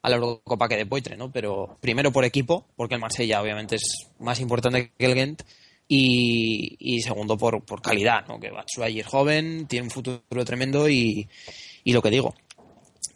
a 0.00 0.08
la 0.08 0.16
Eurocopa 0.16 0.68
que 0.68 0.76
de 0.76 0.86
Poitre, 0.86 1.16
¿no? 1.16 1.30
Pero 1.30 1.76
primero 1.80 2.12
por 2.12 2.24
equipo, 2.24 2.66
porque 2.76 2.94
el 2.94 3.00
Marsella 3.00 3.40
obviamente 3.42 3.76
es 3.76 4.08
más 4.18 4.40
importante 4.40 4.92
que 4.96 5.06
el 5.06 5.14
Gent, 5.14 5.42
y, 5.88 7.00
segundo 7.00 7.38
por, 7.38 7.64
por 7.64 7.80
calidad, 7.80 8.26
¿no? 8.28 8.38
Que 8.38 8.50
allí 8.82 9.00
es 9.00 9.06
joven, 9.06 9.66
tiene 9.66 9.84
un 9.84 9.90
futuro 9.90 10.44
tremendo 10.44 10.88
y, 10.88 11.28
lo 11.86 12.02
que 12.02 12.10
digo, 12.10 12.34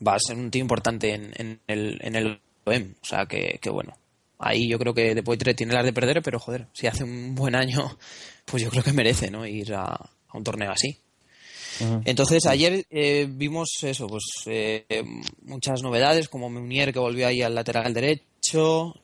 va 0.06 0.14
a 0.14 0.18
ser 0.18 0.36
un 0.36 0.50
tío 0.50 0.62
importante 0.62 1.12
en, 1.12 1.60
el, 1.66 1.98
en 2.00 2.16
el 2.16 2.40
Bohem. 2.64 2.94
O 3.02 3.04
sea 3.04 3.26
que, 3.26 3.58
que 3.60 3.70
bueno, 3.70 3.92
ahí 4.42 4.68
yo 4.68 4.78
creo 4.78 4.92
que 4.92 5.14
De 5.14 5.22
Poitre 5.22 5.54
tiene 5.54 5.72
las 5.72 5.84
de 5.84 5.92
perder, 5.92 6.22
pero 6.22 6.38
joder, 6.38 6.66
si 6.72 6.86
hace 6.86 7.04
un 7.04 7.34
buen 7.34 7.54
año, 7.54 7.96
pues 8.44 8.62
yo 8.62 8.70
creo 8.70 8.82
que 8.82 8.92
merece, 8.92 9.30
¿no? 9.30 9.46
Ir 9.46 9.74
a, 9.74 9.84
a 9.94 10.36
un 10.36 10.44
torneo 10.44 10.70
así. 10.70 10.98
Entonces 12.04 12.46
ayer 12.46 12.84
eh, 12.90 13.26
vimos 13.28 13.70
eso, 13.82 14.06
pues 14.06 14.24
eh, 14.46 14.84
muchas 15.42 15.82
novedades, 15.82 16.28
como 16.28 16.50
Meunier 16.50 16.92
que 16.92 16.98
volvió 16.98 17.26
ahí 17.26 17.42
al 17.42 17.54
lateral 17.54 17.92
derecho, 17.94 18.94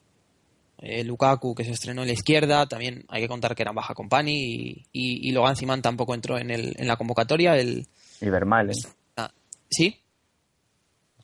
eh, 0.77 1.03
Lukaku 1.03 1.55
que 1.55 1.65
se 1.65 1.73
estrenó 1.73 2.03
en 2.03 2.09
la 2.09 2.13
izquierda, 2.15 2.67
también 2.67 3.05
hay 3.09 3.23
que 3.23 3.29
contar 3.29 3.57
que 3.57 3.63
era 3.63 3.73
baja 3.73 3.95
Company 3.95 4.33
y, 4.33 4.87
y, 4.93 5.29
y 5.29 5.33
Logan 5.33 5.57
Ciman 5.57 5.83
tampoco 5.83 6.15
entró 6.15 6.39
en, 6.39 6.51
el, 6.51 6.75
en 6.79 6.87
la 6.87 6.97
convocatoria. 6.97 7.57
El, 7.57 7.87
Y 8.21 8.29
Vermaelen. 8.29 8.77
ah, 9.17 9.33
¿Sí? 9.71 9.97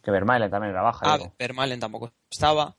Que 0.03 0.11
Vermaelen 0.11 0.51
también 0.51 0.73
era 0.73 0.83
baja. 0.83 1.01
Ah. 1.05 1.19
Vermaelen 1.39 1.79
tampoco 1.79 2.11
estaba. 2.31 2.75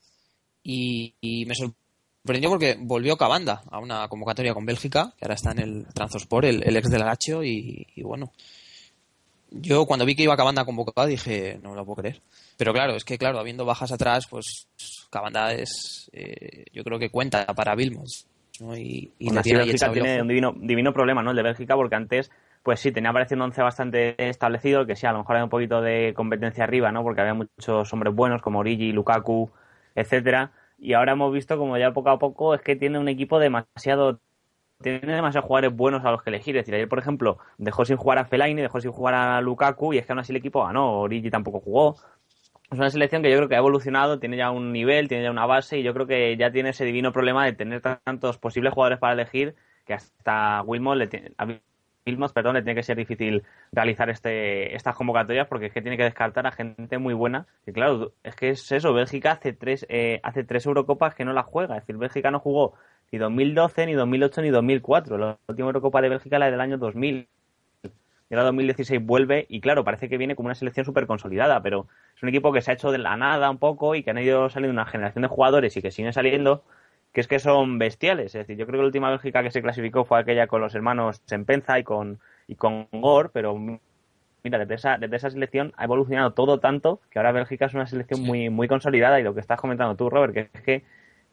Y, 0.67 1.13
y 1.21 1.45
me 1.45 1.53
sorprendió 1.53 2.49
porque 2.49 2.75
volvió 2.79 3.15
Cabanda 3.15 3.61
a 3.69 3.77
una 3.77 4.07
convocatoria 4.07 4.55
con 4.55 4.65
Bélgica, 4.65 5.13
que 5.17 5.25
ahora 5.25 5.35
está 5.35 5.51
en 5.51 5.59
el 5.59 5.85
Transosport, 5.93 6.45
el, 6.45 6.63
el 6.63 6.75
ex 6.75 6.89
del 6.89 7.01
Lazio, 7.01 7.43
y, 7.43 7.87
y 7.95 8.01
bueno. 8.01 8.31
Yo 9.51 9.85
cuando 9.85 10.05
vi 10.05 10.15
que 10.15 10.23
iba 10.23 10.35
Cabanda 10.35 10.65
convocado 10.65 11.07
dije, 11.07 11.59
no 11.61 11.69
me 11.69 11.75
lo 11.75 11.85
puedo 11.85 12.01
creer. 12.01 12.21
Pero 12.57 12.73
claro, 12.73 12.95
es 12.95 13.05
que 13.05 13.17
claro, 13.17 13.39
habiendo 13.39 13.63
bajas 13.63 13.91
atrás, 13.91 14.27
pues 14.27 14.67
Cabanda 15.09 15.53
es, 15.53 16.09
eh, 16.11 16.65
yo 16.73 16.83
creo 16.83 16.99
que 16.99 17.09
cuenta 17.09 17.45
para 17.45 17.75
Vilmos. 17.75 18.25
¿no? 18.59 18.75
Y, 18.75 19.11
y 19.19 19.29
tiene 19.41 19.61
ahí 19.61 19.67
Bélgica 19.67 19.91
tiene 19.91 20.21
un 20.21 20.27
divino, 20.27 20.53
divino 20.57 20.93
problema, 20.93 21.21
¿no? 21.21 21.29
El 21.29 21.37
de 21.37 21.43
Bélgica, 21.43 21.75
porque 21.75 21.95
antes, 21.95 22.31
pues 22.63 22.79
sí, 22.79 22.91
tenía 22.91 23.13
pareciendo 23.13 23.45
un 23.45 23.51
once 23.51 23.61
bastante 23.61 24.15
establecido, 24.17 24.85
que 24.85 24.95
sí, 24.95 25.05
a 25.05 25.11
lo 25.11 25.19
mejor 25.19 25.35
había 25.35 25.45
un 25.45 25.49
poquito 25.49 25.81
de 25.81 26.13
competencia 26.15 26.63
arriba, 26.63 26.91
¿no? 26.91 27.03
Porque 27.03 27.21
había 27.21 27.35
muchos 27.35 27.93
hombres 27.93 28.13
buenos 28.15 28.41
como 28.41 28.59
Origi, 28.59 28.91
Lukaku, 28.91 29.51
etcétera. 29.95 30.51
Y 30.77 30.93
ahora 30.93 31.13
hemos 31.13 31.33
visto 31.33 31.57
como 31.57 31.77
ya 31.77 31.93
poco 31.93 32.09
a 32.09 32.19
poco 32.19 32.53
es 32.53 32.61
que 32.61 32.75
tiene 32.75 32.99
un 32.99 33.07
equipo 33.07 33.39
demasiado 33.39 34.19
tiene 34.81 35.15
demasiados 35.15 35.47
jugadores 35.47 35.75
buenos 35.75 36.03
a 36.05 36.11
los 36.11 36.21
que 36.21 36.29
elegir. 36.29 36.55
Es 36.57 36.61
decir, 36.61 36.75
ayer, 36.75 36.89
por 36.89 36.99
ejemplo, 36.99 37.37
dejó 37.57 37.85
sin 37.85 37.97
jugar 37.97 38.19
a 38.19 38.25
Fellaini, 38.25 38.61
dejó 38.61 38.81
sin 38.81 38.91
jugar 38.91 39.13
a 39.13 39.41
Lukaku, 39.41 39.93
y 39.93 39.97
es 39.97 40.05
que 40.05 40.11
aún 40.11 40.19
así 40.19 40.31
el 40.31 40.37
equipo 40.37 40.63
ganó. 40.65 40.99
Origi 40.99 41.29
tampoco 41.29 41.59
jugó. 41.59 41.95
Es 42.71 42.77
una 42.77 42.89
selección 42.89 43.21
que 43.21 43.29
yo 43.29 43.37
creo 43.37 43.47
que 43.47 43.55
ha 43.55 43.59
evolucionado, 43.59 44.19
tiene 44.19 44.37
ya 44.37 44.51
un 44.51 44.71
nivel, 44.71 45.07
tiene 45.07 45.23
ya 45.23 45.31
una 45.31 45.45
base, 45.45 45.79
y 45.79 45.83
yo 45.83 45.93
creo 45.93 46.07
que 46.07 46.35
ya 46.37 46.51
tiene 46.51 46.69
ese 46.69 46.83
divino 46.83 47.11
problema 47.13 47.45
de 47.45 47.53
tener 47.53 47.81
tantos 47.81 48.37
posibles 48.37 48.73
jugadores 48.73 48.99
para 48.99 49.13
elegir 49.13 49.55
que 49.85 49.93
hasta 49.93 50.63
Wilmot 50.63 50.97
le 50.97 51.07
tiene, 51.07 51.31
Wilmot, 52.07 52.33
perdón, 52.33 52.53
le 52.53 52.61
tiene 52.61 52.75
que 52.75 52.83
ser 52.83 52.97
difícil 52.97 53.43
realizar 53.71 54.11
este, 54.11 54.75
estas 54.75 54.95
convocatorias 54.95 55.47
porque 55.47 55.67
es 55.67 55.73
que 55.73 55.81
tiene 55.81 55.97
que 55.97 56.03
descartar 56.03 56.45
a 56.45 56.51
gente 56.51 56.99
muy 56.99 57.15
buena. 57.15 57.47
Y 57.65 57.71
claro, 57.71 58.13
es 58.23 58.35
que 58.35 58.49
es 58.51 58.71
eso, 58.71 58.93
Bélgica 58.93 59.31
hace 59.31 59.53
tres, 59.53 59.87
eh, 59.89 60.19
hace 60.21 60.43
tres 60.43 60.67
Eurocopas 60.67 61.15
que 61.15 61.25
no 61.25 61.33
la 61.33 61.41
juega. 61.41 61.77
Es 61.77 61.81
decir, 61.81 61.97
Bélgica 61.97 62.29
no 62.29 62.39
jugó 62.39 62.75
ni 63.11 63.17
2012, 63.17 63.87
ni 63.87 63.93
2008, 63.93 64.41
ni 64.43 64.49
2004. 64.51 65.17
La 65.17 65.39
última 65.47 65.67
Eurocopa 65.67 65.99
de 66.01 66.09
Bélgica 66.09 66.37
la 66.37 66.51
del 66.51 66.61
año 66.61 66.77
2000. 66.77 67.27
Y 67.83 68.33
ahora 68.33 68.43
2016 68.45 69.03
vuelve 69.03 69.47
y 69.49 69.59
claro, 69.59 69.83
parece 69.83 70.07
que 70.07 70.17
viene 70.17 70.35
como 70.35 70.47
una 70.47 70.55
selección 70.55 70.85
súper 70.85 71.07
consolidada, 71.07 71.61
pero 71.63 71.87
es 72.15 72.21
un 72.21 72.29
equipo 72.29 72.51
que 72.51 72.61
se 72.61 72.71
ha 72.71 72.73
hecho 72.75 72.91
de 72.91 72.97
la 72.99 73.17
nada 73.17 73.49
un 73.49 73.59
poco 73.59 73.95
y 73.95 74.03
que 74.03 74.11
han 74.11 74.17
ido 74.17 74.49
saliendo 74.49 74.73
una 74.73 74.85
generación 74.85 75.23
de 75.23 75.27
jugadores 75.27 75.77
y 75.77 75.81
que 75.81 75.91
siguen 75.91 76.13
saliendo 76.13 76.63
que 77.15 77.21
es 77.21 77.29
que 77.29 77.39
son 77.39 77.79
bestiales. 77.79 78.35
Es 78.35 78.45
decir, 78.45 78.57
yo 78.57 78.65
creo 78.65 78.77
que 78.77 78.81
la 78.81 78.87
última 78.87 79.09
Bélgica 79.09 79.41
que 79.41 79.49
se 79.49 79.61
clasificó 79.61 80.03
fue 80.03 80.19
aquella 80.19 80.47
con 80.47 80.59
los 80.59 80.75
hermanos 80.75 81.21
Sempenza 81.25 81.79
y 81.79 81.83
con, 81.85 82.19
y 82.45 82.55
con 82.55 82.89
Gore, 82.91 83.29
pero 83.31 83.57
mira, 84.43 84.59
desde 84.59 84.75
esa, 84.75 84.97
desde 84.97 85.15
esa 85.15 85.29
selección 85.29 85.71
ha 85.77 85.85
evolucionado 85.85 86.33
todo 86.33 86.59
tanto 86.59 86.99
que 87.09 87.17
ahora 87.17 87.31
Bélgica 87.31 87.67
es 87.67 87.73
una 87.73 87.87
selección 87.87 88.21
muy, 88.21 88.49
muy 88.49 88.67
consolidada 88.67 89.17
y 89.17 89.23
lo 89.23 89.33
que 89.33 89.39
estás 89.39 89.61
comentando 89.61 89.95
tú, 89.95 90.09
Robert, 90.09 90.33
que 90.33 90.49
es 90.53 90.61
que 90.61 90.83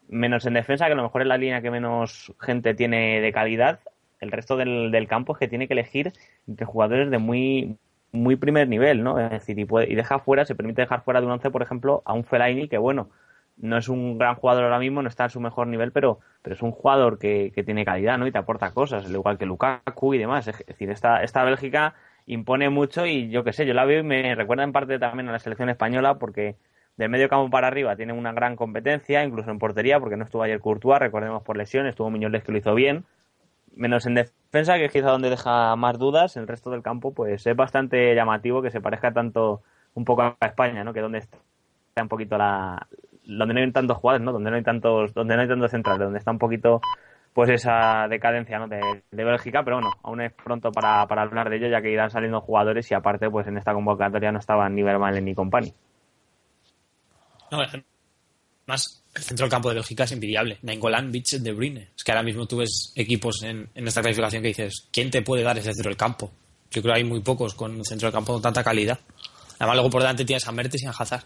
menos 0.07 0.47
en 0.47 0.55
defensa, 0.55 0.87
que 0.87 0.92
a 0.92 0.95
lo 0.95 1.03
mejor 1.03 1.23
es 1.23 1.27
la 1.27 1.37
línea 1.37 1.62
que 1.62 1.73
menos 1.73 2.33
gente 2.38 2.75
tiene 2.75 3.21
de 3.21 3.33
calidad, 3.33 3.81
el 4.21 4.31
resto 4.31 4.57
del, 4.57 4.92
del 4.92 5.09
campo 5.09 5.33
es 5.33 5.40
que 5.40 5.49
tiene 5.49 5.66
que 5.66 5.75
elegir 5.75 6.12
entre 6.47 6.64
jugadores 6.64 7.11
de 7.11 7.18
muy 7.18 7.77
muy 8.12 8.37
primer 8.37 8.68
nivel, 8.68 9.03
¿no? 9.03 9.18
Es 9.18 9.31
decir, 9.31 9.59
y, 9.59 9.64
puede, 9.64 9.90
y 9.90 9.97
deja 9.97 10.21
fuera, 10.21 10.45
se 10.45 10.55
permite 10.55 10.83
dejar 10.83 11.03
fuera 11.03 11.21
de 11.21 11.27
un 11.27 11.33
once, 11.33 11.51
por 11.51 11.62
ejemplo, 11.62 12.03
a 12.05 12.12
un 12.12 12.25
Fellaini 12.25 12.68
que, 12.68 12.77
bueno, 12.77 13.09
no 13.57 13.77
es 13.77 13.88
un 13.88 14.19
gran 14.19 14.35
jugador 14.35 14.65
ahora 14.65 14.79
mismo, 14.79 15.03
no 15.03 15.09
está 15.09 15.25
en 15.25 15.31
su 15.31 15.41
mejor 15.41 15.67
nivel, 15.67 15.93
pero, 15.93 16.21
pero 16.43 16.55
es 16.55 16.62
un 16.62 16.73
jugador 16.73 17.19
que, 17.19 17.53
que 17.55 17.62
tiene 17.62 17.85
calidad, 17.85 18.19
¿no? 18.19 18.27
Y 18.27 18.33
te 18.33 18.38
aporta 18.38 18.73
cosas, 18.73 19.05
al 19.07 19.12
igual 19.12 19.38
que 19.38 19.47
Lukaku 19.47 20.15
y 20.15 20.19
demás. 20.19 20.49
Es 20.49 20.67
decir, 20.67 20.91
esta, 20.91 21.23
esta 21.23 21.45
Bélgica 21.45 21.95
impone 22.27 22.71
mucho 22.71 23.07
y 23.07 23.29
yo 23.31 23.45
qué 23.45 23.53
sé, 23.53 23.67
yo 23.67 23.75
la 23.75 23.85
veo 23.85 24.01
y 24.01 24.05
me 24.05 24.35
recuerda 24.35 24.65
en 24.65 24.73
parte 24.73 24.99
también 24.99 25.29
a 25.29 25.33
la 25.33 25.38
selección 25.38 25.69
española 25.69 26.19
porque 26.19 26.57
del 26.97 27.09
medio 27.09 27.29
campo 27.29 27.51
para 27.51 27.69
arriba 27.69 27.97
tiene 27.97 28.12
una 28.12 28.33
gran 28.33 28.57
competencia, 28.57 29.25
incluso 29.25 29.51
en 29.51 29.59
portería, 29.59 29.99
porque 29.99 30.17
no 30.17 30.25
estuvo 30.25 30.43
ayer 30.43 30.61
Courtois, 30.61 31.01
recordemos 31.01 31.43
por 31.43 31.57
lesión, 31.57 31.87
estuvo 31.87 32.11
Miñoles 32.11 32.45
que 32.45 32.53
lo 32.53 32.59
hizo 32.59 32.75
bien, 32.75 33.05
menos 33.75 34.07
en 34.07 34.15
defensa, 34.15 34.77
que 34.77 34.87
es 34.87 34.93
quizá 34.93 35.11
donde 35.11 35.31
deja 35.31 35.75
más 35.77 35.99
dudas, 35.99 36.37
el 36.37 36.47
resto 36.47 36.71
del 36.71 36.83
campo 36.83 37.12
pues 37.15 37.47
es 37.47 37.57
bastante 37.57 38.15
llamativo 38.15 38.62
que 38.62 38.71
se 38.71 38.81
parezca 38.81 39.12
tanto 39.12 39.62
un 39.95 40.05
poco 40.05 40.23
a 40.23 40.37
España, 40.47 40.85
¿no? 40.85 40.93
Que 40.93 41.01
donde 41.01 41.19
está 41.19 42.03
un 42.03 42.09
poquito 42.09 42.37
la 42.38 42.87
donde 43.25 43.55
no 43.55 43.61
hay 43.61 43.73
tantos 43.73 43.99
jugadores, 43.99 44.25
¿no? 44.25 44.33
Donde 44.33 44.51
no 44.51 44.57
hay 44.57 44.63
tantos 44.63 45.15
donde 45.15 45.37
no 45.37 45.43
hay 45.43 45.49
tantos 45.49 45.71
centrales, 45.71 46.01
donde 46.01 46.19
está 46.19 46.31
un 46.31 46.39
poquito 46.39 46.81
pues 47.33 47.49
esa 47.51 48.07
decadencia 48.09 48.59
¿no? 48.59 48.69
de, 48.69 48.81
de, 49.11 49.25
Bélgica, 49.25 49.63
pero 49.65 49.77
bueno, 49.77 49.91
aún 50.03 50.21
es 50.21 50.33
pronto 50.33 50.71
para, 50.71 51.07
para, 51.07 51.23
hablar 51.23 51.49
de 51.49 51.57
ello, 51.57 51.69
ya 51.69 51.81
que 51.81 51.91
irán 51.91 52.11
saliendo 52.11 52.41
jugadores 52.41 52.91
y 52.91 52.95
aparte, 52.95 53.31
pues 53.31 53.47
en 53.47 53.57
esta 53.57 53.73
convocatoria 53.73 54.31
no 54.33 54.39
estaban 54.39 54.75
ni 54.75 54.83
Vermaelen 54.83 55.25
ni 55.25 55.35
Company. 55.35 55.73
No, 57.51 57.59
además, 57.61 59.03
el 59.15 59.23
centro 59.23 59.45
del 59.45 59.51
campo 59.51 59.69
de 59.69 59.77
Bélgica 59.77 60.05
es 60.05 60.13
envidiable. 60.13 60.59
Nainggolan, 60.63 61.11
Bitch, 61.11 61.39
De 61.39 61.53
Bruyne. 61.53 61.89
Es 61.97 62.05
que 62.05 62.13
ahora 62.13 62.23
mismo 62.23 62.47
tú 62.47 62.59
ves 62.59 62.93
equipos 62.97 63.43
en, 63.43 63.69
en, 63.75 63.89
esta 63.89 64.01
clasificación 64.01 64.43
que 64.43 64.49
dices, 64.49 64.89
¿quién 64.93 65.11
te 65.11 65.23
puede 65.23 65.43
dar 65.43 65.59
ese 65.59 65.73
centro 65.73 65.91
del 65.91 65.97
campo? 65.97 66.31
Yo 66.71 66.81
creo 66.81 66.95
que 66.95 67.01
hay 67.01 67.05
muy 67.05 67.21
pocos 67.21 67.55
con 67.55 67.75
un 67.77 67.85
centro 67.85 68.07
del 68.07 68.15
campo 68.15 68.33
con 68.35 68.43
tanta 68.43 68.65
calidad. 68.65 68.99
Además, 69.59 69.77
luego 69.77 69.91
por 69.91 70.03
delante 70.03 70.25
tienes 70.25 70.47
a 70.49 70.53
Mertes 70.53 70.83
y 70.83 70.87
a 70.87 70.91
Hazard. 70.91 71.25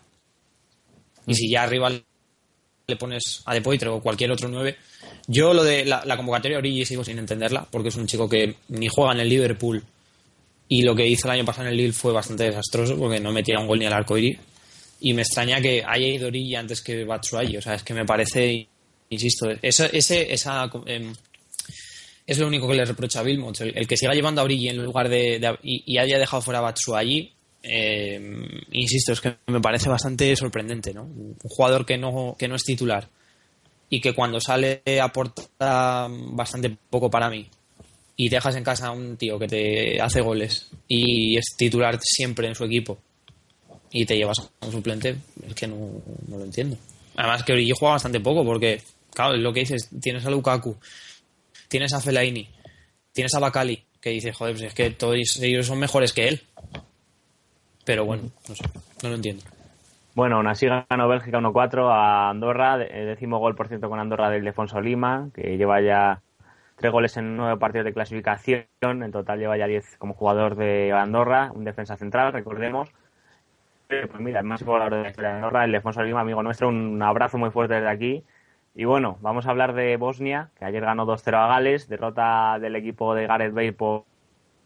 Y 1.27 1.35
si 1.35 1.51
ya 1.51 1.63
arriba 1.63 1.91
le 1.91 2.97
pones 2.97 3.43
a 3.45 3.55
De 3.55 3.61
Poitre 3.61 3.89
o 3.89 4.01
cualquier 4.01 4.31
otro 4.31 4.49
9. 4.49 4.77
Yo 5.27 5.53
lo 5.53 5.65
de 5.65 5.85
la, 5.85 6.17
convocatoria 6.17 6.59
Origi 6.59 6.85
sigo 6.85 7.05
sin 7.05 7.19
entenderla, 7.19 7.67
porque 7.71 7.89
es 7.89 7.97
un 7.97 8.07
chico 8.07 8.29
que 8.29 8.57
ni 8.69 8.89
juega 8.89 9.13
en 9.13 9.21
el 9.21 9.29
Liverpool 9.29 9.83
y 10.69 10.83
lo 10.83 10.95
que 10.95 11.07
hizo 11.07 11.29
el 11.29 11.35
año 11.35 11.45
pasado 11.45 11.69
en 11.69 11.73
el 11.73 11.79
Lille 11.79 11.93
fue 11.93 12.13
bastante 12.13 12.45
desastroso 12.45 12.97
porque 12.97 13.21
no 13.21 13.33
metía 13.33 13.59
un 13.59 13.67
gol 13.67 13.79
ni 13.79 13.87
al 13.87 13.93
arco 13.93 14.19
iris. 14.19 14.39
Y 15.01 15.13
me 15.13 15.23
extraña 15.23 15.61
que 15.61 15.85
haya 15.87 16.07
ido 16.07 16.29
Origi 16.29 16.55
antes 16.55 16.81
que 16.81 17.05
Batshuayi. 17.05 17.57
O 17.57 17.63
sea, 17.63 17.75
es 17.75 17.83
que 17.83 17.95
me 17.95 18.05
parece, 18.05 18.67
insisto, 19.11 19.51
esa, 19.63 19.87
ese, 19.87 20.33
esa, 20.33 20.71
eh, 20.87 21.13
es 22.27 22.39
lo 22.39 22.47
único 22.47 22.67
que 22.67 22.75
le 22.75 22.85
reprocha 22.85 23.21
a 23.21 23.23
Wilmot. 23.23 23.61
El, 23.61 23.87
que 23.87 23.97
siga 23.97 24.15
llevando 24.15 24.41
a 24.41 24.45
Origi 24.45 24.71
en 24.71 24.83
lugar 24.83 25.09
de, 25.09 25.39
de 25.39 25.59
y, 25.63 25.83
y, 25.87 25.99
haya 25.99 26.19
dejado 26.19 26.43
fuera 26.43 26.59
a 26.59 26.63
Batshuayi, 26.63 27.33
eh, 27.63 28.65
insisto, 28.73 29.13
es 29.13 29.21
que 29.21 29.37
me 29.47 29.61
parece 29.61 29.89
bastante 29.89 30.35
sorprendente, 30.37 30.93
¿no? 30.95 31.03
Un 31.05 31.37
jugador 31.43 31.85
que 31.85 31.99
no, 31.99 32.37
que 32.39 32.49
no 32.49 32.57
es 32.57 32.65
titular 32.65 33.09
y 33.89 34.01
que 34.01 34.15
cuando 34.15 34.41
sale 34.41 34.83
aporta 35.01 36.09
bastante 36.09 36.77
poco 36.91 37.11
para 37.11 37.31
mí 37.31 37.49
y 38.17 38.29
dejas 38.29 38.57
en 38.57 38.65
casa 38.65 38.89
a 38.89 38.91
un 38.93 39.17
tío 39.17 39.39
que 39.39 39.47
te 39.47 40.01
hace 40.01 40.21
goles 40.21 40.71
y 40.89 41.37
es 41.37 41.55
titular 41.57 41.99
siempre 42.03 42.49
en 42.49 42.55
su 42.55 42.65
equipo 42.65 42.99
y 43.91 44.05
te 44.05 44.17
llevas 44.17 44.39
a 44.39 44.67
un 44.67 44.73
suplente, 44.73 45.17
es 45.47 45.55
que 45.55 45.67
no, 45.67 45.77
no 46.29 46.39
lo 46.39 46.45
entiendo. 46.45 46.77
Además 47.17 47.45
que 47.45 47.53
Origi 47.53 47.73
juega 47.79 47.95
bastante 47.95 48.21
poco 48.21 48.45
porque, 48.45 48.83
claro, 49.13 49.37
lo 49.37 49.53
que 49.53 49.61
dices, 49.61 49.89
tienes 50.01 50.25
a 50.27 50.31
Lukaku, 50.31 50.77
tienes 51.69 51.93
a 51.93 52.01
Fellaini, 52.01 52.49
tienes 53.13 53.35
a 53.35 53.39
Bakali, 53.39 53.83
que 54.01 54.11
dices, 54.11 54.37
joder, 54.37 54.55
pues 54.55 54.67
es 54.67 54.75
que 54.75 54.91
todos 54.91 55.17
ellos 55.41 55.67
son 55.67 55.79
mejores 55.79 56.13
que 56.13 56.29
él. 56.29 56.43
Pero 57.87 58.05
bueno, 58.05 58.25
no 58.49 58.55
sé, 58.55 58.65
no 59.03 59.09
lo 59.09 59.15
entiendo. 59.15 59.45
Bueno, 60.17 60.37
aún 60.37 60.49
así 60.49 60.67
ganó 60.67 61.09
Bélgica 61.09 61.39
1-4 61.39 61.89
a 61.89 62.31
Andorra, 62.31 62.79
décimo 62.79 63.39
gol 63.39 63.55
por 63.55 63.69
cierto 63.69 63.89
con 63.89 64.01
Andorra 64.01 64.29
del 64.29 64.45
Defonso 64.45 64.81
Lima, 64.81 65.29
que 65.33 65.57
lleva 65.57 65.81
ya 65.81 66.21
tres 66.75 66.91
goles 66.91 67.17
en 67.17 67.37
nueve 67.37 67.57
partidos 67.59 67.85
de 67.85 67.93
clasificación, 67.93 68.67
en 68.83 69.13
total 69.13 69.39
lleva 69.39 69.57
ya 69.57 69.67
diez 69.67 69.97
como 69.99 70.15
jugador 70.15 70.57
de 70.57 70.93
Andorra, 70.93 71.53
un 71.55 71.65
defensa 71.65 71.97
central, 71.97 72.33
recordemos. 72.33 72.91
Pues 73.89 74.19
mira, 74.19 74.41
el 74.41 74.47
máximo 74.47 74.73
goleador 74.73 74.97
de 74.99 75.03
la 75.05 75.11
historia 75.11 75.31
de 75.31 75.37
Andorra, 75.37 75.65
el 75.65 75.73
Defonso 75.73 76.03
Lima, 76.03 76.23
amigo 76.23 76.43
nuestro, 76.43 76.69
un 76.69 77.01
abrazo 77.03 77.39
muy 77.39 77.51
fuerte 77.51 77.75
desde 77.75 77.89
aquí. 77.89 78.25
Y 78.75 78.85
bueno, 78.85 79.17
vamos 79.21 79.47
a 79.47 79.51
hablar 79.51 79.75
de 79.75 79.97
Bosnia, 79.97 80.51
que 80.59 80.65
ayer 80.65 80.85
ganó 80.85 81.07
2-0 81.07 81.37
a 81.37 81.47
Gales, 81.47 81.89
derrota 81.89 82.59
del 82.59 82.75
equipo 82.75 83.15
de 83.15 83.29
Gareth 83.29 83.55
Bale 83.55 83.73
por, 83.73 84.05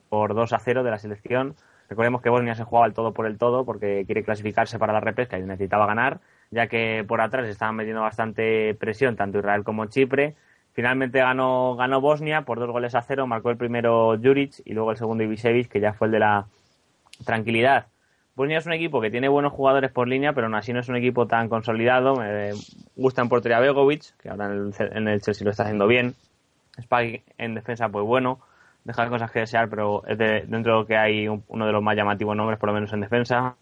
por 0.08 0.34
2-0 0.34 0.82
de 0.82 0.90
la 0.90 0.98
selección. 0.98 1.54
Recordemos 1.90 2.22
que 2.22 2.30
Bosnia 2.30 2.54
se 2.54 2.62
jugaba 2.62 2.86
el 2.86 2.94
todo 2.94 3.12
por 3.12 3.26
el 3.26 3.36
todo 3.36 3.64
porque 3.64 4.04
quiere 4.06 4.22
clasificarse 4.22 4.78
para 4.78 4.92
la 4.92 5.00
repesca 5.00 5.36
y 5.36 5.42
necesitaba 5.42 5.86
ganar, 5.86 6.20
ya 6.52 6.68
que 6.68 7.04
por 7.06 7.20
atrás 7.20 7.48
estaban 7.48 7.74
metiendo 7.74 8.00
bastante 8.00 8.76
presión 8.76 9.16
tanto 9.16 9.38
Israel 9.38 9.64
como 9.64 9.86
Chipre. 9.86 10.36
Finalmente 10.72 11.18
ganó, 11.18 11.74
ganó 11.74 12.00
Bosnia 12.00 12.42
por 12.42 12.60
dos 12.60 12.70
goles 12.70 12.94
a 12.94 13.02
cero, 13.02 13.26
marcó 13.26 13.50
el 13.50 13.56
primero 13.56 14.16
Juric 14.22 14.62
y 14.64 14.72
luego 14.72 14.92
el 14.92 14.98
segundo 14.98 15.24
Ibisevic, 15.24 15.68
que 15.68 15.80
ya 15.80 15.92
fue 15.92 16.06
el 16.06 16.12
de 16.12 16.20
la 16.20 16.46
tranquilidad. 17.24 17.88
Bosnia 18.36 18.58
es 18.58 18.66
un 18.66 18.72
equipo 18.72 19.00
que 19.00 19.10
tiene 19.10 19.28
buenos 19.28 19.52
jugadores 19.52 19.90
por 19.90 20.06
línea, 20.06 20.32
pero 20.32 20.46
aún 20.46 20.54
así 20.54 20.72
no 20.72 20.78
es 20.78 20.88
un 20.88 20.94
equipo 20.94 21.26
tan 21.26 21.48
consolidado. 21.48 22.14
Me 22.14 22.52
gusta 22.94 23.20
en 23.22 23.28
portería 23.28 23.58
Begovic, 23.58 24.16
que 24.16 24.28
ahora 24.28 24.46
en 24.46 24.52
el, 24.52 24.96
en 24.96 25.08
el 25.08 25.20
Chelsea 25.22 25.44
lo 25.44 25.50
está 25.50 25.64
haciendo 25.64 25.88
bien. 25.88 26.14
Spike 26.78 27.24
en 27.36 27.56
defensa, 27.56 27.88
pues 27.88 28.06
bueno. 28.06 28.38
Deja 28.84 29.08
cosas 29.08 29.30
que 29.30 29.40
desear, 29.40 29.68
pero 29.68 30.02
es 30.06 30.16
de, 30.18 30.44
dentro 30.46 30.72
de 30.74 30.78
lo 30.80 30.86
que 30.86 30.96
hay 30.96 31.28
un- 31.28 31.44
uno 31.48 31.66
de 31.66 31.72
los 31.72 31.82
más 31.82 31.96
llamativos 31.96 32.36
nombres, 32.36 32.58
por 32.58 32.68
lo 32.68 32.74
menos 32.74 32.92
en 32.92 33.00
defensa. 33.00 33.56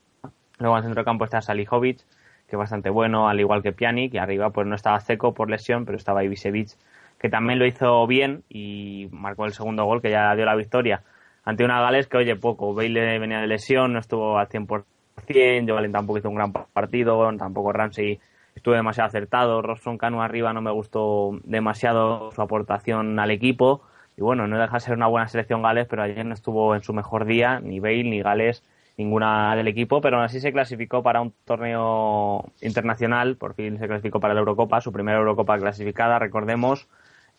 Luego 0.58 0.76
en 0.76 0.82
centro 0.84 1.00
del 1.00 1.04
campo 1.04 1.24
está 1.24 1.40
Salihovic, 1.40 1.98
que 2.46 2.56
es 2.56 2.58
bastante 2.58 2.90
bueno, 2.90 3.28
al 3.28 3.38
igual 3.40 3.62
que 3.62 3.72
Pjanic, 3.72 4.14
y 4.14 4.18
arriba 4.18 4.50
pues 4.50 4.66
no 4.66 4.74
estaba 4.74 5.00
seco 5.00 5.34
por 5.34 5.50
lesión, 5.50 5.84
pero 5.84 5.96
estaba 5.98 6.24
Ibisevic, 6.24 6.70
que 7.18 7.28
también 7.28 7.58
lo 7.58 7.66
hizo 7.66 8.06
bien 8.06 8.42
y 8.48 9.08
marcó 9.12 9.44
el 9.44 9.52
segundo 9.52 9.84
gol 9.84 10.00
que 10.00 10.10
ya 10.10 10.34
dio 10.34 10.44
la 10.44 10.54
victoria 10.54 11.02
ante 11.44 11.64
una 11.64 11.80
Gales 11.80 12.06
que, 12.08 12.18
oye, 12.18 12.36
poco. 12.36 12.74
Bale 12.74 13.18
venía 13.18 13.40
de 13.40 13.46
lesión, 13.46 13.92
no 13.94 13.98
estuvo 14.00 14.38
al 14.38 14.48
100%, 14.48 14.84
Jovelin 15.66 15.92
tampoco 15.92 16.18
hizo 16.18 16.28
un 16.28 16.34
gran 16.36 16.52
partido, 16.52 17.34
tampoco 17.38 17.72
Ramsey 17.72 18.20
estuvo 18.54 18.74
demasiado 18.74 19.08
acertado, 19.08 19.62
Robson 19.62 19.96
Cano 19.98 20.22
arriba 20.22 20.52
no 20.52 20.60
me 20.60 20.70
gustó 20.70 21.38
demasiado 21.44 22.30
su 22.32 22.42
aportación 22.42 23.18
al 23.18 23.30
equipo, 23.30 23.82
y 24.18 24.22
bueno, 24.22 24.46
no 24.48 24.58
deja 24.58 24.74
de 24.74 24.80
ser 24.80 24.94
una 24.96 25.06
buena 25.06 25.28
selección 25.28 25.62
Gales, 25.62 25.86
pero 25.88 26.02
ayer 26.02 26.26
no 26.26 26.34
estuvo 26.34 26.74
en 26.74 26.82
su 26.82 26.92
mejor 26.92 27.24
día, 27.24 27.60
ni 27.60 27.80
Bale, 27.80 28.02
ni 28.04 28.20
Gales, 28.20 28.64
ninguna 28.96 29.54
del 29.56 29.68
equipo, 29.68 30.00
pero 30.00 30.16
aún 30.16 30.24
así 30.26 30.40
se 30.40 30.52
clasificó 30.52 31.02
para 31.02 31.20
un 31.20 31.32
torneo 31.44 32.44
internacional, 32.60 33.36
por 33.36 33.54
fin 33.54 33.78
se 33.78 33.86
clasificó 33.86 34.20
para 34.20 34.34
la 34.34 34.40
Eurocopa, 34.40 34.80
su 34.80 34.92
primera 34.92 35.18
Eurocopa 35.18 35.58
clasificada, 35.58 36.18
recordemos, 36.18 36.88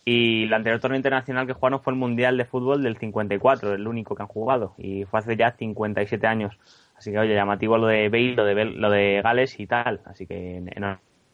y 0.06 0.44
el 0.46 0.54
anterior 0.54 0.80
torneo 0.80 0.98
internacional 0.98 1.46
que 1.46 1.54
jugaron 1.54 1.82
fue 1.82 1.94
el 1.94 2.00
Mundial 2.00 2.38
de 2.38 2.46
Fútbol 2.46 2.82
del 2.82 2.98
54, 2.98 3.74
el 3.74 3.88
único 3.88 4.16
que 4.16 4.24
han 4.24 4.28
jugado, 4.30 4.74
y 4.78 5.06
fue 5.06 5.20
hace 5.20 5.36
ya 5.36 5.52
57 5.52 6.26
años. 6.28 6.58
Así 6.96 7.12
que, 7.12 7.20
oye, 7.20 7.34
llamativo 7.36 7.78
lo 7.78 7.88
de 7.88 8.10
Bale, 8.10 8.34
lo 8.36 8.46
de, 8.46 8.54
Bel- 8.56 8.76
lo 8.78 8.90
de 8.90 9.22
Gales 9.24 9.60
y 9.60 9.68
tal. 9.68 10.02
Así 10.06 10.26
que 10.28 10.58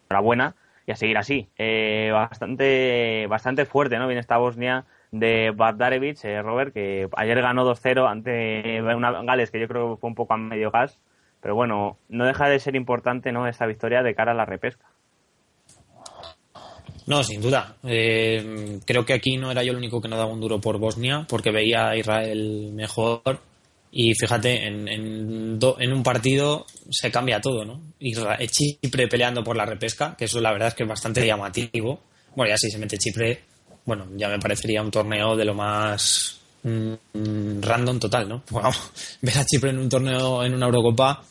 enhorabuena 0.10 0.56
y 0.86 0.92
a 0.92 0.96
seguir 0.96 1.18
así. 1.18 1.50
Eh, 1.58 2.10
bastante, 2.14 3.26
bastante 3.30 3.66
fuerte, 3.66 3.98
¿no? 3.98 4.08
Viene 4.08 4.20
esta 4.22 4.38
Bosnia 4.38 4.86
de 5.20 5.52
Bardarevic, 5.56 6.24
eh, 6.26 6.42
Robert, 6.42 6.74
que 6.74 7.08
ayer 7.16 7.42
ganó 7.42 7.64
2-0 7.66 8.08
ante 8.08 8.82
una 8.82 9.24
Gales 9.24 9.52
que 9.52 9.60
yo 9.60 9.68
creo 9.68 9.96
que 9.96 10.02
fue 10.02 10.10
un 10.10 10.16
poco 10.16 10.34
a 10.34 10.38
medio 10.38 10.72
gas. 10.72 11.00
Pero 11.42 11.56
bueno, 11.56 11.98
no 12.10 12.26
deja 12.26 12.50
de 12.50 12.60
ser 12.60 12.76
importante, 12.76 13.32
¿no? 13.32 13.48
Esta 13.48 13.66
victoria 13.68 14.02
de 14.02 14.16
cara 14.16 14.32
a 14.32 14.36
la 14.36 14.46
repesca. 14.46 14.86
No, 17.08 17.24
sin 17.24 17.40
duda. 17.42 17.76
Eh, 17.84 18.80
creo 18.86 19.06
que 19.06 19.14
aquí 19.14 19.38
no 19.38 19.52
era 19.52 19.64
yo 19.64 19.72
el 19.72 19.78
único 19.78 20.02
que 20.02 20.08
no 20.08 20.18
daba 20.18 20.32
un 20.34 20.42
duro 20.42 20.60
por 20.60 20.80
Bosnia, 20.80 21.26
porque 21.30 21.52
veía 21.52 21.90
a 21.90 21.96
Israel 21.98 22.72
mejor. 22.74 23.22
Y 23.92 24.14
fíjate, 24.16 24.66
en, 24.68 25.60
un 25.94 26.04
partido 26.04 26.66
se 26.90 27.12
cambia 27.12 27.40
todo, 27.40 27.64
¿no? 27.64 27.80
Isra- 28.00 28.38
Chipre 28.48 29.08
peleando 29.08 29.44
por 29.44 29.56
la 29.56 29.66
repesca, 29.66 30.16
que 30.18 30.26
eso 30.26 30.42
la 30.42 30.52
verdad 30.52 30.70
es 30.70 30.74
que 30.74 30.84
es 30.84 30.90
bastante 30.90 31.26
llamativo. 31.26 32.00
Bueno, 32.36 32.50
ya 32.50 32.58
si 32.58 32.70
se 32.72 32.80
mete 32.80 32.98
Chipre, 32.98 33.40
bueno, 33.86 34.08
ya 34.16 34.30
me 34.30 34.40
parecería 34.40 34.82
un 34.82 34.92
torneo 34.92 35.36
de 35.36 35.46
lo 35.46 35.54
más 35.54 36.40
mm, 36.64 37.62
random 37.62 38.00
total, 38.00 38.28
¿no? 38.28 38.44
Ver 39.22 39.38
a 39.38 39.46
Chipre 39.46 39.70
en 39.70 39.80
un 39.80 39.90
torneo, 39.90 40.44
en 40.44 40.56
una 40.56 40.66
Eurocopa, 40.66 41.24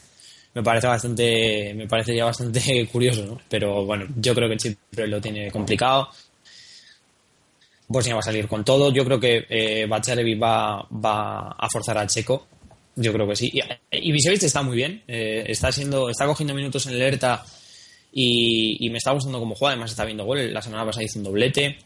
me 0.55 0.63
parece 0.63 0.87
bastante 0.87 1.75
me 1.75 1.89
parecería 1.89 2.25
bastante 2.25 2.87
curioso 2.93 3.27
¿no? 3.27 3.41
pero 3.49 3.85
bueno 3.85 4.07
yo 4.17 4.35
creo 4.37 4.49
que 4.49 4.57
Chipre 4.57 5.07
lo 5.09 5.21
tiene 5.21 5.51
complicado. 5.51 6.09
Bosnia 7.87 8.15
va 8.15 8.21
a 8.21 8.23
salir 8.23 8.49
con 8.49 8.65
todo. 8.65 8.91
Yo 8.91 9.05
creo 9.05 9.21
que 9.21 9.45
eh, 9.49 9.87
Bacharevic 9.87 10.43
va, 10.43 10.89
va 10.91 11.51
a 11.51 11.69
forzar 11.69 11.99
a 11.99 12.07
Checo. 12.07 12.47
Yo 12.97 13.13
creo 13.13 13.29
que 13.29 13.37
sí. 13.37 13.53
Y, 13.53 13.63
está 14.33 14.63
muy 14.63 14.77
bien 14.77 15.03
eh, 15.07 15.45
está 15.49 15.71
siendo 15.71 16.09
está 16.09 16.27
cogiendo 16.27 16.55
minutos 16.55 16.87
en 16.87 16.95
el 16.95 17.03
ERTA 17.03 17.45
y, 18.11 18.87
y 18.87 18.91
me 18.91 18.99
está 18.99 19.13
gustando 19.13 19.39
como 19.39 19.55
juega. 19.55 19.73
Además 19.73 19.91
está 19.91 20.07
viendo 20.07 20.25
gol. 20.25 20.53
La 20.53 20.63
semana 20.63 20.87
pasada 20.87 21.05
hizo 21.05 21.19
un 21.19 21.25
doblete 21.25 21.77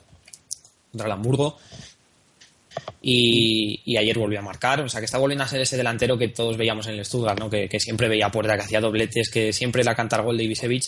contra 0.91 1.07
el 1.07 1.13
Hamburgo 1.13 1.59
y, 3.01 3.97
ayer 3.97 4.19
volvió 4.19 4.39
a 4.39 4.43
marcar, 4.43 4.81
o 4.81 4.89
sea 4.89 5.01
que 5.01 5.07
está 5.07 5.19
volviendo 5.19 5.45
a 5.45 5.49
ser 5.49 5.61
ese 5.61 5.77
delantero 5.77 6.19
que 6.19 6.29
todos 6.29 6.57
veíamos 6.57 6.87
en 6.87 6.95
el 6.95 7.05
Stuttgart, 7.05 7.39
¿no? 7.39 7.51
que, 7.51 7.69
siempre 7.81 8.09
veía 8.09 8.31
puerta, 8.31 8.57
que 8.57 8.63
hacía 8.63 8.81
dobletes, 8.81 9.31
que 9.31 9.53
siempre 9.53 9.83
era 9.83 9.95
cantar 9.95 10.23
gol 10.23 10.37
de 10.37 10.45
Ibisevic. 10.45 10.85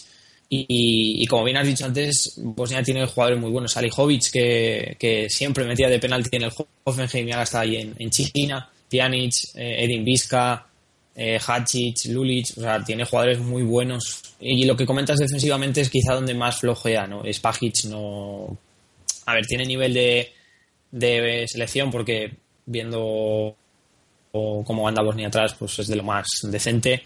Y, 0.52 1.24
como 1.28 1.44
bien 1.44 1.58
has 1.58 1.66
dicho 1.66 1.84
antes, 1.84 2.34
Bosnia 2.38 2.82
tiene 2.82 3.06
jugadores 3.06 3.38
muy 3.38 3.52
buenos. 3.52 3.70
Salihovic, 3.70 4.32
que, 4.32 4.96
que 4.98 5.30
siempre 5.30 5.64
metía 5.64 5.88
de 5.88 6.00
penalti 6.00 6.36
en 6.36 6.42
el 6.42 6.52
Hoffenheim 6.82 7.28
y 7.28 7.30
ahora 7.30 7.44
está 7.44 7.60
ahí 7.60 7.76
en, 7.76 7.94
en 7.96 8.10
China. 8.10 8.68
Pjanic, 8.90 9.32
eh, 9.54 9.84
Edin 9.84 10.04
Vizca, 10.04 10.66
eh, 11.14 11.38
Hacic, 11.38 12.06
Lulic, 12.06 12.48
o 12.56 12.62
sea, 12.62 12.82
tiene 12.82 13.04
jugadores 13.04 13.38
muy 13.38 13.62
buenos. 13.62 14.22
Y 14.40 14.64
lo 14.64 14.76
que 14.76 14.86
comentas 14.86 15.20
defensivamente 15.20 15.82
es 15.82 15.88
quizá 15.88 16.14
donde 16.14 16.34
más 16.34 16.58
flojea, 16.58 17.06
¿no? 17.06 17.22
Spagic 17.32 17.84
no... 17.84 18.58
A 19.30 19.34
ver, 19.34 19.46
tiene 19.46 19.64
nivel 19.64 19.94
de, 19.94 21.46
selección 21.48 21.90
porque 21.90 22.32
viendo 22.66 23.56
cómo 24.32 24.88
anda 24.88 25.02
Bosnia 25.02 25.28
atrás, 25.28 25.54
pues 25.58 25.78
es 25.78 25.88
de 25.88 25.96
lo 25.96 26.02
más 26.02 26.26
decente. 26.44 27.02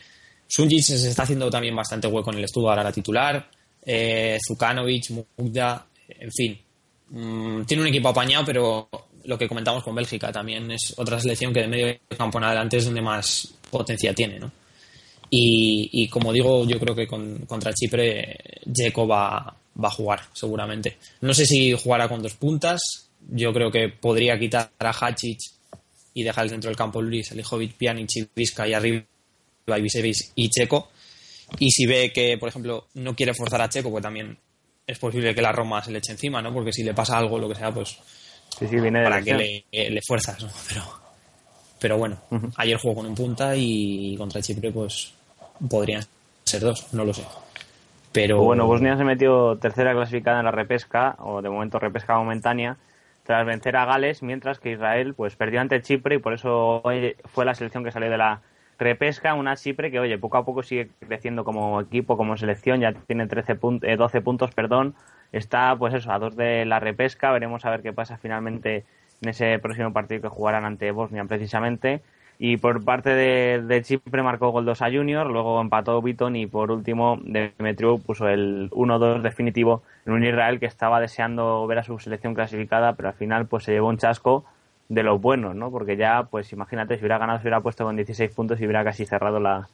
Sunjic 0.46 0.82
se 0.82 1.08
está 1.08 1.22
haciendo 1.22 1.48
también 1.50 1.74
bastante 1.74 2.06
hueco 2.06 2.32
en 2.32 2.38
el 2.38 2.48
Stuttgart 2.48 2.78
ahora 2.78 2.92
titular. 2.92 3.48
Eh, 3.84 4.38
Zukanovic, 4.46 5.10
Mugda, 5.36 5.86
en 6.08 6.30
fin. 6.32 6.58
Mm, 7.10 7.64
tiene 7.64 7.82
un 7.82 7.88
equipo 7.88 8.08
apañado, 8.08 8.44
pero 8.44 8.88
lo 9.24 9.38
que 9.38 9.48
comentamos 9.48 9.82
con 9.82 9.94
Bélgica 9.94 10.30
también 10.32 10.70
es 10.70 10.94
otra 10.96 11.18
selección 11.18 11.52
que 11.52 11.60
de 11.60 11.68
medio 11.68 11.98
campo 12.16 12.38
en 12.38 12.44
adelante 12.44 12.76
es 12.76 12.84
donde 12.84 13.00
más 13.00 13.54
potencia 13.70 14.14
tiene, 14.14 14.38
¿no? 14.38 14.50
Y, 15.30 15.88
y 15.92 16.08
como 16.08 16.32
digo, 16.32 16.66
yo 16.66 16.78
creo 16.78 16.94
que 16.94 17.06
con- 17.06 17.38
contra 17.46 17.72
Chipre 17.72 18.38
Dzeko 18.66 19.08
va, 19.08 19.56
va 19.82 19.88
a 19.88 19.92
jugar, 19.92 20.20
seguramente. 20.32 20.98
No 21.20 21.34
sé 21.34 21.46
si 21.46 21.72
jugará 21.72 22.08
con 22.08 22.22
dos 22.22 22.34
puntas. 22.34 22.80
Yo 23.28 23.52
creo 23.52 23.70
que 23.70 23.88
podría 23.88 24.38
quitar 24.38 24.70
a 24.78 24.90
Hacic 24.90 25.38
y 26.12 26.22
dejar 26.22 26.44
el 26.44 26.50
centro 26.50 26.68
del 26.68 26.76
campo 26.76 27.00
Luis, 27.02 27.32
Elijovic, 27.32 27.74
Pjanic 27.76 28.08
y 28.16 28.28
Vizca 28.34 28.68
y 28.68 28.74
arriba 28.74 29.04
Ibisevic 29.66 30.16
y 30.34 30.48
Checo. 30.50 30.90
Y 31.58 31.70
si 31.70 31.86
ve 31.86 32.12
que, 32.12 32.36
por 32.38 32.48
ejemplo, 32.48 32.88
no 32.94 33.14
quiere 33.14 33.34
forzar 33.34 33.62
a 33.62 33.68
Checo, 33.68 33.90
pues 33.90 34.02
también 34.02 34.36
es 34.86 34.98
posible 34.98 35.34
que 35.34 35.42
la 35.42 35.52
Roma 35.52 35.82
se 35.82 35.90
le 35.90 35.98
eche 35.98 36.12
encima, 36.12 36.42
¿no? 36.42 36.52
Porque 36.52 36.72
si 36.72 36.82
le 36.82 36.94
pasa 36.94 37.16
algo, 37.16 37.38
lo 37.38 37.48
que 37.48 37.54
sea, 37.54 37.72
pues 37.72 37.98
Sí, 38.58 38.68
sí, 38.68 38.76
viene 38.76 39.02
para 39.02 39.22
que 39.22 39.34
le, 39.34 39.90
le 39.90 40.00
fuerzas, 40.06 40.42
¿no? 40.42 40.48
Pero, 40.68 40.82
pero 41.80 41.98
bueno, 41.98 42.18
ayer 42.56 42.78
jugó 42.78 42.96
con 42.96 43.06
un 43.06 43.14
punta 43.14 43.54
y 43.56 44.14
contra 44.16 44.40
Chipre, 44.40 44.70
pues 44.70 45.12
podrían 45.68 46.04
ser 46.44 46.60
dos, 46.60 46.86
no 46.92 47.04
lo 47.04 47.12
sé. 47.12 47.24
Pero 48.14 48.40
bueno, 48.42 48.66
Bosnia 48.66 48.96
se 48.96 49.02
metió 49.04 49.58
tercera 49.58 49.92
clasificada 49.92 50.38
en 50.38 50.44
la 50.44 50.52
repesca, 50.52 51.16
o 51.18 51.42
de 51.42 51.50
momento 51.50 51.80
repesca 51.80 52.16
momentánea, 52.16 52.76
tras 53.24 53.44
vencer 53.44 53.76
a 53.76 53.84
Gales, 53.86 54.22
mientras 54.22 54.60
que 54.60 54.70
Israel 54.70 55.14
pues 55.14 55.34
perdió 55.34 55.60
ante 55.60 55.82
Chipre 55.82 56.14
y 56.14 56.18
por 56.18 56.32
eso 56.32 56.80
hoy 56.84 57.16
fue 57.24 57.44
la 57.44 57.54
selección 57.54 57.82
que 57.82 57.90
salió 57.90 58.08
de 58.10 58.18
la 58.18 58.40
repesca, 58.78 59.34
una 59.34 59.56
Chipre 59.56 59.90
que, 59.90 59.98
oye, 59.98 60.16
poco 60.18 60.36
a 60.36 60.44
poco 60.44 60.62
sigue 60.62 60.90
creciendo 61.06 61.42
como 61.44 61.80
equipo, 61.80 62.16
como 62.16 62.36
selección, 62.36 62.80
ya 62.80 62.92
tiene 62.92 63.26
13 63.26 63.58
pun- 63.58 63.80
eh, 63.82 63.96
12 63.96 64.20
puntos, 64.20 64.52
perdón, 64.52 64.94
está 65.32 65.74
pues 65.76 65.92
eso, 65.94 66.12
a 66.12 66.18
dos 66.20 66.36
de 66.36 66.64
la 66.66 66.78
repesca, 66.80 67.32
veremos 67.32 67.64
a 67.64 67.70
ver 67.70 67.82
qué 67.82 67.92
pasa 67.92 68.16
finalmente 68.16 68.84
en 69.22 69.28
ese 69.28 69.58
próximo 69.58 69.92
partido 69.92 70.22
que 70.22 70.28
jugarán 70.28 70.64
ante 70.64 70.90
Bosnia 70.92 71.24
precisamente. 71.24 72.02
Y 72.38 72.56
por 72.56 72.84
parte 72.84 73.10
de, 73.10 73.82
Chipre 73.82 74.22
marcó 74.22 74.50
gol 74.50 74.64
2 74.64 74.82
a 74.82 74.90
Junior, 74.90 75.30
luego 75.30 75.60
empató 75.60 76.02
Biton 76.02 76.34
y 76.34 76.46
por 76.46 76.70
último 76.72 77.18
Demetriou 77.22 78.00
puso 78.00 78.28
el 78.28 78.70
1-2 78.70 79.22
definitivo 79.22 79.82
en 80.04 80.14
un 80.14 80.24
Israel 80.24 80.58
que 80.58 80.66
estaba 80.66 81.00
deseando 81.00 81.66
ver 81.66 81.78
a 81.78 81.84
su 81.84 81.98
selección 81.98 82.34
clasificada, 82.34 82.94
pero 82.94 83.08
al 83.08 83.14
final 83.14 83.46
pues 83.46 83.64
se 83.64 83.72
llevó 83.72 83.88
un 83.88 83.98
chasco 83.98 84.44
de 84.88 85.02
los 85.02 85.20
buenos, 85.20 85.54
¿no? 85.54 85.70
Porque 85.70 85.96
ya, 85.96 86.24
pues 86.24 86.52
imagínate, 86.52 86.96
si 86.96 87.00
hubiera 87.00 87.18
ganado, 87.18 87.38
se 87.38 87.44
hubiera 87.44 87.60
puesto 87.60 87.84
con 87.84 87.96
16 87.96 88.32
puntos 88.32 88.60
y 88.60 88.64
hubiera 88.64 88.84
casi 88.84 89.06
cerrado 89.06 89.38
la, 89.38 89.68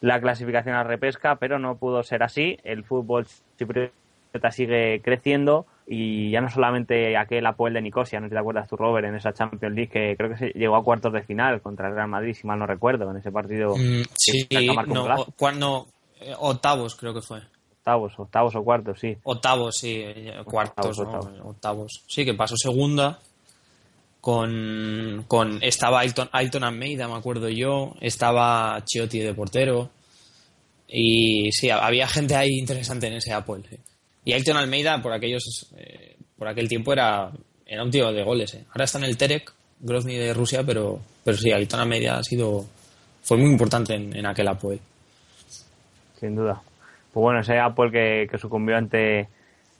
la 0.00 0.20
clasificación 0.20 0.74
a 0.76 0.84
repesca, 0.84 1.36
pero 1.36 1.58
no 1.58 1.76
pudo 1.76 2.02
ser 2.02 2.22
así. 2.22 2.58
El 2.64 2.84
fútbol 2.84 3.26
chipriota 3.58 4.50
sigue 4.50 5.00
creciendo 5.02 5.66
y 5.90 6.30
ya 6.30 6.42
no 6.42 6.50
solamente 6.50 7.16
aquel 7.16 7.46
Apoel 7.46 7.72
de 7.72 7.80
Nicosia, 7.80 8.20
no 8.20 8.26
sé 8.26 8.30
si 8.30 8.34
te 8.34 8.40
acuerdas 8.40 8.68
tú, 8.68 8.76
Robert, 8.76 9.06
en 9.06 9.14
esa 9.14 9.32
Champions 9.32 9.74
League 9.74 9.90
que 9.90 10.16
creo 10.18 10.28
que 10.30 10.36
se 10.36 10.48
llegó 10.50 10.76
a 10.76 10.84
cuartos 10.84 11.14
de 11.14 11.22
final 11.22 11.62
contra 11.62 11.88
el 11.88 11.94
Real 11.94 12.08
Madrid, 12.08 12.34
si 12.38 12.46
mal 12.46 12.58
no 12.58 12.66
recuerdo, 12.66 13.10
en 13.10 13.16
ese 13.16 13.32
partido. 13.32 13.74
Mm, 13.74 14.02
sí, 14.14 14.46
no, 14.86 15.26
cuando, 15.38 15.86
eh, 16.20 16.34
octavos 16.38 16.94
creo 16.94 17.14
que 17.14 17.22
fue. 17.22 17.40
Octavos, 17.78 18.12
octavos 18.18 18.54
o 18.54 18.62
cuartos, 18.62 19.00
sí. 19.00 19.16
Octavos, 19.22 19.76
sí, 19.80 20.02
eh, 20.04 20.34
cuartos, 20.44 20.98
Octavos, 20.98 21.24
¿no? 21.24 21.28
octavos. 21.28 21.54
octavos. 21.54 22.04
Sí, 22.06 22.26
que 22.26 22.34
pasó 22.34 22.54
segunda 22.58 23.18
con, 24.20 25.24
con 25.26 25.58
estaba 25.62 26.00
Ailton, 26.00 26.28
Ailton 26.32 26.64
Almeida, 26.64 27.08
me 27.08 27.14
acuerdo 27.14 27.48
yo, 27.48 27.94
estaba 28.02 28.82
Chiotti 28.84 29.20
de 29.20 29.32
portero 29.32 29.88
y 30.86 31.50
sí, 31.50 31.70
había 31.70 32.06
gente 32.08 32.36
ahí 32.36 32.58
interesante 32.58 33.06
en 33.06 33.14
ese 33.14 33.32
Apple. 33.32 33.62
sí. 33.70 33.78
Y 34.28 34.34
Ailton 34.34 34.58
Almeida 34.58 35.00
por 35.00 35.14
aquellos 35.14 35.72
eh, 35.78 36.14
por 36.36 36.48
aquel 36.48 36.68
tiempo 36.68 36.92
era 36.92 37.30
era 37.64 37.82
un 37.82 37.90
tío 37.90 38.12
de 38.12 38.22
goles. 38.22 38.52
eh. 38.52 38.64
Ahora 38.68 38.84
está 38.84 38.98
en 38.98 39.04
el 39.04 39.16
Terek, 39.16 39.50
Grozny 39.80 40.16
de 40.16 40.34
Rusia, 40.34 40.62
pero 40.66 41.00
pero 41.24 41.38
sí, 41.38 41.50
Ailton 41.50 41.80
Almeida 41.80 42.18
ha 42.18 42.22
sido 42.22 42.66
fue 43.22 43.38
muy 43.38 43.50
importante 43.50 43.94
en, 43.94 44.26
aquel 44.26 44.48
Apoel. 44.48 44.80
Sin 46.20 46.36
duda. 46.36 46.60
Pues 47.10 47.22
bueno, 47.22 47.40
ese 47.40 47.58
Apoel 47.58 47.90
que, 47.90 48.38
sucumbió 48.38 48.76
ante, 48.76 49.30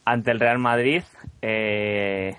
ante 0.07 0.31
el 0.31 0.41
Real 0.41 0.59
Madrid, 0.59 1.03
eh, 1.43 2.35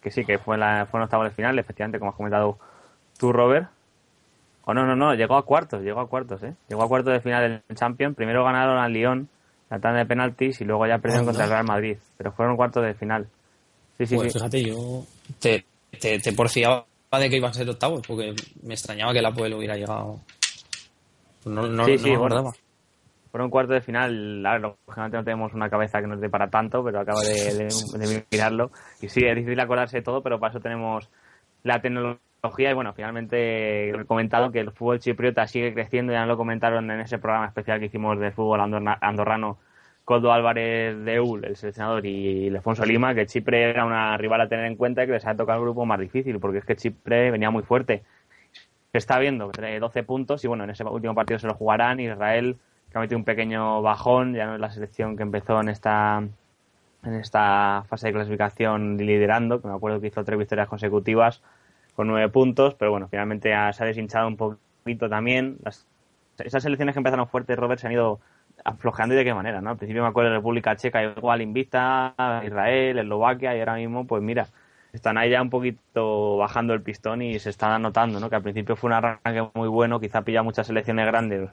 que 0.00 0.10
sí, 0.10 0.24
que 0.24 0.38
fue 0.38 0.54
en, 0.54 0.60
la, 0.60 0.86
fue 0.86 0.98
en 0.98 1.08
de 1.10 1.30
final, 1.30 1.58
efectivamente, 1.58 1.98
como 1.98 2.12
has 2.12 2.16
comentado 2.16 2.58
tú, 3.18 3.34
Robert. 3.34 3.68
O 4.64 4.72
no, 4.72 4.86
no, 4.86 4.96
no, 4.96 5.14
llegó 5.14 5.36
a 5.36 5.44
cuartos, 5.44 5.82
llegó 5.82 6.00
a 6.00 6.08
cuartos, 6.08 6.42
¿eh? 6.42 6.54
Llegó 6.70 6.84
a 6.84 6.88
cuartos 6.88 7.12
de 7.12 7.20
final 7.20 7.62
del 7.68 7.76
Champions. 7.76 8.16
Primero 8.16 8.44
ganaron 8.44 8.78
al 8.78 8.94
Lyon, 8.94 9.28
la 9.70 9.78
tanda 9.78 9.98
de 9.98 10.06
penaltis, 10.06 10.60
y 10.60 10.64
luego 10.64 10.86
ya 10.86 10.98
perdieron 10.98 11.26
contra 11.26 11.44
el 11.44 11.50
Real 11.50 11.64
Madrid. 11.64 11.96
Pero 12.16 12.32
fueron 12.32 12.56
cuartos 12.56 12.84
de 12.84 12.94
final. 12.94 13.26
Sí, 13.98 14.06
sí, 14.06 14.16
pues 14.16 14.32
Fíjate, 14.32 14.62
yo 14.62 15.04
te, 15.40 15.64
te, 16.00 16.18
te 16.18 16.32
porfiaba 16.32 16.86
de 17.12 17.30
que 17.30 17.36
iban 17.36 17.50
a 17.50 17.54
ser 17.54 17.68
octavos, 17.68 18.02
porque 18.06 18.34
me 18.62 18.74
extrañaba 18.74 19.12
que 19.12 19.18
el 19.18 19.26
Apoel 19.26 19.54
hubiera 19.54 19.76
llegado. 19.76 20.20
No, 21.44 21.66
no, 21.66 21.84
sí, 21.84 21.98
sí, 21.98 22.12
no 22.12 22.52
fueron 23.30 23.50
cuartos 23.50 23.74
de 23.74 23.80
final. 23.80 24.42
lógicamente 24.42 25.16
no 25.16 25.24
tenemos 25.24 25.52
una 25.54 25.68
cabeza 25.68 26.00
que 26.00 26.06
nos 26.06 26.20
dé 26.20 26.28
para 26.28 26.48
tanto, 26.48 26.82
pero 26.82 27.00
acabo 27.00 27.20
de, 27.20 28.24
mirarlo. 28.30 28.70
Y 29.00 29.08
sí, 29.08 29.20
es 29.24 29.36
difícil 29.36 29.60
acordarse 29.60 29.98
de 29.98 30.02
todo, 30.02 30.22
pero 30.22 30.40
para 30.40 30.50
eso 30.50 30.60
tenemos 30.60 31.08
la 31.62 31.80
tecnología. 31.80 32.20
Y 32.40 32.72
bueno, 32.72 32.92
finalmente 32.94 33.90
he 33.90 34.04
comentado 34.04 34.52
que 34.52 34.60
el 34.60 34.70
fútbol 34.70 35.00
chipriota 35.00 35.46
sigue 35.48 35.74
creciendo. 35.74 36.12
Ya 36.12 36.24
lo 36.24 36.36
comentaron 36.36 36.90
en 36.90 37.00
ese 37.00 37.18
programa 37.18 37.46
especial 37.46 37.80
que 37.80 37.86
hicimos 37.86 38.18
de 38.18 38.30
fútbol 38.30 38.60
andorrano. 38.60 39.58
Coldo 40.04 40.32
Álvarez 40.32 41.04
de 41.04 41.20
UL, 41.20 41.44
el 41.44 41.56
seleccionador, 41.56 42.06
y 42.06 42.48
Alfonso 42.48 42.86
Lima, 42.86 43.14
que 43.14 43.26
Chipre 43.26 43.68
era 43.68 43.84
una 43.84 44.16
rival 44.16 44.40
a 44.40 44.48
tener 44.48 44.64
en 44.64 44.76
cuenta 44.76 45.04
y 45.04 45.06
que 45.06 45.12
les 45.12 45.26
ha 45.26 45.36
tocado 45.36 45.58
el 45.58 45.64
grupo 45.64 45.84
más 45.84 46.00
difícil, 46.00 46.40
porque 46.40 46.58
es 46.58 46.64
que 46.64 46.76
Chipre 46.76 47.30
venía 47.30 47.50
muy 47.50 47.62
fuerte. 47.62 48.04
Se 48.92 48.96
está 48.96 49.18
viendo, 49.18 49.50
12 49.52 50.02
puntos, 50.04 50.42
y 50.44 50.48
bueno, 50.48 50.64
en 50.64 50.70
ese 50.70 50.82
último 50.84 51.14
partido 51.14 51.38
se 51.38 51.46
lo 51.46 51.52
jugarán. 51.54 52.00
Israel 52.00 52.56
que 52.90 52.96
ha 52.96 53.00
metido 53.02 53.18
un 53.18 53.24
pequeño 53.24 53.82
bajón, 53.82 54.32
ya 54.32 54.46
no 54.46 54.54
es 54.54 54.60
la 54.60 54.70
selección 54.70 55.14
que 55.14 55.24
empezó 55.24 55.60
en 55.60 55.68
esta 55.68 56.22
en 57.04 57.14
esta 57.14 57.84
fase 57.88 58.06
de 58.06 58.14
clasificación 58.14 58.96
liderando, 58.96 59.60
que 59.60 59.68
me 59.68 59.74
acuerdo 59.74 60.00
que 60.00 60.06
hizo 60.06 60.24
tres 60.24 60.38
victorias 60.38 60.68
consecutivas 60.68 61.42
con 61.98 62.06
nueve 62.06 62.28
puntos, 62.28 62.76
pero 62.76 62.92
bueno, 62.92 63.08
finalmente 63.08 63.48
se 63.72 63.82
ha 63.82 63.86
deshinchado 63.86 64.28
un 64.28 64.36
poquito 64.36 65.08
también. 65.08 65.58
esas 66.38 66.62
selecciones 66.62 66.94
que 66.94 67.00
empezaron 67.00 67.26
fuertes, 67.26 67.58
Robert, 67.58 67.80
se 67.80 67.88
han 67.88 67.92
ido 67.92 68.20
aflojando 68.64 69.16
y 69.16 69.18
de 69.18 69.24
qué 69.24 69.34
manera, 69.34 69.60
¿no? 69.60 69.70
Al 69.70 69.78
principio 69.78 70.04
me 70.04 70.08
acuerdo 70.08 70.30
de 70.30 70.36
República 70.36 70.76
Checa 70.76 71.02
igual 71.02 71.42
invicta, 71.42 72.14
Israel, 72.46 73.00
Eslovaquia 73.00 73.56
y 73.56 73.58
ahora 73.58 73.74
mismo, 73.74 74.06
pues 74.06 74.22
mira, 74.22 74.46
están 74.92 75.18
ahí 75.18 75.30
ya 75.30 75.42
un 75.42 75.50
poquito 75.50 76.36
bajando 76.36 76.72
el 76.72 76.82
pistón 76.82 77.20
y 77.20 77.36
se 77.40 77.50
está 77.50 77.76
notando, 77.80 78.20
¿no? 78.20 78.30
Que 78.30 78.36
al 78.36 78.42
principio 78.42 78.76
fue 78.76 78.90
un 78.90 78.94
arranque 78.94 79.50
muy 79.54 79.66
bueno, 79.66 79.98
quizá 79.98 80.22
pilla 80.22 80.44
muchas 80.44 80.68
selecciones 80.68 81.04
grandes 81.04 81.50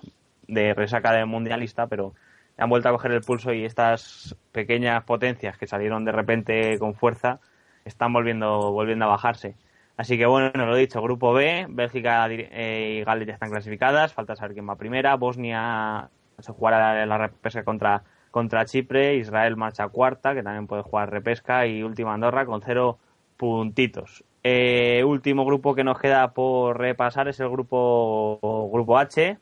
de 0.47 0.75
resaca 0.75 1.11
de 1.11 1.25
mundialista, 1.25 1.87
pero 1.87 2.13
han 2.55 2.69
vuelto 2.69 2.89
a 2.89 2.91
coger 2.91 3.13
el 3.13 3.21
pulso 3.21 3.51
y 3.51 3.65
estas 3.65 4.35
pequeñas 4.51 5.03
potencias 5.05 5.57
que 5.57 5.65
salieron 5.65 6.05
de 6.05 6.11
repente 6.11 6.77
con 6.77 6.93
fuerza 6.93 7.39
están 7.83 8.13
volviendo, 8.13 8.71
volviendo 8.73 9.05
a 9.05 9.07
bajarse. 9.07 9.55
Así 9.97 10.17
que 10.17 10.25
bueno, 10.25 10.51
lo 10.65 10.75
dicho, 10.75 11.01
grupo 11.01 11.31
B, 11.31 11.67
Bélgica 11.69 12.27
eh, 12.29 12.97
y 12.99 13.03
Gales 13.03 13.27
ya 13.27 13.33
están 13.33 13.49
clasificadas, 13.49 14.13
falta 14.13 14.35
saber 14.35 14.53
quién 14.53 14.67
va 14.67 14.75
primera, 14.75 15.15
Bosnia 15.15 16.09
se 16.39 16.51
jugará 16.51 17.05
la 17.05 17.17
repesca 17.17 17.63
contra, 17.63 18.03
contra 18.29 18.65
Chipre, 18.65 19.15
Israel 19.15 19.55
marcha 19.55 19.87
cuarta, 19.87 20.33
que 20.33 20.43
también 20.43 20.67
puede 20.67 20.83
jugar 20.83 21.11
repesca, 21.11 21.65
y 21.65 21.81
última 21.81 22.13
Andorra 22.13 22.45
con 22.45 22.61
cero 22.61 22.97
puntitos. 23.37 24.25
Eh, 24.43 25.03
último 25.05 25.45
grupo 25.45 25.73
que 25.73 25.83
nos 25.83 25.97
queda 25.97 26.33
por 26.33 26.77
repasar 26.77 27.29
es 27.29 27.39
el 27.39 27.49
grupo, 27.49 28.69
grupo 28.71 28.97
H, 28.97 29.37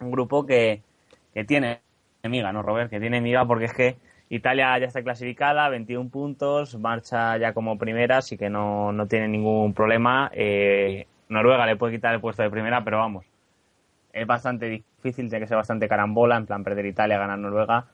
un 0.00 0.10
grupo 0.10 0.46
que, 0.46 0.82
que 1.34 1.44
tiene 1.44 1.82
miga, 2.22 2.52
¿no, 2.52 2.62
Robert? 2.62 2.90
Que 2.90 3.00
tiene 3.00 3.20
miga 3.20 3.46
porque 3.46 3.66
es 3.66 3.74
que 3.74 3.96
Italia 4.36 4.78
ya 4.78 4.86
está 4.86 5.02
clasificada, 5.02 5.68
21 5.68 6.10
puntos, 6.10 6.78
marcha 6.78 7.36
ya 7.36 7.52
como 7.52 7.78
primera, 7.78 8.18
así 8.18 8.36
que 8.36 8.50
no, 8.50 8.92
no 8.92 9.06
tiene 9.06 9.28
ningún 9.28 9.74
problema. 9.74 10.30
Eh, 10.34 11.06
Noruega 11.28 11.66
le 11.66 11.76
puede 11.76 11.94
quitar 11.94 12.14
el 12.14 12.20
puesto 12.20 12.42
de 12.42 12.50
primera, 12.50 12.82
pero 12.84 12.98
vamos, 12.98 13.26
es 14.12 14.26
bastante 14.26 14.66
difícil, 14.66 15.28
tiene 15.28 15.40
que 15.40 15.46
ser 15.46 15.56
bastante 15.56 15.88
carambola, 15.88 16.36
en 16.36 16.46
plan 16.46 16.64
perder 16.64 16.86
Italia, 16.86 17.18
ganar 17.18 17.38
Noruega, 17.38 17.86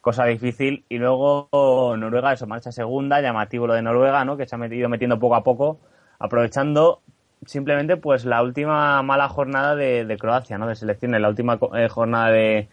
cosa 0.00 0.24
difícil. 0.24 0.84
Y 0.88 0.98
luego 0.98 1.48
Noruega, 1.96 2.32
eso, 2.32 2.46
marcha 2.46 2.72
segunda, 2.72 3.20
llamativo 3.20 3.66
lo 3.66 3.74
de 3.74 3.82
Noruega, 3.82 4.24
¿no? 4.24 4.36
Que 4.36 4.46
se 4.46 4.56
ha 4.56 4.66
ido 4.66 4.88
metiendo 4.88 5.18
poco 5.18 5.34
a 5.34 5.44
poco, 5.44 5.78
aprovechando 6.18 7.00
simplemente 7.44 7.96
pues 7.96 8.24
la 8.24 8.42
última 8.42 9.02
mala 9.02 9.28
jornada 9.28 9.76
de, 9.76 10.16
Croacia, 10.18 10.58
¿no? 10.58 10.66
De 10.66 10.74
selecciones, 10.74 11.20
la 11.20 11.28
última 11.28 11.58
eh, 11.74 11.88
jornada 11.88 12.30
de 12.30 12.68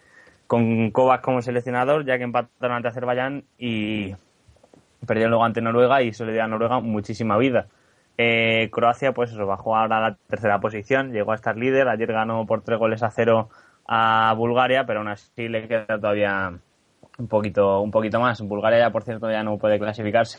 con 0.54 0.91
Kovac 0.91 1.22
como 1.22 1.41
seleccionador, 1.41 2.06
ya 2.06 2.20
que 2.20 2.26
empataron 2.26 2.78
ante 2.78 2.88
Azerbaiyán 2.88 3.43
y 3.58 4.14
perdieron 5.04 5.32
luego 5.32 5.45
ante 5.45 5.62
Noruega 5.62 6.04
y 6.04 6.10
eso 6.10 6.26
le 6.26 6.34
dio 6.34 6.43
a 6.43 6.47
Noruega 6.47 6.80
muchísima 6.80 7.39
vida. 7.39 7.66
Eh, 8.20 8.70
Croacia, 8.72 9.14
pues 9.14 9.32
eso, 9.32 9.47
bajó 9.47 9.76
ahora 9.76 9.97
a 9.97 10.10
la 10.10 10.18
tercera 10.28 10.60
posición, 10.60 11.12
llegó 11.12 11.32
a 11.32 11.36
estar 11.36 11.58
líder, 11.58 11.88
ayer 11.88 12.14
ganó 12.14 12.45
por 12.45 12.62
tres 12.62 12.78
goles 12.78 13.01
a 13.01 13.10
cero 13.10 13.49
a 13.88 14.32
Bulgaria, 14.38 14.86
pero 14.86 14.99
aún 14.99 15.08
así 15.08 15.47
le 15.49 15.68
queda 15.68 15.88
todavía 15.88 16.54
un 17.18 17.28
poquito, 17.28 17.82
un 17.82 17.89
poquito 17.89 18.20
más. 18.20 18.39
Bulgaria 18.41 18.78
ya, 18.78 18.91
por 18.91 19.01
cierto, 19.01 19.32
ya 19.32 19.41
no 19.41 19.58
puede 19.58 19.80
clasificarse, 19.80 20.38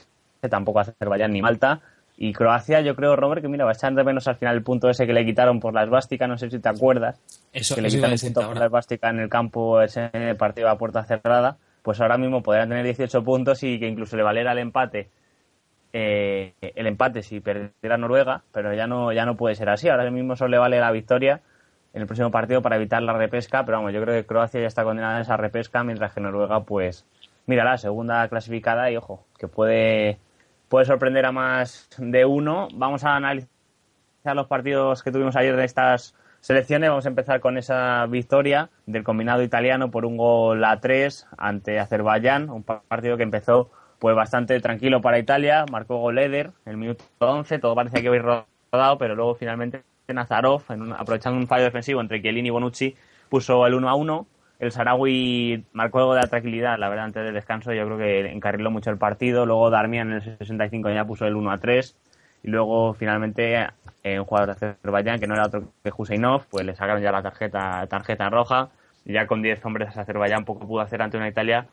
tampoco 0.48 0.78
Azerbaiyán 0.78 1.32
ni 1.32 1.42
Malta. 1.42 1.80
Y 2.16 2.32
Croacia, 2.32 2.80
yo 2.80 2.94
creo, 2.94 3.16
Robert, 3.16 3.42
que 3.42 3.48
mira, 3.48 3.64
va 3.64 3.72
a 3.72 3.74
echar 3.74 3.92
de 3.92 4.04
menos 4.04 4.28
al 4.28 4.36
final 4.36 4.54
el 4.54 4.62
punto 4.62 4.88
ese 4.88 5.06
que 5.06 5.12
le 5.12 5.24
quitaron 5.24 5.58
por 5.58 5.74
la 5.74 5.82
esvástica, 5.82 6.28
no 6.28 6.38
sé 6.38 6.48
si 6.48 6.60
te 6.60 6.68
acuerdas. 6.68 7.20
Eso, 7.52 7.74
que 7.74 7.82
le 7.82 7.88
quitaron 7.88 8.12
el 8.12 8.20
punto 8.20 8.46
por 8.46 8.56
la 8.56 8.66
esvástica 8.66 9.10
en 9.10 9.18
el 9.18 9.28
campo, 9.28 9.80
ese 9.80 10.10
partido 10.38 10.68
a 10.68 10.78
puerta 10.78 11.02
cerrada. 11.04 11.56
Pues 11.82 12.00
ahora 12.00 12.16
mismo 12.16 12.42
podrían 12.42 12.68
tener 12.68 12.84
18 12.84 13.24
puntos 13.24 13.62
y 13.62 13.78
que 13.78 13.88
incluso 13.88 14.16
le 14.16 14.22
valiera 14.22 14.52
el 14.52 14.58
empate. 14.58 15.10
Eh, 15.92 16.54
el 16.60 16.86
empate 16.86 17.22
si 17.22 17.40
perdiera 17.40 17.96
Noruega, 17.98 18.42
pero 18.52 18.72
ya 18.74 18.86
no, 18.86 19.12
ya 19.12 19.26
no 19.26 19.36
puede 19.36 19.54
ser 19.54 19.68
así. 19.68 19.88
Ahora 19.88 20.10
mismo 20.10 20.36
solo 20.36 20.50
le 20.50 20.58
vale 20.58 20.80
la 20.80 20.92
victoria 20.92 21.40
en 21.94 22.00
el 22.00 22.06
próximo 22.06 22.30
partido 22.30 22.62
para 22.62 22.76
evitar 22.76 23.02
la 23.02 23.12
repesca, 23.12 23.64
pero 23.64 23.78
vamos, 23.78 23.92
yo 23.92 24.02
creo 24.02 24.14
que 24.14 24.26
Croacia 24.26 24.60
ya 24.60 24.66
está 24.66 24.82
condenada 24.82 25.18
a 25.18 25.20
esa 25.20 25.36
repesca, 25.36 25.84
mientras 25.84 26.12
que 26.12 26.20
Noruega, 26.20 26.64
pues, 26.64 27.06
mira, 27.46 27.64
la 27.64 27.78
segunda 27.78 28.26
clasificada 28.28 28.90
y 28.90 28.96
ojo, 28.96 29.24
que 29.38 29.46
puede 29.46 30.18
puede 30.68 30.86
sorprender 30.86 31.26
a 31.26 31.32
más 31.32 31.88
de 31.98 32.24
uno. 32.24 32.68
Vamos 32.74 33.04
a 33.04 33.16
analizar 33.16 33.48
los 34.34 34.46
partidos 34.46 35.02
que 35.02 35.12
tuvimos 35.12 35.36
ayer 35.36 35.56
de 35.56 35.64
estas 35.64 36.14
selecciones. 36.40 36.90
Vamos 36.90 37.06
a 37.06 37.08
empezar 37.08 37.40
con 37.40 37.58
esa 37.58 38.06
victoria 38.06 38.70
del 38.86 39.04
combinado 39.04 39.42
italiano 39.42 39.90
por 39.90 40.04
un 40.04 40.16
gol 40.16 40.64
a 40.64 40.80
tres 40.80 41.26
ante 41.38 41.78
Azerbaiyán, 41.78 42.50
un 42.50 42.62
partido 42.62 43.16
que 43.16 43.22
empezó 43.22 43.70
pues 43.98 44.14
bastante 44.14 44.60
tranquilo 44.60 45.00
para 45.00 45.18
Italia, 45.18 45.64
marcó 45.70 45.96
gol 45.96 46.18
Eder 46.18 46.50
en 46.66 46.72
el 46.72 46.76
minuto 46.76 47.04
11, 47.18 47.58
todo 47.58 47.74
parecía 47.74 48.00
que 48.00 48.06
iba 48.06 48.14
a 48.14 48.18
ir 48.18 48.44
rodado, 48.72 48.98
pero 48.98 49.14
luego 49.14 49.34
finalmente 49.34 49.82
Nazarov, 50.08 50.62
aprovechando 50.98 51.38
un 51.38 51.46
fallo 51.46 51.64
defensivo 51.64 52.02
entre 52.02 52.20
Chiellini 52.20 52.48
y 52.48 52.50
Bonucci, 52.50 52.94
puso 53.30 53.66
el 53.66 53.72
1 53.72 53.88
a 53.88 53.94
1 53.94 54.26
el 54.58 54.72
Sarawi 54.72 55.64
marcó 55.72 55.98
algo 55.98 56.14
de 56.14 56.20
la 56.20 56.26
tranquilidad, 56.28 56.78
la 56.78 56.88
verdad, 56.88 57.06
antes 57.06 57.24
del 57.24 57.34
descanso. 57.34 57.72
Yo 57.72 57.84
creo 57.86 57.98
que 57.98 58.30
encarriló 58.30 58.70
mucho 58.70 58.90
el 58.90 58.98
partido. 58.98 59.46
Luego 59.46 59.70
Darmian 59.70 60.08
en 60.08 60.14
el 60.14 60.38
65 60.38 60.90
ya 60.90 61.04
puso 61.04 61.26
el 61.26 61.34
1 61.34 61.50
a 61.50 61.58
3. 61.58 61.96
Y 62.44 62.48
luego, 62.48 62.94
finalmente, 62.94 63.66
eh, 64.02 64.18
un 64.20 64.26
jugador 64.26 64.54
de 64.54 64.66
Azerbaiyán, 64.66 65.18
que 65.18 65.26
no 65.26 65.34
era 65.34 65.46
otro 65.46 65.72
que 65.82 65.90
Huseinov, 65.96 66.46
pues 66.50 66.64
le 66.64 66.74
sacaron 66.74 67.02
ya 67.02 67.10
la 67.10 67.22
tarjeta, 67.22 67.86
tarjeta 67.88 68.28
roja. 68.30 68.68
Y 69.04 69.12
ya 69.12 69.26
con 69.26 69.42
10 69.42 69.64
hombres 69.64 69.96
Azerbaiyán 69.96 70.44
poco 70.44 70.66
pudo 70.66 70.80
hacer 70.80 71.02
ante 71.02 71.16
una 71.16 71.28
Italia 71.28 71.66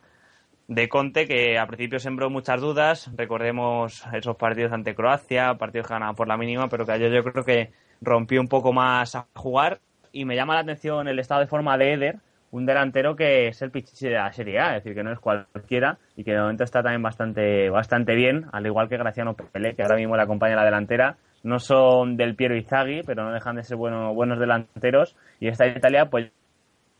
de 0.67 0.87
Conte, 0.87 1.27
que 1.27 1.59
a 1.59 1.67
principio 1.67 1.99
sembró 1.99 2.29
muchas 2.29 2.61
dudas. 2.61 3.11
Recordemos 3.15 4.05
esos 4.13 4.37
partidos 4.37 4.71
ante 4.71 4.95
Croacia, 4.95 5.55
partidos 5.55 5.87
que 5.87 5.93
ganaban 5.93 6.15
por 6.15 6.27
la 6.27 6.37
mínima, 6.37 6.69
pero 6.69 6.85
que 6.85 6.93
ayer 6.93 7.11
yo 7.11 7.23
creo 7.23 7.43
que 7.43 7.71
rompió 8.01 8.39
un 8.41 8.47
poco 8.47 8.73
más 8.73 9.15
a 9.15 9.27
jugar. 9.35 9.79
Y 10.13 10.25
me 10.25 10.35
llama 10.35 10.55
la 10.55 10.61
atención 10.61 11.07
el 11.07 11.19
estado 11.19 11.41
de 11.41 11.47
forma 11.47 11.77
de 11.77 11.93
Eder, 11.93 12.19
un 12.51 12.65
delantero 12.65 13.15
que 13.15 13.47
es 13.47 13.61
el 13.61 13.71
pichichi 13.71 14.07
de 14.07 14.15
la 14.15 14.31
Serie 14.33 14.59
A, 14.59 14.77
es 14.77 14.83
decir, 14.83 14.93
que 14.93 15.03
no 15.03 15.11
es 15.11 15.19
cualquiera 15.19 15.97
y 16.15 16.23
que 16.23 16.31
de 16.31 16.41
momento 16.41 16.63
está 16.63 16.83
también 16.83 17.01
bastante, 17.01 17.69
bastante 17.69 18.13
bien, 18.13 18.45
al 18.51 18.65
igual 18.65 18.89
que 18.89 18.97
Graciano 18.97 19.35
Pelé, 19.35 19.73
que 19.73 19.83
ahora 19.83 19.95
mismo 19.95 20.15
le 20.15 20.23
acompaña 20.23 20.53
a 20.53 20.57
la 20.57 20.65
delantera. 20.65 21.17
No 21.43 21.59
son 21.59 22.17
del 22.17 22.35
Piero 22.35 22.55
Izagui, 22.55 23.01
pero 23.03 23.23
no 23.23 23.31
dejan 23.31 23.55
de 23.55 23.63
ser 23.63 23.77
bueno, 23.77 24.13
buenos 24.13 24.37
delanteros. 24.37 25.15
Y 25.39 25.47
esta 25.47 25.65
Italia, 25.65 26.05
pues 26.05 26.29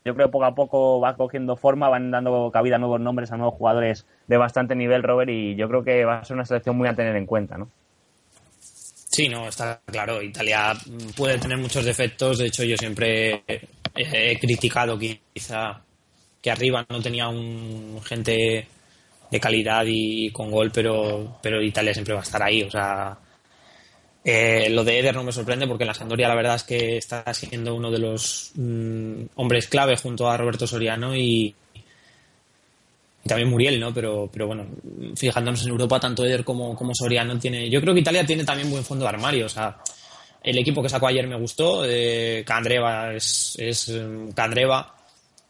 yo 0.03 0.15
creo 0.15 0.31
poco 0.31 0.45
a 0.45 0.55
poco 0.55 0.99
va 0.99 1.15
cogiendo 1.15 1.55
forma, 1.55 1.89
van 1.89 2.09
dando 2.09 2.49
cabida 2.51 2.77
a 2.77 2.79
nuevos 2.79 2.99
nombres, 2.99 3.31
a 3.31 3.37
nuevos 3.37 3.55
jugadores 3.55 4.07
de 4.27 4.37
bastante 4.37 4.75
nivel, 4.75 5.03
Robert, 5.03 5.29
y 5.29 5.55
yo 5.55 5.67
creo 5.67 5.83
que 5.83 6.05
va 6.05 6.19
a 6.19 6.23
ser 6.23 6.35
una 6.35 6.45
selección 6.45 6.75
muy 6.75 6.87
a 6.87 6.95
tener 6.95 7.15
en 7.15 7.27
cuenta, 7.27 7.57
¿no? 7.57 7.69
Sí, 8.59 9.27
no, 9.27 9.47
está 9.47 9.81
claro. 9.85 10.21
Italia 10.21 10.73
puede 11.17 11.37
tener 11.37 11.57
muchos 11.57 11.83
defectos. 11.83 12.37
De 12.37 12.47
hecho, 12.47 12.63
yo 12.63 12.77
siempre 12.77 13.43
he 14.01 14.39
criticado 14.39 14.97
quizá 14.99 15.81
que 16.41 16.51
arriba 16.51 16.85
no 16.89 17.01
tenía 17.01 17.27
un 17.29 18.01
gente 18.03 18.67
de 19.31 19.39
calidad 19.39 19.85
y 19.87 20.31
con 20.31 20.51
gol, 20.51 20.71
pero, 20.73 21.37
pero 21.41 21.61
Italia 21.63 21.93
siempre 21.93 22.13
va 22.13 22.21
a 22.21 22.23
estar 22.23 22.43
ahí. 22.43 22.63
O 22.63 22.71
sea, 22.71 23.17
Eh, 24.23 24.69
lo 24.69 24.83
de 24.83 24.99
Eder 24.99 25.15
no 25.15 25.23
me 25.23 25.31
sorprende 25.31 25.67
porque 25.67 25.83
la 25.85 25.95
Sandoria 25.95 26.27
la 26.27 26.35
verdad 26.35 26.55
es 26.55 26.63
que 26.63 26.97
está 26.97 27.23
siendo 27.33 27.73
uno 27.73 27.89
de 27.89 27.97
los 27.97 28.51
mm, 28.55 29.23
hombres 29.35 29.67
clave 29.67 29.97
junto 29.97 30.29
a 30.29 30.37
Roberto 30.37 30.67
Soriano 30.67 31.15
y, 31.15 31.55
y 33.23 33.27
también 33.27 33.49
Muriel, 33.49 33.79
¿no? 33.79 33.93
Pero, 33.93 34.29
pero 34.31 34.47
bueno, 34.47 34.65
fijándonos 35.15 35.63
en 35.63 35.69
Europa, 35.69 35.99
tanto 35.99 36.25
Eder 36.25 36.43
como, 36.43 36.75
como 36.75 36.93
Soriano 36.95 37.37
tiene. 37.39 37.69
Yo 37.69 37.81
creo 37.81 37.93
que 37.93 37.99
Italia 38.01 38.25
tiene 38.25 38.43
también 38.43 38.69
buen 38.69 38.83
fondo 38.83 39.05
de 39.05 39.09
armario. 39.09 39.45
O 39.45 39.49
sea, 39.49 39.77
el 40.43 40.57
equipo 40.57 40.81
que 40.81 40.89
sacó 40.89 41.07
ayer 41.07 41.27
me 41.27 41.37
gustó. 41.37 41.83
Eh, 41.85 42.43
Candreva 42.45 43.13
es, 43.13 43.89
mm, 43.89 44.29
Candreva. 44.31 44.95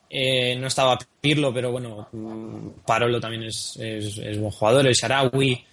Eh, 0.09 0.55
no 0.57 0.67
estaba 0.67 0.97
Pirlo, 1.21 1.53
pero 1.53 1.71
bueno, 1.71 2.07
mm, 2.11 2.81
Parolo 2.85 3.19
también 3.19 3.43
es, 3.43 3.77
buen 4.39 4.51
jugador. 4.51 4.87
El 4.87 4.93
Sharawi, 4.93 5.63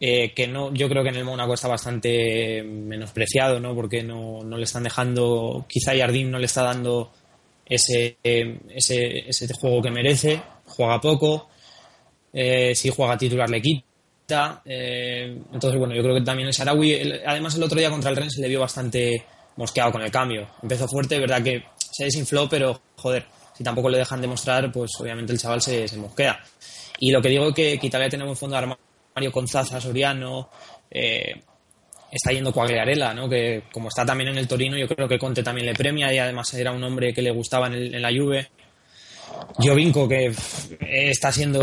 eh, 0.00 0.32
que 0.32 0.46
no, 0.46 0.72
yo 0.72 0.88
creo 0.88 1.02
que 1.02 1.10
en 1.10 1.16
el 1.16 1.24
Mónaco 1.24 1.54
está 1.54 1.68
bastante 1.68 2.62
menospreciado, 2.62 3.60
¿no? 3.60 3.74
Porque 3.74 4.02
no, 4.02 4.42
no 4.42 4.56
le 4.56 4.64
están 4.64 4.84
dejando, 4.84 5.66
quizá 5.68 5.94
Yardim 5.94 6.30
no 6.30 6.38
le 6.38 6.46
está 6.46 6.62
dando 6.62 7.12
ese, 7.66 8.18
ese, 8.22 9.28
ese 9.28 9.54
juego 9.54 9.82
que 9.82 9.90
merece 9.90 10.40
juega 10.66 11.00
poco, 11.00 11.48
eh, 12.32 12.74
si 12.74 12.90
juega 12.90 13.16
titular 13.16 13.48
le 13.48 13.62
quita. 13.62 13.85
Eh, 14.64 15.38
entonces, 15.52 15.78
bueno, 15.78 15.94
yo 15.94 16.02
creo 16.02 16.14
que 16.14 16.22
también 16.22 16.48
el 16.48 16.54
Sarawi, 16.54 17.20
además 17.24 17.54
el 17.54 17.62
otro 17.62 17.78
día 17.78 17.90
contra 17.90 18.10
el 18.10 18.16
Rennes 18.16 18.34
se 18.34 18.42
le 18.42 18.48
vio 18.48 18.60
bastante 18.60 19.24
mosqueado 19.56 19.92
con 19.92 20.02
el 20.02 20.10
cambio. 20.10 20.48
Empezó 20.62 20.88
fuerte, 20.88 21.18
verdad 21.18 21.42
que 21.42 21.64
se 21.78 22.04
desinfló, 22.04 22.48
pero 22.48 22.80
joder, 22.96 23.26
si 23.56 23.64
tampoco 23.64 23.88
le 23.88 23.98
dejan 23.98 24.20
demostrar, 24.20 24.70
pues 24.72 24.90
obviamente 25.00 25.32
el 25.32 25.38
chaval 25.38 25.62
se, 25.62 25.86
mosquea. 25.96 26.38
Y 26.98 27.10
lo 27.10 27.20
que 27.22 27.28
digo 27.28 27.48
es 27.48 27.54
que, 27.54 27.78
que 27.78 27.86
Italia 27.86 28.08
tiene 28.08 28.28
un 28.28 28.36
fondo 28.36 28.56
de 28.56 28.62
armario 28.62 29.32
con 29.32 29.46
Zaza, 29.46 29.80
Soriano, 29.80 30.50
eh, 30.90 31.42
está 32.10 32.32
yendo 32.32 32.52
Quagliarella, 32.52 33.14
¿no? 33.14 33.28
que 33.28 33.64
como 33.72 33.88
está 33.88 34.04
también 34.04 34.30
en 34.30 34.38
el 34.38 34.48
Torino, 34.48 34.76
yo 34.76 34.88
creo 34.88 35.08
que 35.08 35.18
Conte 35.18 35.42
también 35.42 35.66
le 35.66 35.74
premia 35.74 36.12
y 36.12 36.18
además 36.18 36.52
era 36.54 36.72
un 36.72 36.82
hombre 36.82 37.12
que 37.12 37.22
le 37.22 37.30
gustaba 37.30 37.66
en, 37.66 37.74
el, 37.74 37.94
en 37.94 38.02
la 38.02 38.10
Juve. 38.10 38.48
Jovinko, 39.58 40.08
que 40.08 40.32
está 40.80 41.32
siendo 41.32 41.60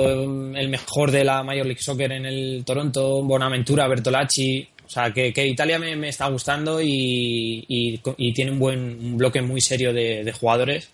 el 0.56 0.70
mejor 0.70 1.12
de 1.12 1.24
la 1.24 1.44
Major 1.44 1.66
League 1.66 1.82
Soccer 1.82 2.12
en 2.12 2.26
el 2.26 2.64
Toronto, 2.66 3.24
Bonaventura, 3.24 3.88
Bertolacci. 3.88 4.68
O 4.86 4.90
sea, 4.90 5.12
que, 5.12 5.32
que 5.32 5.48
Italia 5.48 5.80
me, 5.80 5.96
me, 5.96 6.10
está 6.10 6.28
gustando 6.28 6.82
y, 6.82 7.66
y, 7.68 8.34
tiene 8.34 8.52
un 8.52 8.60
buen 8.60 8.80
un 8.80 9.18
bloque 9.18 9.42
muy 9.42 9.62
serio 9.62 9.94
de, 9.94 10.32
jugadores. 10.40 10.90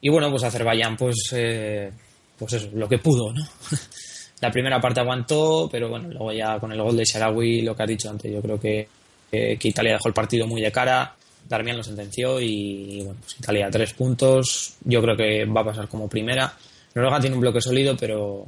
Y 0.00 0.08
bueno, 0.08 0.30
pues 0.30 0.42
Azerbaiyán, 0.42 0.96
pues, 0.96 1.16
eh, 1.32 1.90
pues 2.38 2.54
eso, 2.54 2.68
lo 2.74 2.88
que 2.88 2.98
pudo, 2.98 3.32
¿no? 3.32 3.46
la 4.40 4.50
primera 4.50 4.80
parte 4.80 5.00
aguantó, 5.00 5.68
pero 5.70 5.88
bueno, 5.88 6.08
luego 6.08 6.32
ya 6.32 6.58
con 6.58 6.72
el 6.72 6.82
gol 6.82 6.96
de 6.96 7.04
Sharawi, 7.04 7.62
lo 7.62 7.76
que 7.76 7.82
has 7.82 7.88
dicho 7.88 8.10
antes, 8.10 8.32
yo 8.32 8.42
creo 8.42 8.58
que, 8.58 8.88
que, 9.30 9.56
que 9.56 9.68
Italia 9.68 9.92
dejó 9.92 10.08
el 10.08 10.14
partido 10.14 10.46
muy 10.46 10.60
de 10.60 10.72
cara 10.72 11.14
Darmian 11.52 11.76
lo 11.76 11.82
sentenció 11.82 12.40
y, 12.40 13.02
bueno, 13.04 13.20
pues 13.20 13.38
Italia 13.38 13.68
tres 13.70 13.92
puntos. 13.92 14.76
Yo 14.84 15.02
creo 15.02 15.16
que 15.16 15.44
va 15.44 15.60
a 15.60 15.64
pasar 15.64 15.86
como 15.86 16.08
primera. 16.08 16.50
Noruega 16.94 17.20
tiene 17.20 17.36
un 17.36 17.42
bloque 17.42 17.60
sólido, 17.60 17.94
pero, 17.98 18.46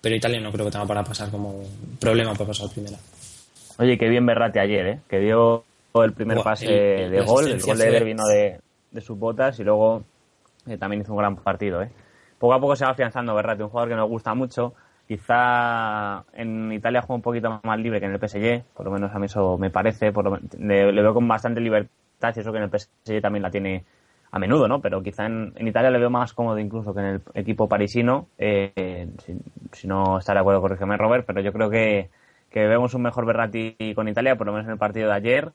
pero 0.00 0.16
Italia 0.16 0.40
no 0.40 0.50
creo 0.50 0.66
que 0.66 0.72
tenga 0.72 0.84
para 0.84 1.04
pasar 1.04 1.30
como 1.30 1.62
problema 2.00 2.32
para 2.34 2.46
pasar 2.46 2.68
primera. 2.70 2.98
Oye, 3.78 3.96
qué 3.96 4.08
bien 4.08 4.26
Berrate 4.26 4.58
ayer, 4.58 4.86
¿eh? 4.86 5.00
que 5.08 5.20
dio 5.20 5.62
el 5.94 6.12
primer 6.12 6.38
Buah, 6.38 6.44
pase 6.44 7.04
el, 7.04 7.10
de 7.12 7.20
gol. 7.22 7.48
El 7.48 7.62
gol 7.62 7.78
de 7.78 7.88
Eder 7.88 8.04
vino 8.04 8.26
de, 8.26 8.58
de, 8.90 9.00
sus 9.00 9.16
botas 9.16 9.58
y 9.60 9.64
luego 9.64 10.02
eh, 10.66 10.76
también 10.76 11.02
hizo 11.02 11.12
un 11.12 11.18
gran 11.18 11.36
partido. 11.36 11.80
¿eh? 11.82 11.90
Poco 12.38 12.54
a 12.54 12.60
poco 12.60 12.74
se 12.74 12.84
va 12.84 12.90
afianzando 12.90 13.32
Berrate, 13.32 13.62
un 13.62 13.70
jugador 13.70 13.90
que 13.90 13.96
nos 13.96 14.08
gusta 14.08 14.34
mucho. 14.34 14.74
Quizá 15.06 16.24
en 16.32 16.72
Italia 16.72 17.02
juega 17.02 17.14
un 17.14 17.22
poquito 17.22 17.60
más 17.62 17.78
libre 17.78 18.00
que 18.00 18.06
en 18.06 18.12
el 18.12 18.20
PSG, 18.20 18.64
por 18.74 18.86
lo 18.86 18.92
menos 18.92 19.14
a 19.14 19.18
mí 19.20 19.26
eso 19.26 19.56
me 19.56 19.70
parece. 19.70 20.12
Por 20.12 20.24
lo, 20.24 20.38
le, 20.58 20.92
le 20.92 21.02
veo 21.02 21.14
con 21.14 21.28
bastante 21.28 21.60
libertad 21.60 21.90
eso 22.28 22.52
que 22.52 22.58
en 22.58 22.64
el 22.64 22.70
PSG 22.70 23.20
también 23.20 23.42
la 23.42 23.50
tiene 23.50 23.84
a 24.32 24.38
menudo, 24.38 24.68
¿no? 24.68 24.80
Pero 24.80 25.02
quizá 25.02 25.26
en, 25.26 25.54
Italia 25.58 25.90
le 25.90 25.98
veo 25.98 26.10
más 26.10 26.32
cómodo 26.32 26.58
incluso 26.58 26.94
que 26.94 27.00
en 27.00 27.06
el 27.06 27.22
equipo 27.34 27.68
parisino. 27.68 28.28
Eh, 28.38 29.08
si, 29.72 29.88
no 29.88 30.18
está 30.18 30.34
de 30.34 30.40
acuerdo, 30.40 30.60
corrígeme 30.60 30.96
Robert, 30.96 31.24
pero 31.26 31.40
yo 31.40 31.52
creo 31.52 31.70
que, 31.70 32.10
que 32.50 32.66
vemos 32.66 32.94
un 32.94 33.02
mejor 33.02 33.26
Berratti 33.26 33.76
con 33.94 34.08
Italia, 34.08 34.36
por 34.36 34.46
lo 34.46 34.52
menos 34.52 34.66
en 34.66 34.72
el 34.72 34.78
partido 34.78 35.08
de 35.08 35.14
ayer. 35.14 35.52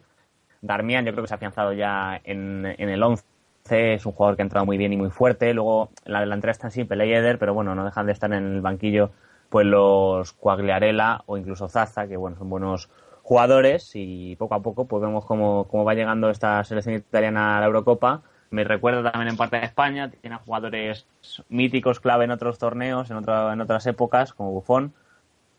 Darmian 0.62 1.06
yo 1.06 1.12
creo 1.12 1.24
que 1.24 1.28
se 1.28 1.34
ha 1.36 1.38
afianzado 1.38 1.74
ya 1.74 2.20
en, 2.24 2.66
en 2.66 2.90
el 2.90 3.02
11. 3.02 3.24
Es 3.70 4.06
un 4.06 4.12
jugador 4.12 4.36
que 4.36 4.42
ha 4.42 4.46
entrado 4.46 4.66
muy 4.66 4.78
bien 4.78 4.94
y 4.94 4.98
muy 4.98 5.10
fuerte. 5.10 5.54
Luego 5.54 5.90
en 6.04 6.14
la 6.14 6.20
delantera 6.20 6.52
está 6.52 6.70
Simple 6.70 7.08
y 7.08 7.14
Eder, 7.14 7.40
pero 7.40 7.54
bueno, 7.54 7.76
no 7.76 7.86
dejan 7.86 8.06
de 8.06 8.12
estar 8.12 8.32
en 8.34 8.44
el 8.44 8.62
banquillo 8.62 9.12
pues 9.50 9.66
los 9.66 10.34
Quagliarella 10.34 11.22
o 11.28 11.38
incluso 11.38 11.70
Zaza, 11.70 12.08
que 12.08 12.18
bueno, 12.18 12.38
son 12.38 12.50
buenos 12.50 12.90
jugadores 13.26 13.90
y 13.96 14.36
poco 14.36 14.54
a 14.54 14.62
poco 14.62 14.86
pues 14.86 15.02
vemos 15.02 15.26
cómo, 15.26 15.66
va 15.84 15.96
llegando 15.96 16.30
esta 16.30 16.64
selección 16.64 16.94
italiana 16.94 17.58
a 17.58 17.60
la 17.60 17.66
Eurocopa. 17.66 18.22
Me 18.52 18.64
recuerda 18.64 19.12
también 19.12 19.30
en 19.30 19.36
parte 19.38 19.58
de 19.58 19.66
España, 19.66 20.12
tiene 20.12 20.38
jugadores 20.38 21.08
míticos 21.50 22.00
clave 22.00 22.26
en 22.26 22.32
otros 22.32 22.60
torneos, 22.60 23.10
en, 23.10 23.18
otro, 23.18 23.52
en 23.52 23.62
otras 23.62 23.88
épocas, 23.88 24.32
como 24.32 24.52
Buffon 24.52 24.94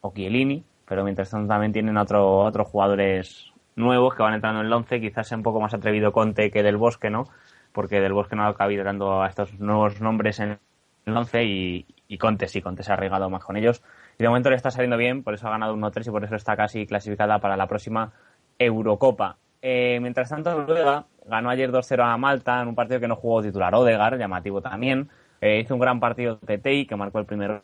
o 0.00 0.12
Chiellini, 0.14 0.62
pero 0.86 1.02
mientras 1.02 1.30
tanto 1.30 1.48
también 1.48 1.72
tienen 1.72 1.96
otro, 1.96 2.38
otros 2.44 2.68
jugadores 2.68 3.52
nuevos 3.74 4.14
que 4.14 4.22
van 4.22 4.34
entrando 4.34 4.60
en 4.60 4.66
el 4.66 4.72
11, 4.72 5.00
quizás 5.00 5.26
sea 5.26 5.36
un 5.36 5.42
poco 5.42 5.60
más 5.60 5.74
atrevido 5.74 6.12
Conte 6.12 6.52
que 6.52 6.62
Del 6.62 6.76
Bosque, 6.76 7.10
¿no? 7.10 7.26
Porque 7.72 8.00
Del 8.00 8.12
Bosque 8.12 8.36
no 8.36 8.46
ha 8.46 8.54
cabido 8.54 8.84
dando 8.84 9.22
a 9.22 9.26
estos 9.26 9.58
nuevos 9.58 10.00
nombres 10.00 10.38
en 10.38 10.60
el 11.04 11.16
11 11.16 11.44
y, 11.44 11.86
y 12.06 12.18
Conte 12.18 12.46
sí, 12.46 12.62
Conte 12.62 12.84
se 12.84 12.92
ha 12.92 12.94
arreglado 12.94 13.28
más 13.28 13.44
con 13.44 13.56
ellos 13.56 13.82
y 14.18 14.22
de 14.22 14.28
momento 14.28 14.50
le 14.50 14.56
está 14.56 14.70
saliendo 14.70 14.96
bien, 14.96 15.22
por 15.22 15.34
eso 15.34 15.46
ha 15.46 15.50
ganado 15.50 15.76
1-3 15.76 16.08
y 16.08 16.10
por 16.10 16.24
eso 16.24 16.36
está 16.36 16.56
casi 16.56 16.86
clasificada 16.86 17.38
para 17.38 17.56
la 17.56 17.66
próxima 17.66 18.12
Eurocopa. 18.58 19.36
Eh, 19.60 19.98
mientras 20.00 20.30
tanto, 20.30 20.56
Noruega 20.56 21.06
ganó 21.26 21.50
ayer 21.50 21.70
2-0 21.70 22.02
a 22.02 22.16
Malta 22.16 22.62
en 22.62 22.68
un 22.68 22.74
partido 22.74 23.00
que 23.00 23.08
no 23.08 23.16
jugó 23.16 23.42
titular 23.42 23.74
Odegar, 23.74 24.16
llamativo 24.16 24.62
también. 24.62 25.08
Eh, 25.40 25.60
hizo 25.60 25.74
un 25.74 25.80
gran 25.80 26.00
partido 26.00 26.38
Tetei, 26.38 26.86
que 26.86 26.96
marcó 26.96 27.18
el 27.18 27.26
primer 27.26 27.62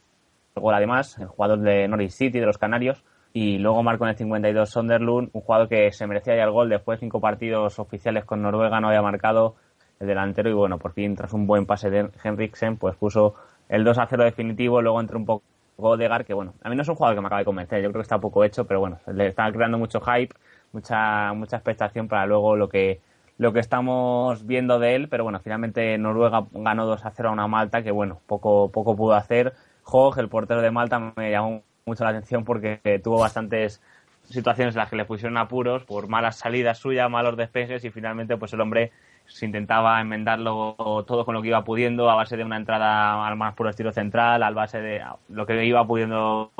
gol 0.54 0.74
además, 0.74 1.16
el 1.18 1.28
jugador 1.28 1.60
de 1.60 1.88
Norwich 1.88 2.10
City, 2.10 2.38
de 2.38 2.46
los 2.46 2.58
Canarios. 2.58 3.02
Y 3.32 3.58
luego 3.58 3.82
marcó 3.82 4.04
en 4.04 4.10
el 4.10 4.16
52 4.16 4.68
Sonderlund, 4.68 5.30
un 5.32 5.40
jugador 5.40 5.68
que 5.68 5.90
se 5.92 6.06
merecía 6.06 6.36
ya 6.36 6.44
el 6.44 6.50
gol 6.50 6.68
después 6.68 6.98
de 6.98 7.06
cinco 7.06 7.20
partidos 7.20 7.78
oficiales 7.78 8.26
con 8.26 8.42
Noruega, 8.42 8.78
no 8.80 8.88
había 8.88 9.00
marcado 9.00 9.54
el 10.00 10.06
delantero. 10.06 10.50
Y 10.50 10.52
bueno, 10.52 10.78
por 10.78 10.92
fin, 10.92 11.16
tras 11.16 11.32
un 11.32 11.46
buen 11.46 11.64
pase 11.64 11.88
de 11.88 12.10
Henriksen, 12.22 12.76
pues 12.76 12.94
puso 12.96 13.34
el 13.70 13.84
2 13.84 13.96
0 14.06 14.24
definitivo. 14.24 14.82
Luego 14.82 15.00
entró 15.00 15.18
un 15.18 15.24
poco 15.24 15.44
Odegar, 15.76 16.24
que 16.24 16.34
bueno, 16.34 16.54
a 16.62 16.68
mí 16.68 16.76
no 16.76 16.82
es 16.82 16.88
un 16.88 16.94
jugador 16.94 17.16
que 17.16 17.20
me 17.20 17.26
acaba 17.26 17.40
de 17.40 17.44
convencer, 17.44 17.82
yo 17.82 17.90
creo 17.90 18.00
que 18.00 18.02
está 18.02 18.18
poco 18.18 18.44
hecho, 18.44 18.66
pero 18.66 18.80
bueno, 18.80 18.98
le 19.12 19.26
está 19.26 19.50
creando 19.50 19.78
mucho 19.78 20.00
hype, 20.00 20.34
mucha, 20.72 21.32
mucha 21.32 21.56
expectación 21.56 22.08
para 22.08 22.26
luego 22.26 22.56
lo 22.56 22.68
que, 22.68 23.00
lo 23.38 23.52
que 23.52 23.60
estamos 23.60 24.46
viendo 24.46 24.78
de 24.78 24.94
él, 24.94 25.08
pero 25.08 25.24
bueno, 25.24 25.40
finalmente 25.40 25.96
Noruega 25.98 26.46
ganó 26.52 26.86
2 26.86 27.04
a 27.04 27.10
0 27.10 27.30
a 27.30 27.32
una 27.32 27.46
Malta 27.48 27.82
que 27.82 27.90
bueno, 27.90 28.20
poco, 28.26 28.70
poco 28.70 28.94
pudo 28.96 29.14
hacer. 29.14 29.54
Hogg, 29.84 30.18
el 30.18 30.28
portero 30.28 30.60
de 30.60 30.70
Malta, 30.70 31.12
me 31.16 31.30
llamó 31.30 31.62
mucho 31.84 32.04
la 32.04 32.10
atención 32.10 32.44
porque 32.44 33.00
tuvo 33.02 33.18
bastantes 33.18 33.82
situaciones 34.24 34.74
en 34.74 34.78
las 34.78 34.90
que 34.90 34.96
le 34.96 35.04
pusieron 35.04 35.36
apuros 35.36 35.84
por 35.84 36.08
malas 36.08 36.36
salidas 36.36 36.78
suyas, 36.78 37.10
malos 37.10 37.36
despejes 37.36 37.84
y 37.84 37.90
finalmente 37.90 38.36
pues 38.36 38.52
el 38.52 38.60
hombre 38.60 38.92
se 39.26 39.46
intentaba 39.46 40.00
enmendarlo 40.00 40.76
todo 41.06 41.24
con 41.24 41.34
lo 41.34 41.42
que 41.42 41.48
iba 41.48 41.64
pudiendo 41.64 42.10
a 42.10 42.14
base 42.14 42.36
de 42.36 42.44
una 42.44 42.56
entrada 42.56 43.26
al 43.26 43.36
más 43.36 43.54
puro 43.54 43.70
estilo 43.70 43.92
central, 43.92 44.42
al 44.42 44.54
base 44.54 44.80
de 44.80 45.02
lo 45.28 45.46
que 45.46 45.64
iba 45.64 45.86
pudiendo 45.86 46.50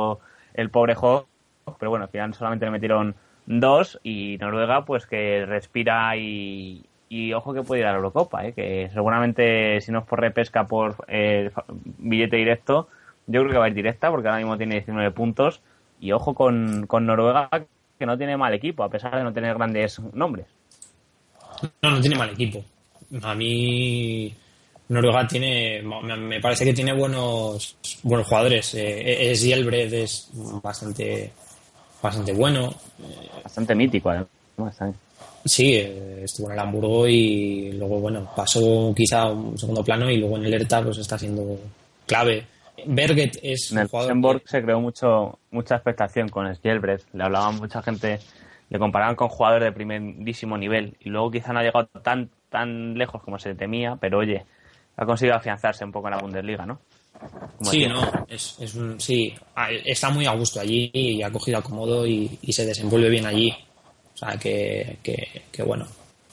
el 0.55 0.71
pobre 0.71 0.95
Hawk, 0.95 1.27
pero 1.79 1.91
bueno, 1.91 2.05
al 2.05 2.11
final 2.11 2.35
solamente 2.35 2.65
le 2.65 2.71
metieron 2.71 3.15
dos 3.47 4.01
y 4.03 4.39
Noruega 4.39 4.85
pues 4.85 5.07
que 5.07 5.45
respira 5.47 6.17
y, 6.17 6.87
y 7.09 7.33
ojo 7.33 7.53
que 7.53 7.63
puede 7.63 7.81
ir 7.81 7.87
a 7.87 7.91
la 7.91 7.97
Eurocopa, 7.97 8.47
¿eh? 8.47 8.53
que 8.53 8.89
seguramente 8.93 9.81
si 9.81 9.93
no 9.93 10.01
es 10.01 10.05
por 10.05 10.21
repesca 10.21 10.67
por 10.67 10.97
eh, 11.09 11.51
billete 11.99 12.37
directo, 12.37 12.89
yo 13.27 13.41
creo 13.41 13.53
que 13.53 13.59
va 13.59 13.67
a 13.67 13.69
ir 13.69 13.75
directa 13.75 14.11
porque 14.11 14.29
ahora 14.29 14.39
mismo 14.39 14.57
tiene 14.57 14.77
19 14.77 15.11
puntos 15.11 15.63
y 16.01 16.13
ojo 16.13 16.35
con, 16.35 16.87
con 16.87 17.07
Noruega 17.07 17.49
que 17.99 18.07
no 18.07 18.19
tiene 18.19 18.37
mal 18.37 18.55
equipo 18.55 18.83
a 18.83 18.89
pesar 18.89 19.17
de 19.17 19.25
no 19.25 19.33
tener 19.33 19.55
grandes 19.55 20.01
nombres. 20.13 20.47
No, 21.83 21.91
no 21.91 22.01
tiene 22.01 22.17
mal 22.17 22.31
equipo. 22.31 22.65
A 23.23 23.35
mí 23.35 24.35
Noruega 24.89 25.27
tiene, 25.27 25.83
me 25.83 26.41
parece 26.41 26.65
que 26.65 26.73
tiene 26.73 26.93
buenos 26.93 27.77
buenos 28.03 28.27
jugadores. 28.27 28.75
Eh, 28.75 29.31
es 29.31 29.43
Yelbred 29.43 29.93
es 29.93 30.31
bastante 30.63 31.33
bastante 32.03 32.33
bueno. 32.33 32.75
Bastante 33.43 33.75
mítico, 33.75 34.11
además. 34.11 34.77
Sí, 35.45 35.75
eh, 35.75 36.21
estuvo 36.25 36.49
en 36.49 36.53
el 36.53 36.59
Hamburgo 36.59 37.09
y 37.09 37.73
luego, 37.73 38.01
bueno, 38.01 38.31
pasó 38.37 38.93
quizá 38.95 39.23
a 39.23 39.33
un 39.33 39.59
segundo 39.59 39.83
plano 39.83 40.09
y 40.11 40.19
luego 40.19 40.37
en 40.37 40.45
el 40.45 40.55
ERTA 40.55 40.83
pues 40.83 40.99
está 40.99 41.19
siendo 41.19 41.59
clave. 42.07 42.47
Berget 42.87 43.39
es 43.43 43.73
en 43.73 43.79
el 43.79 43.89
jugador 43.89 44.41
que... 44.41 44.49
se 44.49 44.63
creó 44.63 44.81
mucho 44.81 45.39
mucha 45.51 45.77
expectación 45.77 46.29
con 46.29 46.55
Sjelbred. 46.55 47.01
Le 47.13 47.25
hablaba 47.25 47.51
mucha 47.51 47.83
gente 47.83 48.21
le 48.73 48.79
comparaban 48.79 49.17
con 49.17 49.29
jugadores 49.29 49.67
de 49.67 49.73
primerísimo 49.73 50.57
nivel 50.57 50.97
y 50.99 51.11
luego 51.11 51.31
quizá 51.31 51.53
no 51.53 51.59
ha 51.59 51.63
llegado 51.63 51.87
tan 52.03 52.31
tan 52.49 52.95
lejos 52.95 53.23
como 53.23 53.39
se 53.39 53.55
temía, 53.55 53.97
pero 54.01 54.19
oye, 54.19 54.47
ha 54.97 55.05
conseguido 55.05 55.37
afianzarse 55.37 55.85
un 55.85 55.93
poco 55.93 56.09
en 56.09 56.15
la 56.15 56.23
Bundesliga, 56.23 56.65
¿no? 56.65 56.81
Como 57.59 57.71
sí, 57.71 57.87
no, 57.87 58.01
es, 58.29 58.57
es 58.61 58.75
un, 58.75 58.99
sí, 58.99 59.35
está 59.85 60.09
muy 60.09 60.25
a 60.25 60.33
gusto 60.33 60.59
allí 60.59 60.91
y 60.95 61.23
ha 61.23 61.31
cogido 61.31 61.59
acomodo 61.59 62.07
y, 62.07 62.39
y 62.41 62.53
se 62.55 62.65
desenvuelve 62.65 63.11
bien 63.11 63.27
allí. 63.27 63.51
O 63.51 64.15
O 64.15 64.17
sea, 64.17 64.39
que, 64.39 64.97
que, 65.03 65.63
bueno, 65.63 65.87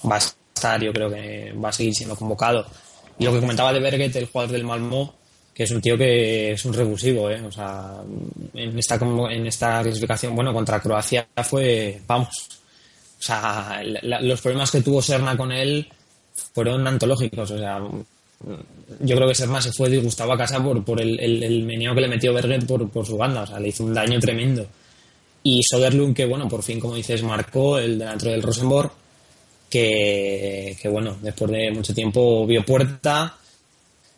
va 0.09 0.15
a 0.15 0.19
estar, 0.19 0.81
yo 0.81 0.93
creo 0.93 1.09
que 1.09 1.53
va 1.53 1.69
a 1.69 1.73
seguir 1.73 1.93
siendo 1.93 2.15
convocado. 2.15 2.65
Y 3.17 3.25
lo 3.25 3.33
que 3.33 3.41
comentaba 3.41 3.73
de 3.73 3.81
Berget, 3.81 4.15
el 4.15 4.27
jugador 4.27 4.53
del 4.53 4.63
Malmö, 4.63 5.11
que 5.59 5.65
es 5.65 5.71
un 5.71 5.81
tío 5.81 5.97
que 5.97 6.53
es 6.53 6.63
un 6.63 6.73
revulsivo, 6.73 7.29
¿eh? 7.29 7.41
O 7.41 7.51
sea, 7.51 7.97
en 8.53 8.79
esta, 8.79 8.95
en 8.95 9.45
esta 9.45 9.83
clasificación, 9.83 10.33
bueno, 10.33 10.53
contra 10.53 10.79
Croacia 10.79 11.27
fue, 11.43 11.99
vamos, 12.07 12.29
o 13.19 13.21
sea, 13.21 13.81
los 13.83 14.39
problemas 14.39 14.71
que 14.71 14.79
tuvo 14.79 15.01
Serna 15.01 15.35
con 15.35 15.51
él 15.51 15.85
fueron 16.53 16.87
antológicos, 16.87 17.51
o 17.51 17.57
sea, 17.57 17.77
yo 19.01 19.15
creo 19.17 19.27
que 19.27 19.35
Serna 19.35 19.61
se 19.61 19.73
fue 19.73 19.89
disgustado 19.89 20.31
a 20.31 20.37
casa 20.37 20.63
por, 20.63 20.81
por 20.85 21.01
el, 21.01 21.19
el, 21.19 21.65
meneo 21.65 21.93
que 21.93 22.01
le 22.01 22.07
metió 22.07 22.33
Berget 22.33 22.65
por, 22.65 22.89
por 22.89 23.05
su 23.05 23.17
banda, 23.17 23.41
o 23.41 23.47
sea, 23.47 23.59
le 23.59 23.67
hizo 23.67 23.83
un 23.83 23.93
daño 23.93 24.17
tremendo. 24.17 24.65
Y 25.43 25.61
Soderlund, 25.61 26.15
que 26.15 26.25
bueno, 26.25 26.47
por 26.47 26.63
fin, 26.63 26.79
como 26.79 26.95
dices, 26.95 27.21
marcó 27.21 27.79
el 27.79 27.99
delantero 27.99 28.31
del 28.31 28.43
Rosenborg, 28.43 28.93
que, 29.69 30.77
que 30.81 30.87
bueno, 30.87 31.17
después 31.21 31.51
de 31.51 31.69
mucho 31.71 31.93
tiempo 31.93 32.47
vio 32.47 32.63
puerta. 32.63 33.38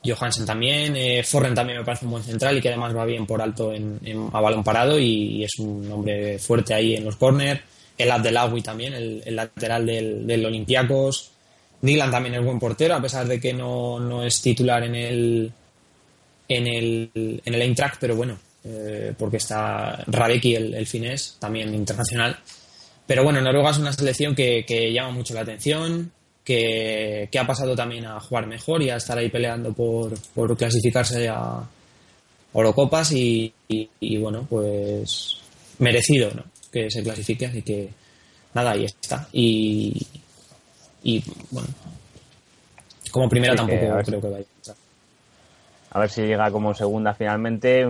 Johansen 0.03 0.45
también, 0.45 0.95
eh, 0.95 1.23
Forren 1.23 1.53
también 1.53 1.79
me 1.79 1.85
parece 1.85 2.05
un 2.05 2.11
buen 2.11 2.23
central 2.23 2.57
y 2.57 2.61
que 2.61 2.69
además 2.69 2.95
va 2.95 3.05
bien 3.05 3.25
por 3.25 3.41
alto 3.41 3.71
en, 3.73 3.99
a 4.33 4.41
balón 4.41 4.63
parado 4.63 4.99
y, 4.99 5.43
es 5.43 5.59
un 5.59 5.91
hombre 5.91 6.39
fuerte 6.39 6.73
ahí 6.73 6.95
en 6.95 7.05
los 7.05 7.15
corners. 7.15 7.61
El 7.97 8.09
Abdelawi 8.09 8.61
también, 8.61 8.93
el, 8.93 9.35
lateral 9.35 9.85
del, 9.85 10.25
del 10.25 10.45
Olympiacos. 10.45 11.31
Dylan 11.81 12.11
también 12.11 12.35
es 12.35 12.43
buen 12.43 12.59
portero, 12.59 12.95
a 12.95 13.01
pesar 13.01 13.27
de 13.27 13.39
que 13.39 13.53
no, 13.53 13.99
no 13.99 14.23
es 14.23 14.41
titular 14.41 14.83
en 14.83 14.95
el, 14.95 15.51
en 16.47 16.67
el, 16.67 17.41
en 17.43 17.53
el 17.53 17.61
Eintracht, 17.61 17.97
pero 17.99 18.15
bueno, 18.15 18.37
eh, 18.63 19.13
porque 19.17 19.37
está 19.37 20.03
Radeki, 20.07 20.55
el, 20.55 20.73
el, 20.75 20.85
finés, 20.85 21.37
también 21.39 21.73
internacional. 21.73 22.37
Pero 23.07 23.23
bueno, 23.23 23.41
Noruega 23.41 23.71
es 23.71 23.77
una 23.77 23.93
selección 23.93 24.35
que, 24.35 24.91
llama 24.93 25.11
mucho 25.11 25.33
la 25.33 25.41
atención, 25.41 26.11
que, 26.43 27.29
ha 27.39 27.47
pasado 27.47 27.75
también 27.75 28.05
a 28.05 28.19
jugar 28.19 28.47
mejor 28.47 28.81
y 28.81 28.89
a 28.89 28.97
estar 28.97 29.17
ahí 29.17 29.29
peleando 29.29 29.73
por, 29.73 30.13
clasificarse 30.57 31.29
a 31.29 31.63
Eurocopas 32.53 33.11
y, 33.13 33.53
bueno, 34.19 34.45
pues 34.49 35.37
merecido 35.79 36.31
¿no? 36.35 36.43
que 36.71 36.89
se 36.89 37.03
clasifique, 37.03 37.45
así 37.45 37.61
que 37.61 37.89
nada, 38.53 38.71
ahí 38.71 38.85
está. 38.85 39.27
Y, 39.31 40.05
y 41.03 41.23
bueno, 41.49 41.69
como 43.11 43.29
primera 43.29 43.55
tampoco 43.55 43.79
creo 44.03 44.21
que 44.21 44.29
vaya 44.29 44.45
a 45.93 45.99
ver 45.99 46.09
si 46.09 46.21
llega 46.21 46.49
como 46.51 46.73
segunda 46.73 47.13
finalmente 47.13 47.85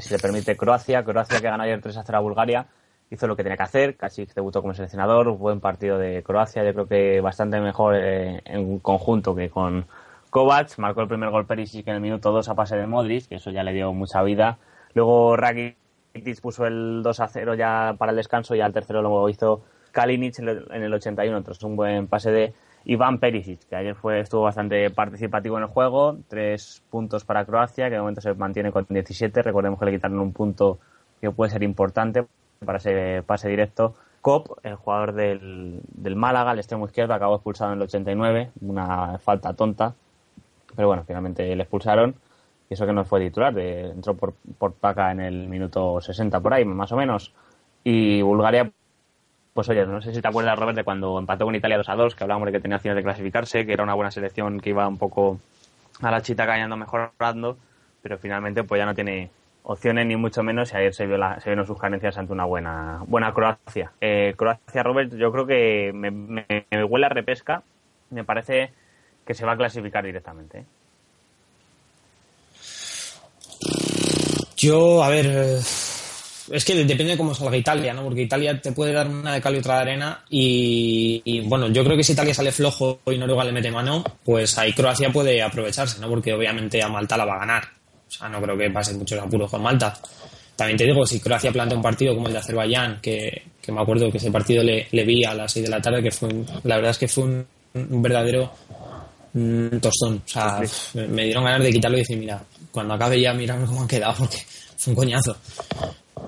si 0.00 0.10
le 0.10 0.18
permite 0.18 0.56
Croacia. 0.56 1.04
Croacia 1.04 1.40
que 1.40 1.46
ganó 1.46 1.62
ayer 1.62 1.80
3 1.80 1.96
a 1.96 2.02
0 2.04 2.18
a 2.18 2.20
Bulgaria. 2.20 2.66
Hizo 3.10 3.26
lo 3.26 3.36
que 3.36 3.42
tenía 3.42 3.56
que 3.56 3.62
hacer. 3.62 3.96
Casi 3.96 4.26
debutó 4.34 4.60
como 4.60 4.74
seleccionador. 4.74 5.30
Buen 5.36 5.60
partido 5.60 5.98
de 5.98 6.22
Croacia. 6.22 6.64
Yo 6.64 6.72
creo 6.72 6.86
que 6.86 7.20
bastante 7.20 7.60
mejor 7.60 7.94
eh, 7.96 8.42
en 8.44 8.78
conjunto 8.80 9.34
que 9.34 9.48
con 9.48 9.86
Kovac. 10.30 10.78
Marcó 10.78 11.00
el 11.00 11.08
primer 11.08 11.30
gol 11.30 11.46
Perisic 11.46 11.88
en 11.88 11.94
el 11.94 12.00
minuto 12.00 12.32
2 12.32 12.48
a 12.48 12.54
pase 12.54 12.76
de 12.76 12.86
Modric, 12.86 13.28
que 13.28 13.36
eso 13.36 13.50
ya 13.50 13.62
le 13.62 13.72
dio 13.72 13.92
mucha 13.92 14.22
vida. 14.22 14.58
Luego 14.94 15.36
Rakitic 15.36 16.40
puso 16.40 16.66
el 16.66 17.02
2 17.02 17.20
a 17.20 17.28
0 17.28 17.54
ya 17.54 17.94
para 17.98 18.10
el 18.10 18.16
descanso 18.16 18.54
y 18.54 18.60
al 18.60 18.72
tercero 18.72 19.02
lo 19.02 19.28
hizo 19.28 19.62
Kalinic 19.92 20.38
en 20.38 20.82
el 20.82 20.92
81. 20.92 21.36
Entonces 21.36 21.62
un 21.64 21.76
buen 21.76 22.08
pase 22.08 22.30
de 22.30 22.54
Iván 22.84 23.18
Perisic, 23.18 23.68
que 23.68 23.76
ayer 23.76 23.94
fue, 23.94 24.20
estuvo 24.20 24.42
bastante 24.42 24.90
participativo 24.90 25.56
en 25.58 25.64
el 25.64 25.68
juego, 25.68 26.16
tres 26.28 26.82
puntos 26.90 27.24
para 27.24 27.44
Croacia, 27.44 27.86
que 27.86 27.94
de 27.94 28.00
momento 28.00 28.20
se 28.20 28.34
mantiene 28.34 28.72
con 28.72 28.86
17. 28.88 29.42
Recordemos 29.42 29.78
que 29.78 29.86
le 29.86 29.92
quitaron 29.92 30.18
un 30.20 30.32
punto 30.32 30.78
que 31.20 31.30
puede 31.30 31.50
ser 31.50 31.62
importante 31.62 32.26
para 32.64 32.78
ese 32.78 33.22
pase 33.26 33.48
directo. 33.48 33.94
Cop, 34.20 34.58
el 34.62 34.74
jugador 34.74 35.12
del, 35.12 35.80
del 35.94 36.16
Málaga, 36.16 36.52
el 36.52 36.58
extremo 36.58 36.86
izquierdo, 36.86 37.14
acabó 37.14 37.36
expulsado 37.36 37.72
en 37.72 37.78
el 37.78 37.82
89, 37.84 38.50
una 38.60 39.18
falta 39.18 39.54
tonta, 39.54 39.94
pero 40.74 40.88
bueno, 40.88 41.04
finalmente 41.06 41.54
le 41.54 41.62
expulsaron. 41.62 42.14
Y 42.68 42.74
eso 42.74 42.84
que 42.84 42.92
no 42.92 43.04
fue 43.04 43.20
titular, 43.20 43.54
de, 43.54 43.90
entró 43.90 44.14
por, 44.14 44.34
por 44.58 44.72
Paca 44.74 45.10
en 45.10 45.20
el 45.20 45.48
minuto 45.48 46.00
60 46.00 46.40
por 46.40 46.52
ahí, 46.52 46.64
más 46.64 46.92
o 46.92 46.96
menos. 46.96 47.32
Y 47.84 48.20
Bulgaria 48.20 48.70
pues 49.58 49.68
oye, 49.70 49.84
no 49.86 50.00
sé 50.00 50.14
si 50.14 50.22
te 50.22 50.28
acuerdas, 50.28 50.56
Robert, 50.56 50.76
de 50.76 50.84
cuando 50.84 51.18
empató 51.18 51.44
con 51.44 51.52
Italia 51.52 51.78
2 51.78 51.88
a 51.88 51.96
2, 51.96 52.14
que 52.14 52.22
hablábamos 52.22 52.46
de 52.46 52.52
que 52.52 52.60
tenía 52.60 52.76
opciones 52.76 52.94
de 52.94 53.02
clasificarse, 53.02 53.66
que 53.66 53.72
era 53.72 53.82
una 53.82 53.94
buena 53.94 54.12
selección 54.12 54.60
que 54.60 54.70
iba 54.70 54.86
un 54.86 54.98
poco 54.98 55.40
a 56.00 56.12
la 56.12 56.22
chita 56.22 56.46
cayendo 56.46 56.76
mejorando, 56.76 57.56
pero 58.00 58.18
finalmente 58.18 58.62
pues 58.62 58.78
ya 58.78 58.86
no 58.86 58.94
tiene 58.94 59.30
opciones 59.62 60.06
ni 60.06 60.16
mucho 60.16 60.42
menos 60.42 60.72
y 60.72 60.76
ayer 60.76 60.94
se, 60.94 61.06
vio 61.06 61.18
se 61.40 61.50
vieron 61.50 61.66
sus 61.66 61.78
carencias 61.78 62.16
ante 62.18 62.32
una 62.32 62.44
buena 62.44 63.02
buena 63.06 63.32
Croacia. 63.32 63.92
Eh, 64.00 64.34
Croacia, 64.36 64.82
Robert, 64.82 65.14
yo 65.14 65.30
creo 65.32 65.46
que 65.46 65.92
me, 65.94 66.10
me, 66.10 66.44
huele 66.84 67.06
a 67.06 67.10
repesca, 67.10 67.62
me 68.10 68.24
parece 68.24 68.72
que 69.26 69.34
se 69.34 69.44
va 69.44 69.52
a 69.52 69.56
clasificar 69.56 70.04
directamente. 70.04 70.58
¿eh? 70.58 70.64
Yo, 74.56 75.04
a 75.04 75.08
ver, 75.08 75.60
es 76.50 76.64
que 76.64 76.74
depende 76.74 77.12
de 77.12 77.16
cómo 77.16 77.34
salga 77.34 77.56
Italia, 77.56 77.92
¿no? 77.92 78.02
Porque 78.04 78.22
Italia 78.22 78.60
te 78.60 78.72
puede 78.72 78.92
dar 78.92 79.06
una 79.06 79.34
de 79.34 79.40
cal 79.40 79.54
y 79.54 79.58
otra 79.58 79.76
de 79.76 79.80
arena 79.80 80.24
y, 80.30 81.42
bueno, 81.46 81.68
yo 81.68 81.84
creo 81.84 81.96
que 81.96 82.04
si 82.04 82.12
Italia 82.12 82.34
sale 82.34 82.52
flojo 82.52 83.00
y 83.06 83.18
Noruega 83.18 83.44
le 83.44 83.52
mete 83.52 83.70
mano, 83.70 84.02
pues 84.24 84.56
ahí 84.58 84.72
Croacia 84.72 85.10
puede 85.10 85.42
aprovecharse, 85.42 86.00
¿no? 86.00 86.08
Porque 86.08 86.32
obviamente 86.32 86.82
a 86.82 86.88
Malta 86.88 87.16
la 87.16 87.24
va 87.24 87.36
a 87.36 87.40
ganar. 87.40 87.77
O 88.08 88.10
sea, 88.10 88.28
no 88.28 88.40
creo 88.40 88.56
que 88.56 88.70
pase 88.70 88.94
muchos 88.94 89.18
apuros 89.18 89.50
con 89.50 89.62
Malta. 89.62 89.96
También 90.56 90.76
te 90.76 90.84
digo, 90.84 91.06
si 91.06 91.20
Croacia 91.20 91.52
plantea 91.52 91.76
un 91.76 91.82
partido 91.82 92.14
como 92.14 92.26
el 92.26 92.32
de 92.32 92.40
Azerbaiyán, 92.40 93.00
que, 93.00 93.42
me 93.68 93.80
acuerdo 93.80 94.10
que 94.10 94.18
ese 94.18 94.30
partido 94.30 94.64
le, 94.64 95.04
vi 95.04 95.24
a 95.24 95.34
las 95.34 95.52
6 95.52 95.66
de 95.66 95.70
la 95.70 95.80
tarde, 95.80 96.02
que 96.02 96.10
fue, 96.10 96.30
la 96.64 96.76
verdad 96.76 96.90
es 96.90 96.98
que 96.98 97.08
fue 97.08 97.24
un, 97.24 98.02
verdadero 98.02 98.50
tostón. 99.80 100.22
O 100.24 100.28
sea, 100.28 100.60
me, 100.94 101.24
dieron 101.24 101.44
ganas 101.44 101.62
de 101.62 101.72
quitarlo 101.72 101.98
y 101.98 102.00
decir, 102.00 102.18
mira, 102.18 102.42
cuando 102.72 102.94
acabe 102.94 103.20
ya, 103.20 103.32
mira 103.34 103.56
cómo 103.64 103.82
han 103.82 103.88
quedado, 103.88 104.14
porque 104.18 104.38
fue 104.76 104.92
un 104.92 104.96
coñazo 104.96 105.36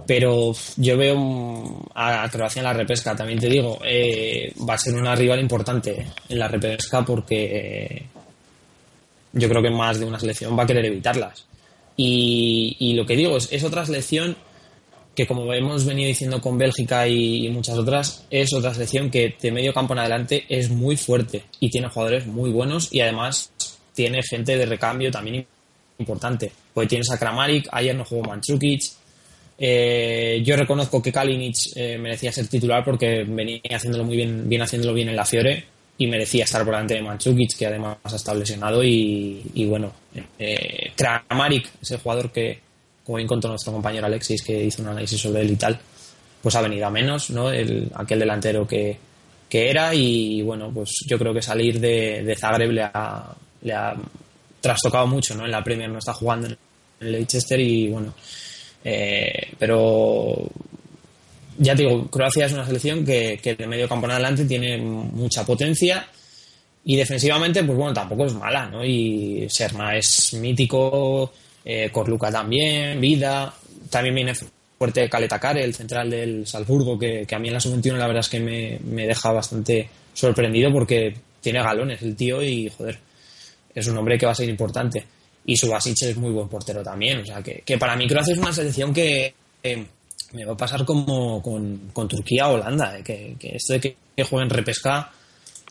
pero 0.07 0.53
yo 0.77 0.97
veo 0.97 1.89
a 1.95 2.29
Croacia 2.31 2.61
en 2.61 2.65
la 2.65 2.73
repesca, 2.73 3.15
también 3.15 3.39
te 3.39 3.49
digo, 3.49 3.79
eh, 3.85 4.53
va 4.69 4.75
a 4.75 4.79
ser 4.79 4.95
una 4.95 5.15
rival 5.15 5.41
importante 5.41 6.05
en 6.29 6.39
la 6.39 6.49
repesca 6.49 7.05
porque 7.05 7.45
eh, 7.45 8.07
yo 9.33 9.49
creo 9.49 9.63
que 9.63 9.71
más 9.71 10.01
de 10.01 10.07
una 10.07 10.19
selección 10.19 10.59
va 10.59 10.65
a 10.65 10.67
querer 10.67 10.87
evitarlas. 10.87 11.47
Y, 12.03 12.95
lo 12.95 13.05
que 13.05 13.15
digo 13.15 13.37
es, 13.37 13.53
es 13.53 13.63
otra 13.63 13.85
selección 13.85 14.35
que 15.15 15.27
como 15.27 15.53
hemos 15.53 15.85
venido 15.85 16.09
diciendo 16.09 16.41
con 16.41 16.57
Bélgica 16.57 17.07
y, 17.07 17.47
muchas 17.51 17.77
otras, 17.77 18.25
es 18.31 18.55
otra 18.55 18.73
selección 18.73 19.11
que 19.11 19.37
de 19.39 19.53
medio 19.53 19.75
campo 19.75 19.93
en 19.93 19.99
adelante 19.99 20.47
es 20.49 20.71
muy 20.71 20.97
fuerte 20.97 21.43
y 21.59 21.69
tiene 21.69 21.89
jugadores 21.89 22.27
muy 22.27 22.51
buenos 22.51 22.89
y 22.91 23.01
además 23.01 23.53
tiene 23.95 24.23
gente 24.23 24.57
de 24.57 24.65
recambio 24.65 25.11
también 25.11 25.47
importante. 25.99 26.51
Pues 26.73 26.89
tienes 26.89 27.11
a 27.11 27.19
Kramaric, 27.19 27.69
ayer 27.71 27.95
no 27.95 28.07
jugó 28.07 28.23
Manchukic, 28.23 28.83
eh, 29.59 30.41
yo 30.43 30.57
reconozco 30.57 31.03
que 31.03 31.13
Kalinic 31.13 31.77
eh, 31.77 31.99
merecía 31.99 32.33
ser 32.33 32.49
titular 32.49 32.83
porque 32.83 33.25
venía 33.25 33.61
haciéndolo 33.73 34.05
muy 34.05 34.17
bien, 34.17 34.49
bien 34.49 34.63
haciéndolo 34.63 34.95
bien 34.95 35.11
en 35.11 35.17
la 35.17 35.27
Fiore 35.27 35.67
y 36.01 36.07
merecía 36.07 36.45
estar 36.45 36.65
por 36.65 36.73
delante 36.73 36.95
de 36.95 37.03
Manchukic, 37.03 37.59
que 37.59 37.67
además 37.67 37.99
ha 38.05 38.17
estado 38.17 38.39
lesionado. 38.39 38.83
Y, 38.83 39.67
bueno, 39.69 39.93
eh, 40.39 40.93
Kramaric 40.97 41.69
es 41.83 41.91
el 41.91 41.99
jugador 41.99 42.33
que, 42.33 42.59
como 43.05 43.17
bien 43.17 43.29
contó 43.29 43.49
nuestro 43.49 43.71
compañero 43.71 44.07
Alexis, 44.07 44.43
que 44.43 44.65
hizo 44.65 44.81
un 44.81 44.89
análisis 44.89 45.21
sobre 45.21 45.43
él 45.43 45.51
y 45.51 45.57
tal, 45.57 45.79
pues 46.43 46.55
ha 46.55 46.63
venido 46.63 46.87
a 46.87 46.91
menos, 46.91 47.29
¿no? 47.29 47.51
El, 47.53 47.93
aquel 47.95 48.19
delantero 48.19 48.67
que, 48.67 48.97
era. 49.51 49.95
Y 49.95 50.41
bueno, 50.41 50.71
pues 50.73 51.05
yo 51.07 51.19
creo 51.19 51.35
que 51.35 51.43
salir 51.43 51.79
de, 51.79 52.23
de 52.25 52.35
Zagreb 52.35 52.71
le 52.71 52.83
ha, 52.83 53.37
le 53.61 53.75
ha 53.75 53.95
trastocado 54.59 55.07
mucho, 55.07 55.35
¿no? 55.35 55.45
En 55.45 55.51
la 55.51 55.63
Premier 55.63 55.91
no 55.91 55.99
está 55.99 56.15
jugando 56.15 56.47
en 56.47 56.57
el 57.01 57.13
Leicester 57.13 57.61
y 57.61 57.89
bueno 57.89 58.15
eh, 58.83 59.53
pero 59.59 60.49
ya 61.61 61.75
digo, 61.75 62.07
Croacia 62.09 62.47
es 62.47 62.53
una 62.53 62.65
selección 62.65 63.05
que, 63.05 63.39
que 63.43 63.55
de 63.55 63.67
medio 63.67 63.89
campo 63.89 64.07
en 64.07 64.13
adelante 64.13 64.45
tiene 64.47 64.79
mucha 64.79 65.45
potencia 65.45 66.07
y 66.85 66.97
defensivamente, 66.97 67.63
pues 67.63 67.77
bueno, 67.77 67.93
tampoco 67.93 68.25
es 68.27 68.35
mala, 68.35 68.67
¿no? 68.67 68.85
Y 68.85 69.47
Serna 69.51 69.97
es 69.97 70.33
mítico, 70.35 71.31
eh, 71.65 71.91
Corluca 71.93 72.33
también, 72.33 72.99
Vida, 73.01 73.53
también 73.91 74.15
viene 74.15 74.33
fuerte 74.79 75.11
Caleta 75.11 75.39
el 75.53 75.75
central 75.75 76.09
del 76.09 76.47
Salzburgo, 76.47 76.99
que, 76.99 77.27
a 77.31 77.39
mí 77.39 77.49
en 77.49 77.55
la 77.55 77.61
sub-21 77.61 77.99
la 77.99 78.07
verdad 78.07 78.21
es 78.21 78.31
que 78.31 78.41
me, 78.41 78.79
me, 78.83 79.07
deja 79.07 79.31
bastante 79.31 79.89
sorprendido 80.15 80.73
porque 80.73 81.15
tiene 81.43 81.63
galones 81.63 82.01
el 82.01 82.17
tío 82.17 82.43
y, 82.43 82.71
joder, 82.71 82.99
es 83.75 83.87
un 83.87 83.99
hombre 83.99 84.17
que 84.19 84.25
va 84.25 84.33
a 84.33 84.35
ser 84.35 84.49
importante 84.49 85.05
y 85.45 85.57
Subasic 85.57 86.03
es 86.03 86.17
muy 86.17 86.33
buen 86.33 86.49
portero 86.49 86.83
también. 86.83 87.21
O 87.21 87.27
sea, 87.27 87.43
que, 87.43 87.79
para 87.79 87.97
mí 87.97 88.07
Croacia 88.09 88.33
es 88.33 88.39
una 88.39 88.53
selección 88.53 88.93
que 88.93 89.35
me 90.33 90.45
va 90.45 90.53
a 90.53 90.57
pasar 90.57 90.85
como 90.85 91.43
con, 91.43 92.09
Turquía 92.09 92.49
o 92.49 92.55
Holanda, 92.55 92.99
eh, 92.99 93.03
que, 93.03 93.37
esto 93.57 93.75
de 93.75 93.81
que, 93.81 93.97
que, 94.17 94.25
jueguen 94.25 94.51
repesca, 94.51 95.11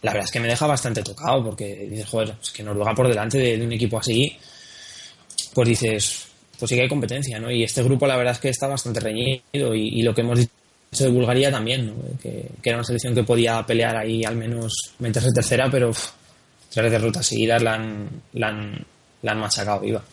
la 0.01 0.11
verdad 0.11 0.25
es 0.25 0.31
que 0.31 0.39
me 0.39 0.47
deja 0.47 0.67
bastante 0.67 1.01
tocado, 1.01 1.43
porque 1.43 1.87
dices, 1.89 2.07
joder, 2.07 2.35
es 2.41 2.51
que 2.51 2.63
Noruega 2.63 2.93
por 2.93 3.07
delante 3.07 3.37
de, 3.37 3.63
un 3.63 3.71
equipo 3.71 3.99
así, 3.99 4.37
pues 5.53 5.69
dices, 5.69 6.27
pues 6.57 6.69
sí 6.69 6.75
que 6.75 6.83
hay 6.83 6.89
competencia, 6.89 7.39
¿no? 7.39 7.51
Y 7.51 7.63
este 7.63 7.83
grupo 7.83 8.07
la 8.07 8.17
verdad 8.17 8.33
es 8.33 8.39
que 8.39 8.49
está 8.49 8.67
bastante 8.67 8.99
reñido 8.99 9.73
y, 9.73 10.01
lo 10.01 10.13
que 10.13 10.21
hemos 10.21 10.39
dicho 10.39 10.51
de 10.91 11.09
Bulgaria 11.09 11.51
también, 11.51 11.93
que, 12.21 12.49
era 12.63 12.77
una 12.77 12.83
selección 12.83 13.15
que 13.15 13.23
podía 13.23 13.65
pelear 13.65 13.97
ahí 13.97 14.23
al 14.23 14.35
menos 14.35 14.73
meterse 14.99 15.29
tercera, 15.33 15.69
pero 15.71 15.91
tres 16.69 16.91
derrotas 16.91 17.25
seguidas 17.25 17.61
la 17.61 17.75
han, 17.75 18.09
la 18.33 18.47
han, 18.47 18.85
la 19.21 19.31
han 19.31 19.39
machacado 19.39 19.81
viva. 19.81 20.03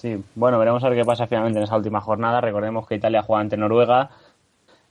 Sí, 0.00 0.24
bueno, 0.34 0.58
veremos 0.58 0.82
a 0.82 0.88
ver 0.88 0.96
qué 0.96 1.04
pasa 1.04 1.26
finalmente 1.26 1.58
en 1.58 1.64
esa 1.64 1.76
última 1.76 2.00
jornada. 2.00 2.40
Recordemos 2.40 2.88
que 2.88 2.94
Italia 2.94 3.20
juega 3.20 3.42
ante 3.42 3.58
Noruega, 3.58 4.08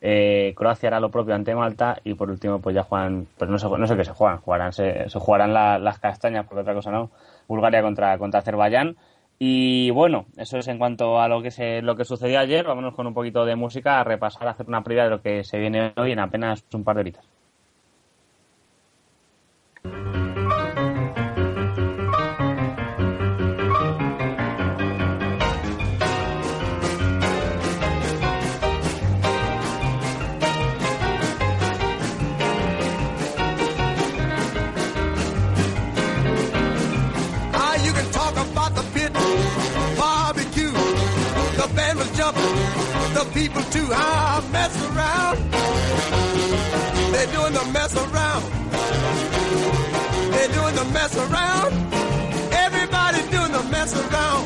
eh, 0.02 0.54
Croacia 0.56 0.90
hará 0.90 1.00
lo 1.00 1.10
propio 1.10 1.34
ante 1.34 1.56
Malta 1.56 1.98
y 2.04 2.14
por 2.14 2.30
último 2.30 2.60
pues 2.60 2.76
ya 2.76 2.84
juegan, 2.84 3.26
pues 3.36 3.50
no 3.50 3.58
sé, 3.58 3.68
no 3.68 3.88
sé 3.88 3.98
qué 3.98 4.06
se 4.06 4.12
juegan, 4.12 4.38
jugarán, 4.38 4.72
se, 4.72 5.08
jugarán 5.10 5.52
las 5.84 5.98
castañas 5.98 6.46
porque 6.46 6.62
otra 6.62 6.76
cosa 6.76 6.92
no, 6.92 7.10
Bulgaria 7.48 7.82
contra, 7.82 8.20
contra 8.20 8.42
Azerbaiyán. 8.42 8.98
Y 9.40 9.90
bueno, 9.90 10.26
eso 10.38 10.60
es 10.60 10.68
en 10.68 10.78
cuanto 10.78 11.20
a 11.20 11.28
lo 11.28 11.42
que 11.42 11.50
se, 11.50 11.82
lo 11.82 11.96
que 11.96 12.06
sucedió 12.06 12.40
ayer. 12.40 12.68
Vámonos 12.68 12.94
con 12.94 13.08
un 13.08 13.16
poquito 13.16 13.46
de 13.46 13.56
música 13.56 14.00
a 14.00 14.04
repasar, 14.04 14.48
a 14.48 14.52
hacer 14.52 14.68
una 14.68 14.84
previa 14.84 15.06
de 15.06 15.10
lo 15.10 15.24
que 15.24 15.44
se 15.44 15.58
viene 15.58 15.92
hoy 15.98 16.12
en 16.12 16.20
apenas 16.20 16.64
un 16.72 16.84
par 16.84 16.98
de 16.98 17.02
horitas. 17.02 17.39
People 43.40 43.64
too. 43.76 43.88
I 43.92 44.44
mess 44.52 44.76
around. 44.90 45.38
They're 47.14 47.32
doing 47.38 47.54
the 47.60 47.66
mess 47.76 47.94
around. 48.04 48.44
They're 50.34 50.54
doing 50.60 50.76
the 50.82 50.88
mess 50.96 51.14
around. 51.26 51.72
Everybody's 52.66 53.28
doing 53.36 53.54
the 53.58 53.64
mess 53.76 53.92
around. 54.04 54.44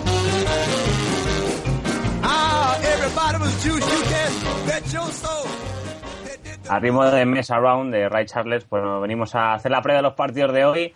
Ah, 2.23 2.77
everybody 2.93 3.37
was 3.43 3.53
juice. 3.63 3.85
You 3.93 4.01
can 4.11 4.31
bet 4.67 4.83
your 4.93 5.09
soul. 5.11 5.47
A 6.69 6.79
ritmo 6.79 7.03
de 7.03 7.25
Mess 7.25 7.51
Around 7.51 7.91
de 7.91 8.09
Ray 8.09 8.25
Charles, 8.25 8.63
pues 8.63 8.83
venimos 9.01 9.35
a 9.35 9.55
hacer 9.55 9.71
la 9.71 9.81
prueba 9.81 9.97
de 9.97 10.03
los 10.03 10.13
partidos 10.13 10.53
de 10.53 10.65
hoy, 10.65 10.95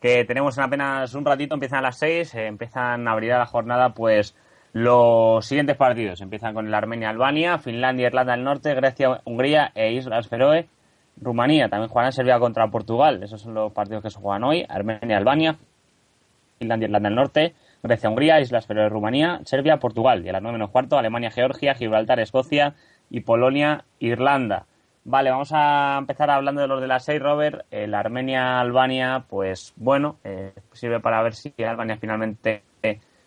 que 0.00 0.24
tenemos 0.24 0.58
en 0.58 0.64
apenas 0.64 1.14
un 1.14 1.24
ratito, 1.24 1.54
empiezan 1.54 1.78
a 1.78 1.82
las 1.82 1.98
6, 1.98 2.34
eh, 2.34 2.46
empiezan 2.46 3.06
a 3.06 3.12
abrir 3.12 3.30
la 3.30 3.46
jornada, 3.46 3.94
pues 3.94 4.34
los 4.72 5.44
siguientes 5.44 5.76
partidos 5.76 6.22
empiezan 6.22 6.54
con 6.54 6.66
el 6.66 6.72
Armenia-Albania, 6.72 7.58
Finlandia, 7.58 8.06
Irlanda 8.06 8.32
del 8.32 8.44
Norte, 8.44 8.74
Grecia, 8.74 9.20
Hungría 9.24 9.70
e 9.74 9.92
Islas 9.92 10.28
Feroe. 10.28 10.66
Rumanía 11.20 11.68
también 11.68 11.90
jugarán 11.90 12.12
Serbia 12.12 12.38
contra 12.38 12.68
Portugal. 12.68 13.22
Esos 13.22 13.42
son 13.42 13.52
los 13.52 13.72
partidos 13.72 14.02
que 14.02 14.08
se 14.08 14.18
juegan 14.18 14.44
hoy. 14.44 14.64
Armenia, 14.66 15.18
Albania, 15.18 15.56
Finlandia, 16.58 16.86
Irlanda 16.86 17.08
del 17.10 17.16
Norte, 17.16 17.54
Grecia, 17.82 18.08
Hungría, 18.08 18.40
Islas 18.40 18.66
Feroe, 18.66 18.88
Rumanía, 18.88 19.40
Serbia, 19.44 19.76
Portugal. 19.76 20.24
Y 20.24 20.30
a 20.30 20.32
las 20.32 20.42
9 20.42 20.54
menos 20.54 20.70
cuarto, 20.70 20.96
Alemania, 20.96 21.30
Georgia, 21.30 21.74
Gibraltar, 21.74 22.18
Escocia 22.20 22.74
y 23.10 23.20
Polonia, 23.20 23.84
Irlanda. 23.98 24.64
Vale, 25.04 25.30
vamos 25.30 25.50
a 25.52 25.96
empezar 25.98 26.30
hablando 26.30 26.62
de 26.62 26.68
los 26.68 26.80
de 26.80 26.86
las 26.86 27.04
6, 27.04 27.20
Robert. 27.20 27.66
El 27.70 27.92
Armenia-Albania, 27.92 29.24
pues 29.28 29.74
bueno, 29.76 30.16
eh, 30.24 30.54
sirve 30.72 31.00
para 31.00 31.20
ver 31.22 31.34
si 31.34 31.52
Albania 31.58 31.98
finalmente 32.00 32.62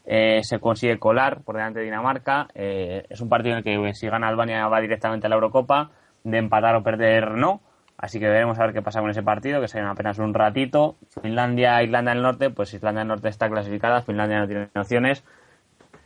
se 0.05 0.59
consigue 0.59 0.99
colar 0.99 1.41
por 1.41 1.55
delante 1.55 1.79
de 1.79 1.85
Dinamarca. 1.85 2.47
Eh, 2.53 3.05
es 3.09 3.21
un 3.21 3.29
partido 3.29 3.53
en 3.53 3.57
el 3.59 3.63
que 3.63 3.93
si 3.93 4.07
gana 4.07 4.27
Albania 4.27 4.67
va 4.67 4.79
directamente 4.79 5.27
a 5.27 5.29
la 5.29 5.35
Eurocopa, 5.35 5.91
de 6.23 6.37
empatar 6.37 6.75
o 6.75 6.83
perder 6.83 7.31
no. 7.31 7.61
Así 7.97 8.19
que 8.19 8.27
veremos 8.27 8.59
a 8.59 8.65
ver 8.65 8.73
qué 8.73 8.81
pasa 8.81 8.99
con 8.99 9.09
ese 9.09 9.23
partido, 9.23 9.61
que 9.61 9.67
será 9.67 9.89
apenas 9.89 10.19
un 10.19 10.33
ratito. 10.33 10.95
Finlandia, 11.21 11.81
Irlanda 11.81 12.13
del 12.13 12.21
Norte, 12.21 12.49
pues 12.49 12.73
Irlanda 12.73 13.01
del 13.01 13.07
Norte 13.07 13.29
está 13.29 13.49
clasificada, 13.49 14.01
Finlandia 14.01 14.39
no 14.39 14.47
tiene 14.47 14.69
opciones. 14.75 15.23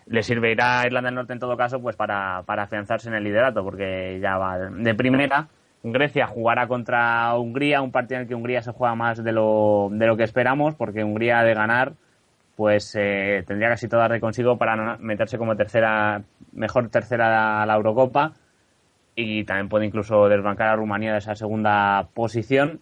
Le 0.06 0.24
servirá 0.24 0.82
a 0.82 0.86
Irlanda 0.86 1.08
del 1.08 1.16
Norte 1.16 1.34
en 1.34 1.40
todo 1.40 1.58
caso 1.58 1.82
pues 1.82 1.96
para, 1.96 2.44
para 2.46 2.64
afianzarse 2.64 3.10
en 3.10 3.16
el 3.16 3.24
liderato, 3.24 3.64
porque 3.64 4.20
ya 4.22 4.38
va 4.38 4.58
de 4.58 4.94
primera. 4.94 5.48
Grecia 5.82 6.28
jugará 6.28 6.68
contra 6.68 7.36
Hungría, 7.36 7.82
un 7.82 7.92
partido 7.92 8.18
en 8.18 8.22
el 8.24 8.28
que 8.28 8.36
Hungría 8.36 8.62
se 8.62 8.72
juega 8.72 8.96
más 8.96 9.24
de 9.24 9.32
lo, 9.32 9.88
de 9.92 10.08
lo 10.08 10.18
que 10.18 10.24
esperamos, 10.24 10.76
porque 10.76 11.04
Hungría 11.04 11.42
de 11.42 11.54
ganar 11.54 11.94
pues 12.60 12.94
eh, 13.00 13.42
tendría 13.48 13.70
casi 13.70 13.88
todo 13.88 14.06
de 14.10 14.20
consigo 14.20 14.58
para 14.58 14.98
meterse 14.98 15.38
como 15.38 15.56
tercera, 15.56 16.24
mejor 16.52 16.90
tercera 16.90 17.64
a 17.64 17.66
la 17.66 17.76
Eurocopa 17.76 18.34
y 19.16 19.46
también 19.46 19.70
puede 19.70 19.86
incluso 19.86 20.28
desbancar 20.28 20.68
a 20.68 20.76
Rumanía 20.76 21.14
de 21.14 21.20
esa 21.20 21.36
segunda 21.36 22.10
posición. 22.14 22.82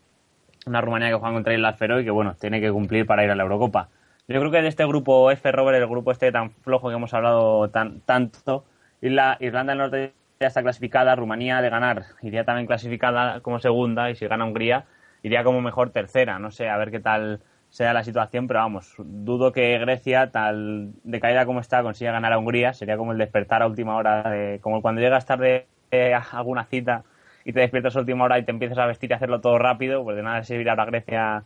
Una 0.65 0.81
Rumanía 0.81 1.09
que 1.09 1.13
juega 1.13 1.31
contra 1.31 1.53
Islas 1.53 1.77
Feroe 1.77 2.01
y 2.01 2.05
que 2.05 2.09
bueno, 2.09 2.33
tiene 2.41 2.59
que 2.59 2.71
cumplir 2.71 3.05
para 3.05 3.23
ir 3.23 3.29
a 3.29 3.35
la 3.35 3.43
Eurocopa. 3.43 3.89
Yo 4.27 4.39
creo 4.39 4.49
que 4.49 4.63
de 4.63 4.67
este 4.67 4.83
grupo 4.83 5.29
F, 5.29 5.51
Robert, 5.51 5.77
el 5.77 5.87
grupo 5.87 6.11
este 6.11 6.31
tan 6.31 6.49
flojo 6.49 6.89
que 6.89 6.95
hemos 6.95 7.13
hablado 7.13 7.69
tan, 7.69 7.99
tanto, 7.99 8.65
Isla, 8.99 9.37
Irlanda 9.39 9.73
del 9.73 9.77
Norte 9.77 10.13
ya 10.39 10.47
está 10.47 10.63
clasificada, 10.63 11.15
Rumanía 11.15 11.61
de 11.61 11.69
ganar 11.69 12.03
iría 12.23 12.43
también 12.45 12.65
clasificada 12.65 13.41
como 13.41 13.59
segunda 13.59 14.09
y 14.09 14.15
si 14.15 14.25
gana 14.25 14.43
Hungría 14.43 14.85
iría 15.21 15.43
como 15.43 15.61
mejor 15.61 15.91
tercera. 15.91 16.39
No 16.39 16.49
sé, 16.49 16.67
a 16.67 16.77
ver 16.77 16.89
qué 16.89 16.99
tal 16.99 17.41
sea 17.77 17.93
la 17.93 18.03
situación, 18.03 18.47
pero 18.47 18.61
vamos, 18.61 18.95
dudo 18.97 19.51
que 19.51 19.77
Grecia, 19.77 20.31
tal 20.31 20.93
de 21.03 21.19
caída 21.19 21.45
como 21.45 21.59
está, 21.59 21.83
consiga 21.83 22.11
ganar 22.11 22.33
a 22.33 22.39
Hungría. 22.39 22.73
Sería 22.73 22.97
como 22.97 23.11
el 23.11 23.19
despertar 23.19 23.61
a 23.61 23.67
última 23.67 23.95
hora, 23.95 24.23
de, 24.31 24.59
como 24.61 24.81
cuando 24.81 24.99
llegas 24.99 25.27
tarde 25.27 25.67
a 25.91 26.37
alguna 26.39 26.65
cita 26.65 27.03
y 27.45 27.53
te 27.53 27.59
despiertas 27.59 27.95
a 27.95 27.99
última 27.99 28.23
hora 28.23 28.39
y 28.39 28.43
te 28.45 28.49
empiezas 28.49 28.79
a 28.79 28.87
vestir 28.87 29.11
y 29.11 29.13
hacerlo 29.13 29.41
todo 29.41 29.59
rápido, 29.59 30.03
pues 30.03 30.17
de 30.17 30.23
nada 30.23 30.43
servirá 30.43 30.73
a 30.73 30.85
Grecia 30.85 31.43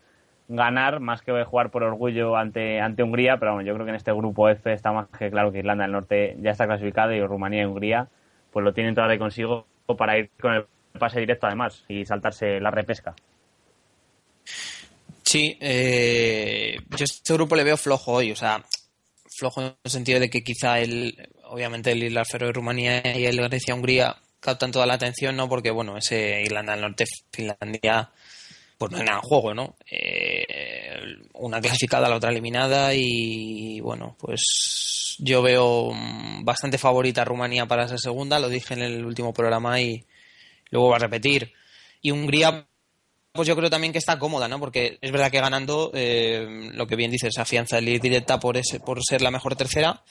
ganar 0.47 1.01
más 1.01 1.21
que 1.21 1.43
jugar 1.43 1.69
por 1.69 1.84
orgullo 1.84 2.38
ante, 2.38 2.79
ante 2.79 3.03
Hungría, 3.03 3.36
pero 3.36 3.55
bueno, 3.55 3.67
yo 3.67 3.73
creo 3.73 3.86
que 3.86 3.89
en 3.89 3.97
este 3.97 4.13
grupo 4.13 4.47
F 4.47 4.71
está 4.71 4.93
más 4.93 5.09
que 5.09 5.29
claro 5.29 5.51
que 5.51 5.59
Irlanda 5.59 5.84
del 5.84 5.91
Norte 5.91 6.38
ya 6.39 6.51
está 6.51 6.65
clasificada 6.65 7.13
y 7.13 7.21
Rumanía 7.21 7.63
y 7.63 7.65
Hungría 7.65 8.07
pues 8.51 8.63
lo 8.63 8.73
tienen 8.73 8.95
de 8.95 9.19
consigo 9.19 9.65
para 9.97 10.17
ir 10.17 10.29
con 10.39 10.53
el 10.53 10.65
pase 10.97 11.19
directo 11.19 11.47
además 11.47 11.84
y 11.89 12.05
saltarse 12.05 12.61
la 12.61 12.71
repesca. 12.71 13.15
Sí, 15.32 15.57
eh, 15.61 16.75
yo 16.89 17.05
este 17.05 17.34
grupo 17.36 17.55
le 17.55 17.63
veo 17.63 17.77
flojo 17.77 18.11
hoy, 18.11 18.34
o 18.34 18.36
sea, 18.36 18.65
flojo 19.38 19.61
en 19.61 19.73
el 19.82 19.89
sentido 19.89 20.19
de 20.19 20.29
que 20.29 20.43
quizá 20.43 20.82
el, 20.82 21.15
obviamente 21.45 21.93
el 21.93 22.03
Isla 22.03 22.25
Feroe 22.25 22.47
de 22.47 22.53
Rumanía 22.53 23.17
y 23.17 23.23
el 23.23 23.38
Grecia-Hungría 23.38 24.17
captan 24.41 24.73
toda 24.73 24.86
la 24.86 24.95
atención, 24.95 25.38
¿no? 25.38 25.47
Porque, 25.47 25.71
bueno, 25.71 25.95
ese 25.95 26.41
Irlanda 26.41 26.73
del 26.73 26.82
Norte, 26.82 27.05
Finlandia, 27.32 28.11
pues 28.77 28.91
no 28.91 28.97
hay 28.97 29.05
nada 29.05 29.19
en 29.19 29.21
juego, 29.21 29.53
¿no? 29.53 29.77
Eh, 29.89 30.99
una 31.36 31.61
clasificada, 31.61 32.09
la 32.09 32.17
otra 32.17 32.32
eliminada 32.32 32.93
y, 32.93 33.79
bueno, 33.79 34.17
pues 34.19 35.15
yo 35.19 35.41
veo 35.41 35.93
bastante 36.43 36.77
favorita 36.77 37.23
Rumanía 37.23 37.65
para 37.67 37.86
esa 37.86 37.97
segunda, 37.97 38.38
lo 38.38 38.49
dije 38.49 38.73
en 38.73 38.82
el 38.82 39.05
último 39.05 39.34
programa 39.34 39.79
y 39.79 40.05
luego 40.71 40.89
va 40.89 40.97
a 40.97 40.99
repetir. 40.99 41.53
Y 42.01 42.11
Hungría, 42.11 42.67
pues 43.32 43.47
yo 43.47 43.55
creo 43.55 43.69
también 43.69 43.93
que 43.93 43.99
está 43.99 44.19
cómoda, 44.19 44.47
¿no? 44.47 44.59
Porque 44.59 44.97
es 45.01 45.11
verdad 45.11 45.32
que 45.32 45.39
ganando, 45.39 45.91
eh, 45.93 46.69
lo 46.73 46.86
que 46.88 46.95
bien 46.95 47.11
dices, 47.11 47.38
afianza 47.38 47.77
el 47.77 47.88
ir 47.88 48.01
directa 48.01 48.39
por, 48.39 48.57
ese, 48.57 48.79
por 48.79 49.01
ser 49.03 49.21
la 49.21 49.32
mejor 49.32 49.55
tercera. 49.55 50.03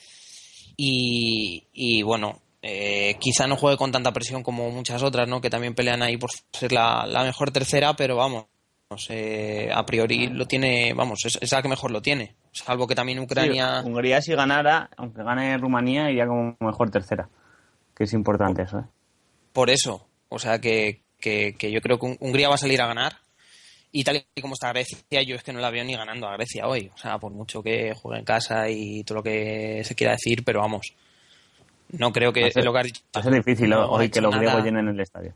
Y, 0.75 2.01
bueno, 2.01 2.41
eh, 2.63 3.15
quizá 3.19 3.45
no 3.45 3.55
juegue 3.55 3.77
con 3.77 3.91
tanta 3.91 4.11
presión 4.11 4.41
como 4.41 4.71
muchas 4.71 5.03
otras, 5.03 5.27
¿no? 5.27 5.39
Que 5.39 5.51
también 5.51 5.75
pelean 5.75 6.01
ahí 6.01 6.17
por 6.17 6.31
ser 6.51 6.71
la, 6.71 7.05
mejor 7.23 7.51
tercera, 7.51 7.95
pero 7.95 8.15
vamos, 8.15 8.45
a 8.89 9.85
priori 9.85 10.27
lo 10.27 10.47
tiene, 10.47 10.93
vamos, 10.95 11.19
es, 11.25 11.51
la 11.51 11.61
que 11.61 11.69
mejor 11.69 11.91
lo 11.91 12.01
tiene. 12.01 12.33
Salvo 12.51 12.87
que 12.87 12.95
también 12.95 13.19
Ucrania. 13.19 13.83
Hungría 13.85 14.21
si 14.21 14.33
ganara, 14.33 14.89
aunque 14.97 15.23
gane 15.23 15.55
Rumanía, 15.59 16.09
iría 16.09 16.25
como 16.25 16.57
mejor 16.59 16.89
tercera. 16.89 17.29
Que 17.95 18.05
es 18.05 18.13
importante 18.13 18.63
eso, 18.63 18.79
¿eh? 18.79 18.85
Por 19.53 19.69
eso. 19.69 20.07
O 20.29 20.39
sea 20.39 20.59
que, 20.59 21.03
que, 21.21 21.55
yo 21.71 21.81
creo 21.81 21.99
que 21.99 22.17
Hungría 22.19 22.49
va 22.49 22.55
a 22.55 22.57
salir 22.57 22.81
a 22.81 22.87
ganar. 22.87 23.17
Y 23.93 24.03
tal 24.03 24.25
y 24.35 24.41
como 24.41 24.53
está 24.53 24.69
Grecia, 24.69 25.21
yo 25.23 25.35
es 25.35 25.43
que 25.43 25.51
no 25.51 25.59
la 25.59 25.69
veo 25.69 25.83
ni 25.83 25.95
ganando 25.95 26.27
a 26.27 26.33
Grecia 26.33 26.67
hoy. 26.67 26.91
O 26.93 26.97
sea, 26.97 27.19
por 27.19 27.31
mucho 27.31 27.61
que 27.61 27.93
juegue 27.93 28.19
en 28.19 28.25
casa 28.25 28.69
y 28.69 29.03
todo 29.03 29.17
lo 29.17 29.23
que 29.23 29.81
se 29.83 29.95
quiera 29.95 30.13
decir, 30.13 30.43
pero 30.45 30.61
vamos. 30.61 30.93
No 31.89 32.11
creo 32.13 32.31
que 32.31 32.51
lo 32.55 32.73
que 32.73 32.91
difícil 33.31 33.73
hoy 33.73 34.09
que 34.09 34.21
los 34.21 34.33
griegos 34.33 34.63
llenen 34.63 34.87
el 34.87 34.99
estadio. 34.99 35.33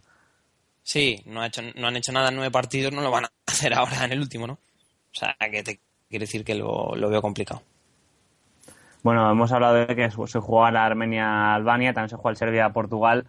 Sí, 0.83 1.21
no, 1.25 1.41
ha 1.41 1.47
hecho, 1.47 1.61
no 1.75 1.87
han 1.87 1.97
hecho 1.97 2.11
nada 2.11 2.29
en 2.29 2.35
nueve 2.35 2.51
partidos, 2.51 2.93
no 2.93 3.01
lo 3.01 3.11
van 3.11 3.25
a 3.25 3.31
hacer 3.47 3.73
ahora 3.73 4.05
en 4.05 4.13
el 4.13 4.19
último, 4.19 4.47
¿no? 4.47 4.53
O 4.53 5.17
sea, 5.17 5.35
que 5.51 5.63
te 5.63 5.79
quiere 6.09 6.23
decir 6.23 6.45
que 6.45 6.55
lo, 6.55 6.95
lo 6.95 7.09
veo 7.09 7.21
complicado. 7.21 7.61
Bueno, 9.03 9.29
hemos 9.29 9.51
hablado 9.51 9.85
de 9.85 9.95
que 9.95 10.09
se 10.09 10.39
juega 10.39 10.71
la 10.71 10.85
Armenia-Albania, 10.85 11.93
también 11.93 12.09
se 12.09 12.15
juega 12.15 12.31
el 12.31 12.37
Serbia-Portugal 12.37 13.27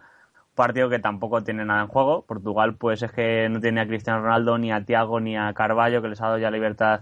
partido 0.57 0.89
que 0.89 0.99
tampoco 0.99 1.43
tiene 1.43 1.63
nada 1.63 1.83
en 1.83 1.87
juego. 1.87 2.23
Portugal, 2.23 2.75
pues 2.75 3.01
es 3.03 3.11
que 3.13 3.47
no 3.47 3.61
tiene 3.61 3.79
a 3.79 3.87
Cristiano 3.87 4.21
Ronaldo, 4.21 4.57
ni 4.57 4.73
a 4.73 4.83
Tiago, 4.83 5.21
ni 5.21 5.37
a 5.37 5.53
Carballo, 5.53 6.01
que 6.01 6.09
les 6.09 6.21
ha 6.21 6.25
dado 6.25 6.39
ya 6.39 6.51
libertad 6.51 7.01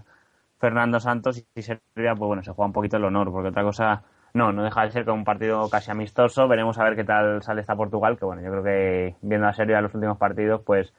Fernando 0.60 1.00
Santos. 1.00 1.42
Y 1.54 1.62
Serbia, 1.62 2.14
pues 2.14 2.28
bueno, 2.28 2.42
se 2.44 2.52
juega 2.52 2.66
un 2.66 2.72
poquito 2.72 2.98
el 2.98 3.04
honor, 3.04 3.32
porque 3.32 3.48
otra 3.48 3.64
cosa 3.64 4.04
no, 4.34 4.52
no 4.52 4.62
deja 4.62 4.82
de 4.82 4.90
ser 4.90 5.04
como 5.04 5.16
un 5.16 5.24
partido 5.24 5.68
casi 5.70 5.90
amistoso. 5.90 6.46
Veremos 6.46 6.78
a 6.78 6.84
ver 6.84 6.94
qué 6.94 7.04
tal 7.04 7.42
sale 7.42 7.62
esta 7.62 7.74
Portugal, 7.74 8.18
que 8.18 8.26
bueno, 8.26 8.42
yo 8.42 8.50
creo 8.50 8.62
que 8.62 9.16
viendo 9.22 9.48
a 9.48 9.52
Serbia 9.52 9.80
los 9.80 9.94
últimos 9.94 10.18
partidos, 10.18 10.60
pues 10.64 10.92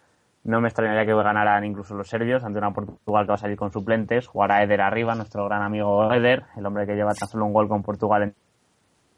no 0.43 0.60
me 0.60 0.68
extrañaría 0.68 1.05
que 1.05 1.14
ganaran 1.14 1.64
incluso 1.64 1.93
los 1.93 2.10
serbios 2.10 2.43
ante 2.43 2.58
una 2.58 2.74
Portugal 2.74 3.26
que 3.26 3.30
va 3.30 3.36
a 3.36 3.38
salir 3.38 3.58
con 3.58 3.72
suplentes. 3.72 4.28
Jugará 4.28 4.64
Eder 4.64 4.82
arriba, 4.82 5.14
nuestro 5.14 5.45
gran 5.45 5.62
amigo 5.62 6.12
Eder, 6.12 6.43
el 6.58 6.66
hombre 6.66 6.88
que 6.88 6.95
lleva 6.95 7.14
tan 7.14 7.28
solo 7.28 7.45
un 7.45 7.53
gol 7.53 7.68
con 7.68 7.84
Portugal 7.84 8.24
en 8.24 8.34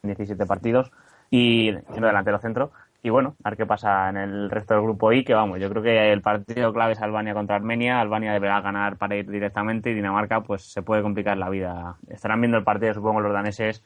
17 0.04 0.46
partidos 0.46 0.92
y 1.30 1.72
siendo 1.90 2.08
delantero 2.08 2.40
centro. 2.40 2.72
Y 3.02 3.10
bueno, 3.10 3.36
a 3.44 3.50
ver 3.50 3.58
qué 3.58 3.66
pasa 3.66 4.10
en 4.10 4.18
el 4.18 4.50
resto 4.50 4.74
del 4.74 4.84
grupo 4.84 5.14
I, 5.14 5.24
que 5.24 5.34
vamos, 5.34 5.60
yo 5.60 5.70
creo 5.70 5.82
que 5.82 6.12
el 6.12 6.22
partido 6.22 6.74
clave 6.74 6.94
es 6.94 7.02
Albania 7.02 7.34
contra 7.34 7.56
Armenia. 7.56 8.02
Albania 8.02 8.34
deberá 8.34 8.60
ganar 8.60 8.98
para 8.98 9.16
ir 9.16 9.30
directamente 9.30 9.90
y 9.90 9.94
Dinamarca 9.94 10.42
pues 10.42 10.64
se 10.64 10.82
puede 10.82 11.02
complicar 11.02 11.38
la 11.38 11.50
vida. 11.50 11.98
Estarán 12.10 12.42
viendo 12.42 12.58
el 12.58 12.66
partido, 12.66 12.94
supongo, 12.94 13.22
los 13.22 13.34
daneses 13.34 13.84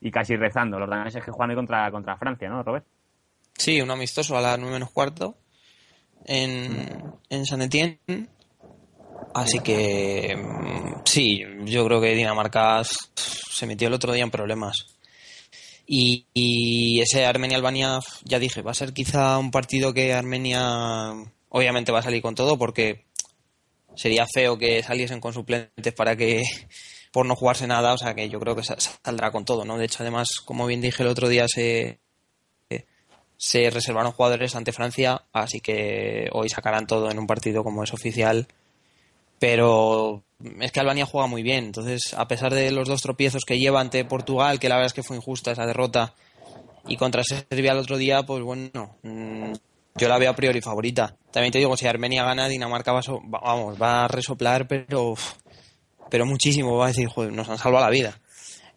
y 0.00 0.10
casi 0.10 0.36
rezando. 0.36 0.78
Los 0.78 0.88
daneses 0.88 1.22
que 1.22 1.30
juegan 1.30 1.50
hoy 1.50 1.56
contra, 1.56 1.90
contra 1.90 2.16
Francia, 2.16 2.48
¿no, 2.48 2.62
Robert? 2.62 2.86
Sí, 3.52 3.82
un 3.82 3.90
amistoso 3.90 4.38
a 4.38 4.40
las 4.40 4.58
9 4.58 4.72
menos 4.72 4.90
cuarto 4.90 5.36
en, 6.24 7.14
en 7.28 7.44
San 7.44 7.60
Etienne. 7.60 7.98
Así 9.34 9.60
que 9.60 10.34
mm, 10.36 11.02
sí, 11.04 11.42
yo 11.64 11.84
creo 11.84 12.00
que 12.00 12.14
Dinamarca 12.14 12.82
se 12.82 13.66
metió 13.66 13.88
el 13.88 13.94
otro 13.94 14.12
día 14.12 14.24
en 14.24 14.30
problemas. 14.30 14.96
Y, 15.92 17.00
ese 17.00 17.26
Armenia-Albania, 17.26 17.98
ya 18.22 18.38
dije, 18.38 18.62
va 18.62 18.70
a 18.70 18.74
ser 18.74 18.92
quizá 18.92 19.38
un 19.38 19.50
partido 19.50 19.92
que 19.92 20.14
Armenia 20.14 21.12
obviamente 21.48 21.90
va 21.90 21.98
a 21.98 22.02
salir 22.02 22.22
con 22.22 22.36
todo 22.36 22.56
porque 22.56 23.06
sería 23.96 24.24
feo 24.32 24.56
que 24.56 24.84
saliesen 24.84 25.20
con 25.20 25.32
suplentes 25.32 25.92
para 25.94 26.14
que 26.14 26.44
por 27.10 27.26
no 27.26 27.34
jugarse 27.34 27.66
nada, 27.66 27.92
o 27.92 27.98
sea 27.98 28.14
que 28.14 28.28
yo 28.28 28.38
creo 28.38 28.54
que 28.54 28.62
saldrá 28.62 29.32
con 29.32 29.44
todo, 29.44 29.64
¿no? 29.64 29.78
De 29.78 29.86
hecho, 29.86 30.04
además, 30.04 30.28
como 30.44 30.64
bien 30.66 30.80
dije 30.80 31.02
el 31.02 31.08
otro 31.08 31.28
día, 31.28 31.46
se, 31.48 31.98
se 33.36 33.68
reservaron 33.70 34.12
jugadores 34.12 34.54
ante 34.54 34.70
Francia, 34.70 35.24
así 35.32 35.58
que 35.58 36.28
hoy 36.30 36.48
sacarán 36.48 36.86
todo 36.86 37.10
en 37.10 37.18
un 37.18 37.26
partido 37.26 37.64
como 37.64 37.82
es 37.82 37.92
oficial. 37.92 38.46
Pero 39.40 40.22
es 40.60 40.72
que 40.72 40.80
Albania 40.80 41.06
juega 41.06 41.26
muy 41.26 41.42
bien, 41.42 41.64
entonces 41.66 42.14
a 42.14 42.26
pesar 42.28 42.52
de 42.54 42.70
los 42.70 42.88
dos 42.88 43.02
tropiezos 43.02 43.44
que 43.44 43.58
lleva 43.58 43.80
ante 43.80 44.04
Portugal, 44.04 44.58
que 44.58 44.68
la 44.68 44.76
verdad 44.76 44.86
es 44.86 44.92
que 44.92 45.02
fue 45.02 45.16
injusta 45.16 45.52
esa 45.52 45.66
derrota, 45.66 46.14
y 46.86 46.96
contra 46.96 47.22
Serbia 47.24 47.72
el 47.72 47.78
otro 47.78 47.98
día, 47.98 48.22
pues 48.22 48.42
bueno, 48.42 48.96
mm, 49.02 49.52
yo 49.96 50.08
la 50.08 50.18
veo 50.18 50.30
a 50.30 50.36
priori 50.36 50.60
favorita. 50.60 51.14
También 51.30 51.52
te 51.52 51.58
digo, 51.58 51.76
si 51.76 51.86
Armenia 51.86 52.24
gana, 52.24 52.48
Dinamarca 52.48 52.92
va, 52.92 53.00
vamos, 53.24 53.80
va 53.80 54.04
a 54.04 54.08
resoplar, 54.08 54.66
pero, 54.66 55.14
pero 56.08 56.26
muchísimo, 56.26 56.76
va 56.76 56.86
a 56.86 56.88
decir, 56.88 57.08
joder, 57.08 57.32
nos 57.32 57.48
han 57.48 57.58
salvado 57.58 57.84
la 57.84 57.90
vida. 57.90 58.18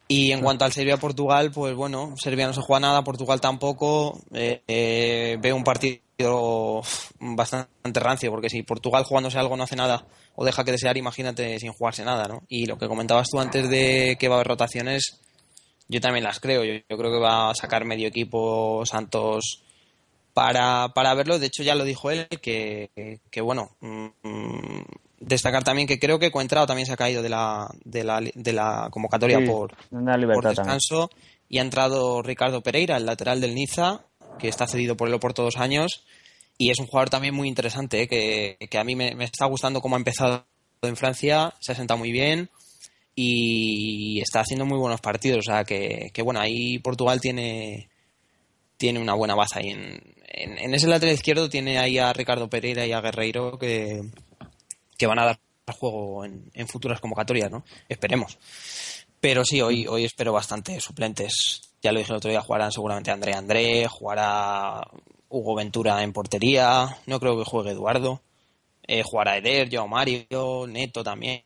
Y 0.08 0.32
en 0.32 0.42
cuanto 0.42 0.66
al 0.66 0.74
Serbia-Portugal, 0.74 1.52
pues 1.52 1.76
bueno, 1.76 2.14
Serbia 2.18 2.46
no 2.46 2.54
se 2.54 2.62
juega 2.62 2.82
nada, 2.82 3.04
Portugal 3.04 3.40
tampoco. 3.40 4.20
Eh, 4.34 4.62
eh, 4.68 5.38
veo 5.42 5.56
un 5.56 5.64
partido 5.64 6.82
bastante 7.20 8.00
rancio, 8.00 8.30
porque 8.30 8.50
si 8.50 8.64
Portugal 8.64 9.06
jugándose 9.06 9.40
algo 9.40 9.56
no 9.56 9.64
hace 9.64 9.76
nada 9.76 10.06
o 10.36 10.46
deja 10.46 10.64
que 10.64 10.72
desear, 10.72 10.98
imagínate 10.98 11.60
sin 11.60 11.74
jugarse 11.74 12.04
nada, 12.04 12.28
¿no? 12.28 12.44
Y 12.48 12.66
lo 12.66 12.78
que 12.78 12.88
comentabas 12.88 13.30
tú 13.30 13.40
antes 13.40 13.70
de 13.70 14.18
que 14.20 14.28
va 14.28 14.36
a 14.36 14.38
haber 14.38 14.48
rotaciones, 14.48 15.20
yo 15.88 16.02
también 16.02 16.24
las 16.24 16.40
creo. 16.40 16.64
Yo, 16.64 16.82
creo 16.88 17.12
que 17.12 17.20
va 17.20 17.52
a 17.52 17.56
sacar 17.56 17.86
medio 17.86 18.08
equipo 18.08 18.86
Santos 18.86 19.64
para, 20.34 20.90
para 20.90 21.14
verlo. 21.14 21.38
De 21.38 21.48
hecho, 21.48 21.64
ya 21.64 21.76
lo 21.76 21.84
dijo 21.84 22.10
él, 22.10 22.28
que, 22.42 23.20
que 23.30 23.42
bueno, 23.42 23.76
mm, 23.82 24.08
destacar 25.20 25.64
también 25.64 25.88
que 25.88 26.00
creo 26.00 26.20
que 26.20 26.32
Coentrao 26.32 26.66
también 26.66 26.88
se 26.88 26.94
ha 26.94 26.98
caído 26.98 27.22
de 27.22 27.30
la, 27.30 27.70
de 27.84 28.04
la, 28.04 28.20
de 28.22 28.54
la 28.54 28.88
convocatoria 28.92 29.40
por, 29.46 29.76
por, 29.90 30.48
descanso 30.48 31.10
y 31.48 31.60
ha 31.60 31.62
entrado 31.62 32.22
Ricardo 32.22 32.62
Pereira, 32.62 32.98
el 32.98 33.06
lateral 33.06 33.40
del 33.40 33.54
Niza, 33.54 34.02
que 34.40 34.48
está 34.48 34.68
cedido 34.68 34.98
por 34.98 35.08
el 35.08 35.14
Oporto 35.14 35.44
dos 35.44 35.58
años 35.58 36.04
y 36.58 36.70
es 36.70 36.80
un 36.80 36.88
jugador 36.88 37.10
también 37.10 37.34
muy 37.34 37.48
interesante, 37.48 38.04
¿eh? 38.04 38.08
que, 38.08 38.58
que, 38.70 38.78
a 38.78 38.84
mí 38.84 38.96
me, 38.96 39.16
está 39.24 39.46
gustando 39.46 39.82
cómo 39.82 39.96
ha 39.96 40.00
empezado 40.00 40.46
en 40.82 40.96
Francia, 40.96 41.54
se 41.60 41.72
ha 41.72 41.76
sentado 41.76 41.98
muy 41.98 42.12
bien 42.12 42.50
y 43.16 44.20
está 44.22 44.42
haciendo 44.42 44.66
muy 44.66 44.78
buenos 44.78 45.02
partidos, 45.02 45.40
o 45.40 45.52
sea 45.52 45.64
que, 45.64 46.12
que 46.14 46.22
bueno, 46.22 46.40
ahí 46.40 46.80
Portugal 46.80 47.22
tiene 47.22 47.90
tiene 48.78 49.00
una 49.00 49.14
buena 49.14 49.36
base 49.36 49.60
ahí 49.60 49.70
en, 49.70 50.02
en, 50.26 50.58
en 50.58 50.74
ese 50.74 50.88
lateral 50.88 51.16
izquierdo 51.16 51.48
tiene 51.48 51.78
ahí 51.78 52.00
a 52.00 52.12
Ricardo 52.12 52.50
Pereira 52.50 52.86
y 52.86 52.92
a 52.92 53.02
Guerreiro 53.02 53.58
que, 53.58 54.02
que 54.98 55.08
van 55.08 55.20
a 55.20 55.26
dar 55.26 55.40
juego 55.72 56.26
en, 56.26 56.68
futuras 56.68 57.00
convocatorias, 57.00 57.50
¿no? 57.50 57.64
Esperemos. 57.88 58.38
Pero 59.22 59.46
sí, 59.46 59.62
hoy, 59.62 59.88
hoy 59.88 60.04
espero 60.04 60.34
bastante 60.34 60.80
suplentes. 60.82 61.62
Ya 61.82 61.92
lo 61.92 62.00
dije 62.00 62.12
el 62.12 62.18
otro 62.18 62.30
día, 62.30 62.42
jugarán 62.42 62.72
seguramente 62.72 63.12
André 63.12 63.34
André, 63.34 63.88
jugará 63.88 64.82
Hugo 65.34 65.56
Ventura 65.56 66.04
en 66.04 66.14
portería, 66.14 66.98
no 67.06 67.20
creo 67.20 67.38
que 67.38 67.50
juegue 67.50 67.72
Eduardo. 67.72 68.22
Eh, 68.86 69.04
jugará 69.04 69.38
Eder, 69.38 69.70
Joao 69.72 69.88
Mario, 69.88 70.66
Neto 70.68 71.04
también. 71.04 71.44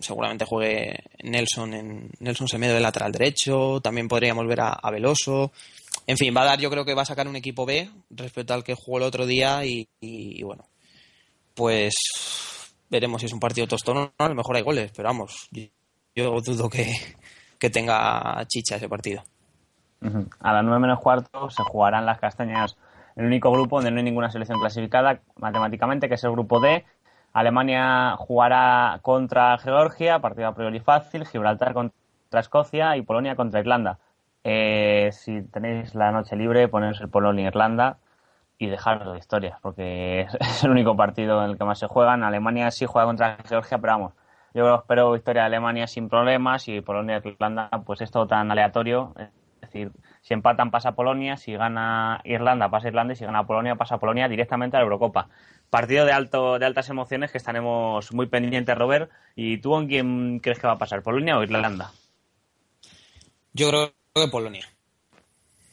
Seguramente 0.00 0.44
juegue 0.44 1.00
Nelson 1.22 1.74
en 1.74 2.10
Nelson 2.20 2.48
Semedo 2.48 2.74
de 2.74 2.80
lateral 2.80 3.12
derecho. 3.12 3.80
También 3.80 4.08
podríamos 4.08 4.46
ver 4.46 4.60
a, 4.60 4.90
Veloso. 4.90 5.52
En 6.06 6.16
fin, 6.16 6.34
va 6.36 6.42
a 6.42 6.46
dar, 6.46 6.60
yo 6.60 6.70
creo 6.70 6.84
que 6.84 6.94
va 6.94 7.02
a 7.02 7.06
sacar 7.06 7.28
un 7.28 7.36
equipo 7.36 7.66
B 7.66 7.90
respecto 8.10 8.54
al 8.54 8.64
que 8.64 8.74
jugó 8.74 8.98
el 8.98 9.04
otro 9.04 9.26
día 9.26 9.64
y 9.64 10.42
bueno, 10.42 10.64
pues 11.54 11.92
veremos 12.88 13.20
si 13.20 13.26
es 13.26 13.32
un 13.32 13.40
partido 13.40 13.66
tostón 13.66 14.12
a 14.16 14.28
lo 14.28 14.34
mejor 14.34 14.56
hay 14.56 14.62
goles, 14.62 14.92
pero 14.94 15.08
vamos, 15.08 15.48
yo 16.14 16.40
dudo 16.40 16.68
que, 16.68 16.94
tenga 17.70 18.44
chicha 18.48 18.76
ese 18.76 18.88
partido. 18.88 19.22
A 20.40 20.52
las 20.52 20.64
nueve 20.64 20.80
menos 20.80 21.00
cuarto 21.00 21.50
se 21.50 21.62
jugarán 21.62 22.06
las 22.06 22.18
castañas, 22.18 22.76
el 23.16 23.26
único 23.26 23.50
grupo 23.50 23.76
donde 23.76 23.90
no 23.90 23.98
hay 23.98 24.04
ninguna 24.04 24.30
selección 24.30 24.60
clasificada 24.60 25.20
matemáticamente, 25.36 26.08
que 26.08 26.14
es 26.14 26.24
el 26.24 26.32
grupo 26.32 26.60
D. 26.60 26.84
Alemania 27.32 28.16
jugará 28.16 29.00
contra 29.02 29.58
Georgia, 29.58 30.20
partido 30.20 30.48
a 30.48 30.54
priori 30.54 30.80
fácil, 30.80 31.26
Gibraltar 31.26 31.74
contra 31.74 32.40
Escocia 32.40 32.96
y 32.96 33.02
Polonia 33.02 33.36
contra 33.36 33.60
Irlanda. 33.60 33.98
Eh, 34.44 35.10
si 35.12 35.42
tenéis 35.42 35.94
la 35.94 36.10
noche 36.12 36.36
libre, 36.36 36.68
poneros 36.68 37.00
el 37.00 37.08
Polonia-Irlanda 37.08 37.98
y 38.56 38.66
dejarlo 38.68 39.12
de 39.12 39.18
historias, 39.18 39.58
porque 39.60 40.22
es 40.40 40.64
el 40.64 40.70
único 40.70 40.96
partido 40.96 41.44
en 41.44 41.50
el 41.50 41.58
que 41.58 41.64
más 41.64 41.78
se 41.78 41.86
juegan. 41.86 42.22
Alemania 42.22 42.70
sí 42.70 42.86
juega 42.86 43.06
contra 43.06 43.38
Georgia, 43.44 43.78
pero 43.78 43.92
vamos, 43.94 44.12
yo 44.54 44.74
espero 44.74 45.12
victoria 45.12 45.42
de 45.42 45.46
Alemania 45.46 45.86
sin 45.86 46.08
problemas 46.08 46.68
y 46.68 46.80
Polonia 46.80 47.20
y 47.22 47.28
Irlanda, 47.28 47.68
pues 47.84 48.00
es 48.00 48.10
todo 48.10 48.26
tan 48.26 48.50
aleatorio. 48.50 49.14
Es 49.68 49.74
decir, 49.74 49.92
si 50.22 50.34
empatan 50.34 50.70
pasa 50.70 50.92
Polonia, 50.92 51.36
si 51.36 51.52
gana 51.52 52.20
Irlanda 52.24 52.70
pasa 52.70 52.88
Irlanda 52.88 53.12
y 53.12 53.16
si 53.16 53.26
gana 53.26 53.46
Polonia 53.46 53.76
pasa 53.76 53.98
Polonia 53.98 54.28
directamente 54.28 54.76
a 54.76 54.80
la 54.80 54.84
Eurocopa. 54.84 55.28
Partido 55.68 56.06
de 56.06 56.12
alto 56.12 56.58
de 56.58 56.64
altas 56.64 56.88
emociones 56.88 57.30
que 57.30 57.38
estaremos 57.38 58.12
muy 58.14 58.26
pendientes, 58.26 58.76
Robert. 58.76 59.10
¿Y 59.36 59.58
tú 59.58 59.76
en 59.76 59.88
quién 59.88 60.38
crees 60.40 60.58
que 60.58 60.66
va 60.66 60.74
a 60.74 60.78
pasar, 60.78 61.02
Polonia 61.02 61.36
o 61.36 61.42
Irlanda? 61.42 61.90
Yo 63.52 63.68
creo 63.68 63.92
que 64.14 64.28
Polonia. 64.28 64.64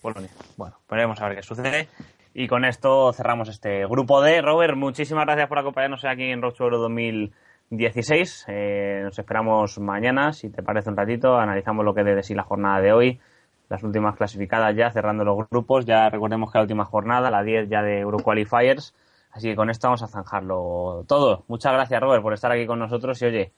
Polonia. 0.01 0.29
Bueno, 0.57 0.75
veremos 0.89 1.21
a 1.21 1.27
ver 1.27 1.37
qué 1.37 1.43
sucede. 1.43 1.87
Y 2.33 2.47
con 2.47 2.65
esto 2.65 3.13
cerramos 3.13 3.47
este 3.47 3.85
grupo 3.85 4.21
D. 4.21 4.41
Robert, 4.41 4.75
muchísimas 4.75 5.25
gracias 5.25 5.47
por 5.47 5.57
acompañarnos 5.57 6.03
aquí 6.03 6.23
en 6.23 6.41
Rocho 6.41 6.65
Euro 6.65 6.79
2016. 6.79 8.45
Eh, 8.49 8.99
nos 9.03 9.17
esperamos 9.17 9.79
mañana, 9.79 10.33
si 10.33 10.49
te 10.49 10.61
parece 10.61 10.89
un 10.89 10.97
ratito. 10.97 11.37
Analizamos 11.37 11.85
lo 11.85 11.93
que 11.93 12.03
de 12.03 12.21
sí 12.23 12.35
la 12.35 12.43
jornada 12.43 12.81
de 12.81 12.91
hoy. 12.91 13.21
Las 13.69 13.83
últimas 13.83 14.15
clasificadas 14.15 14.75
ya, 14.75 14.91
cerrando 14.91 15.23
los 15.23 15.49
grupos. 15.49 15.85
Ya 15.85 16.09
recordemos 16.09 16.51
que 16.51 16.57
la 16.59 16.63
última 16.63 16.85
jornada, 16.85 17.31
la 17.31 17.43
10 17.43 17.69
ya 17.69 17.81
de 17.81 17.99
Euro 17.99 18.19
Qualifiers. 18.19 18.93
Así 19.31 19.49
que 19.49 19.55
con 19.55 19.69
esto 19.69 19.87
vamos 19.87 20.03
a 20.03 20.07
zanjarlo 20.07 21.03
todo. 21.07 21.43
Muchas 21.47 21.73
gracias, 21.73 21.99
Robert, 21.99 22.23
por 22.23 22.33
estar 22.33 22.51
aquí 22.51 22.65
con 22.65 22.79
nosotros. 22.79 23.21
Y 23.21 23.25
oye, 23.25 23.51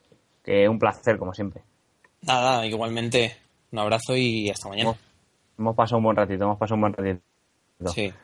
que 0.43 0.67
un 0.67 0.79
placer, 0.79 1.17
como 1.17 1.33
siempre. 1.33 1.61
Nada, 2.21 2.65
igualmente. 2.65 3.35
Un 3.71 3.79
abrazo 3.79 4.15
y 4.15 4.49
hasta 4.49 4.69
mañana. 4.69 4.93
hemos 5.57 5.75
pasado 5.75 5.97
un 5.97 6.05
buen 6.05 6.15
ratito, 6.15 6.45
hemos 6.45 6.57
pasado 6.57 6.75
un 6.75 6.81
buen 6.81 6.93
ratito. 6.93 7.21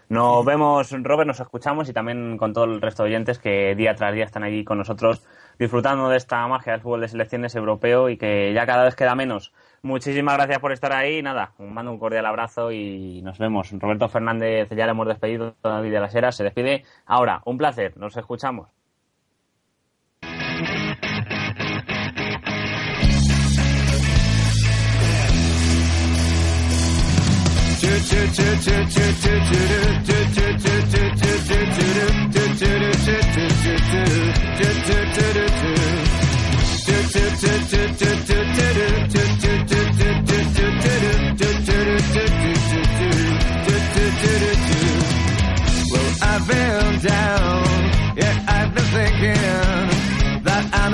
Nos 0.09 0.45
vemos, 0.45 0.91
Robert, 0.91 1.27
nos 1.27 1.39
escuchamos 1.39 1.87
y 1.87 1.93
también 1.93 2.37
con 2.37 2.53
todo 2.53 2.65
el 2.65 2.81
resto 2.81 3.03
de 3.03 3.09
oyentes 3.09 3.37
que 3.37 3.75
día 3.75 3.93
tras 3.93 4.13
día 4.15 4.25
están 4.25 4.43
aquí 4.43 4.63
con 4.63 4.79
nosotros 4.79 5.21
disfrutando 5.59 6.09
de 6.09 6.17
esta 6.17 6.47
magia 6.47 6.73
del 6.73 6.81
fútbol 6.81 7.01
de 7.01 7.07
selecciones 7.07 7.55
europeo 7.55 8.09
y 8.09 8.17
que 8.17 8.51
ya 8.53 8.65
cada 8.65 8.83
vez 8.83 8.95
queda 8.95 9.13
menos. 9.15 9.53
Muchísimas 9.85 10.35
gracias 10.35 10.59
por 10.59 10.71
estar 10.71 10.93
ahí. 10.93 11.21
Nada, 11.21 11.55
un 11.57 11.73
mando 11.73 11.91
un 11.91 11.99
cordial 11.99 12.25
abrazo 12.25 12.71
y 12.71 13.21
nos 13.21 13.37
vemos. 13.37 13.69
Roberto 13.73 14.07
Fernández, 14.07 14.69
ya 14.69 14.85
le 14.85 14.91
hemos 14.91 15.07
despedido. 15.07 15.57
David 15.61 15.91
de 15.91 15.99
las 15.99 16.15
Heras 16.15 16.37
se 16.37 16.45
despide. 16.45 16.85
Ahora, 17.05 17.41
un 17.43 17.57
placer. 17.57 17.97
Nos 17.97 18.15
escuchamos. 18.15 18.69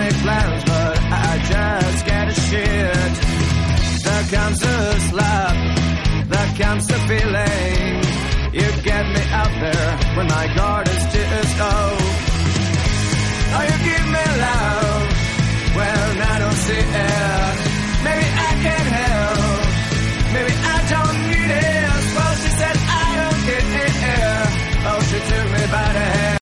Plans, 0.07 0.63
but 0.63 0.97
I 1.11 1.37
just 1.51 2.05
get 2.05 2.27
a 2.29 2.33
shit. 2.33 3.13
There 4.03 4.23
comes 4.31 4.59
the 4.59 4.99
slap, 5.09 5.55
there 6.29 6.51
comes 6.57 6.87
the 6.87 6.99
feeling. 7.09 8.03
You 8.53 8.81
get 8.83 9.05
me 9.07 9.21
out 9.31 9.53
there 9.61 10.15
when 10.15 10.27
my 10.27 10.53
guard. 10.55 10.88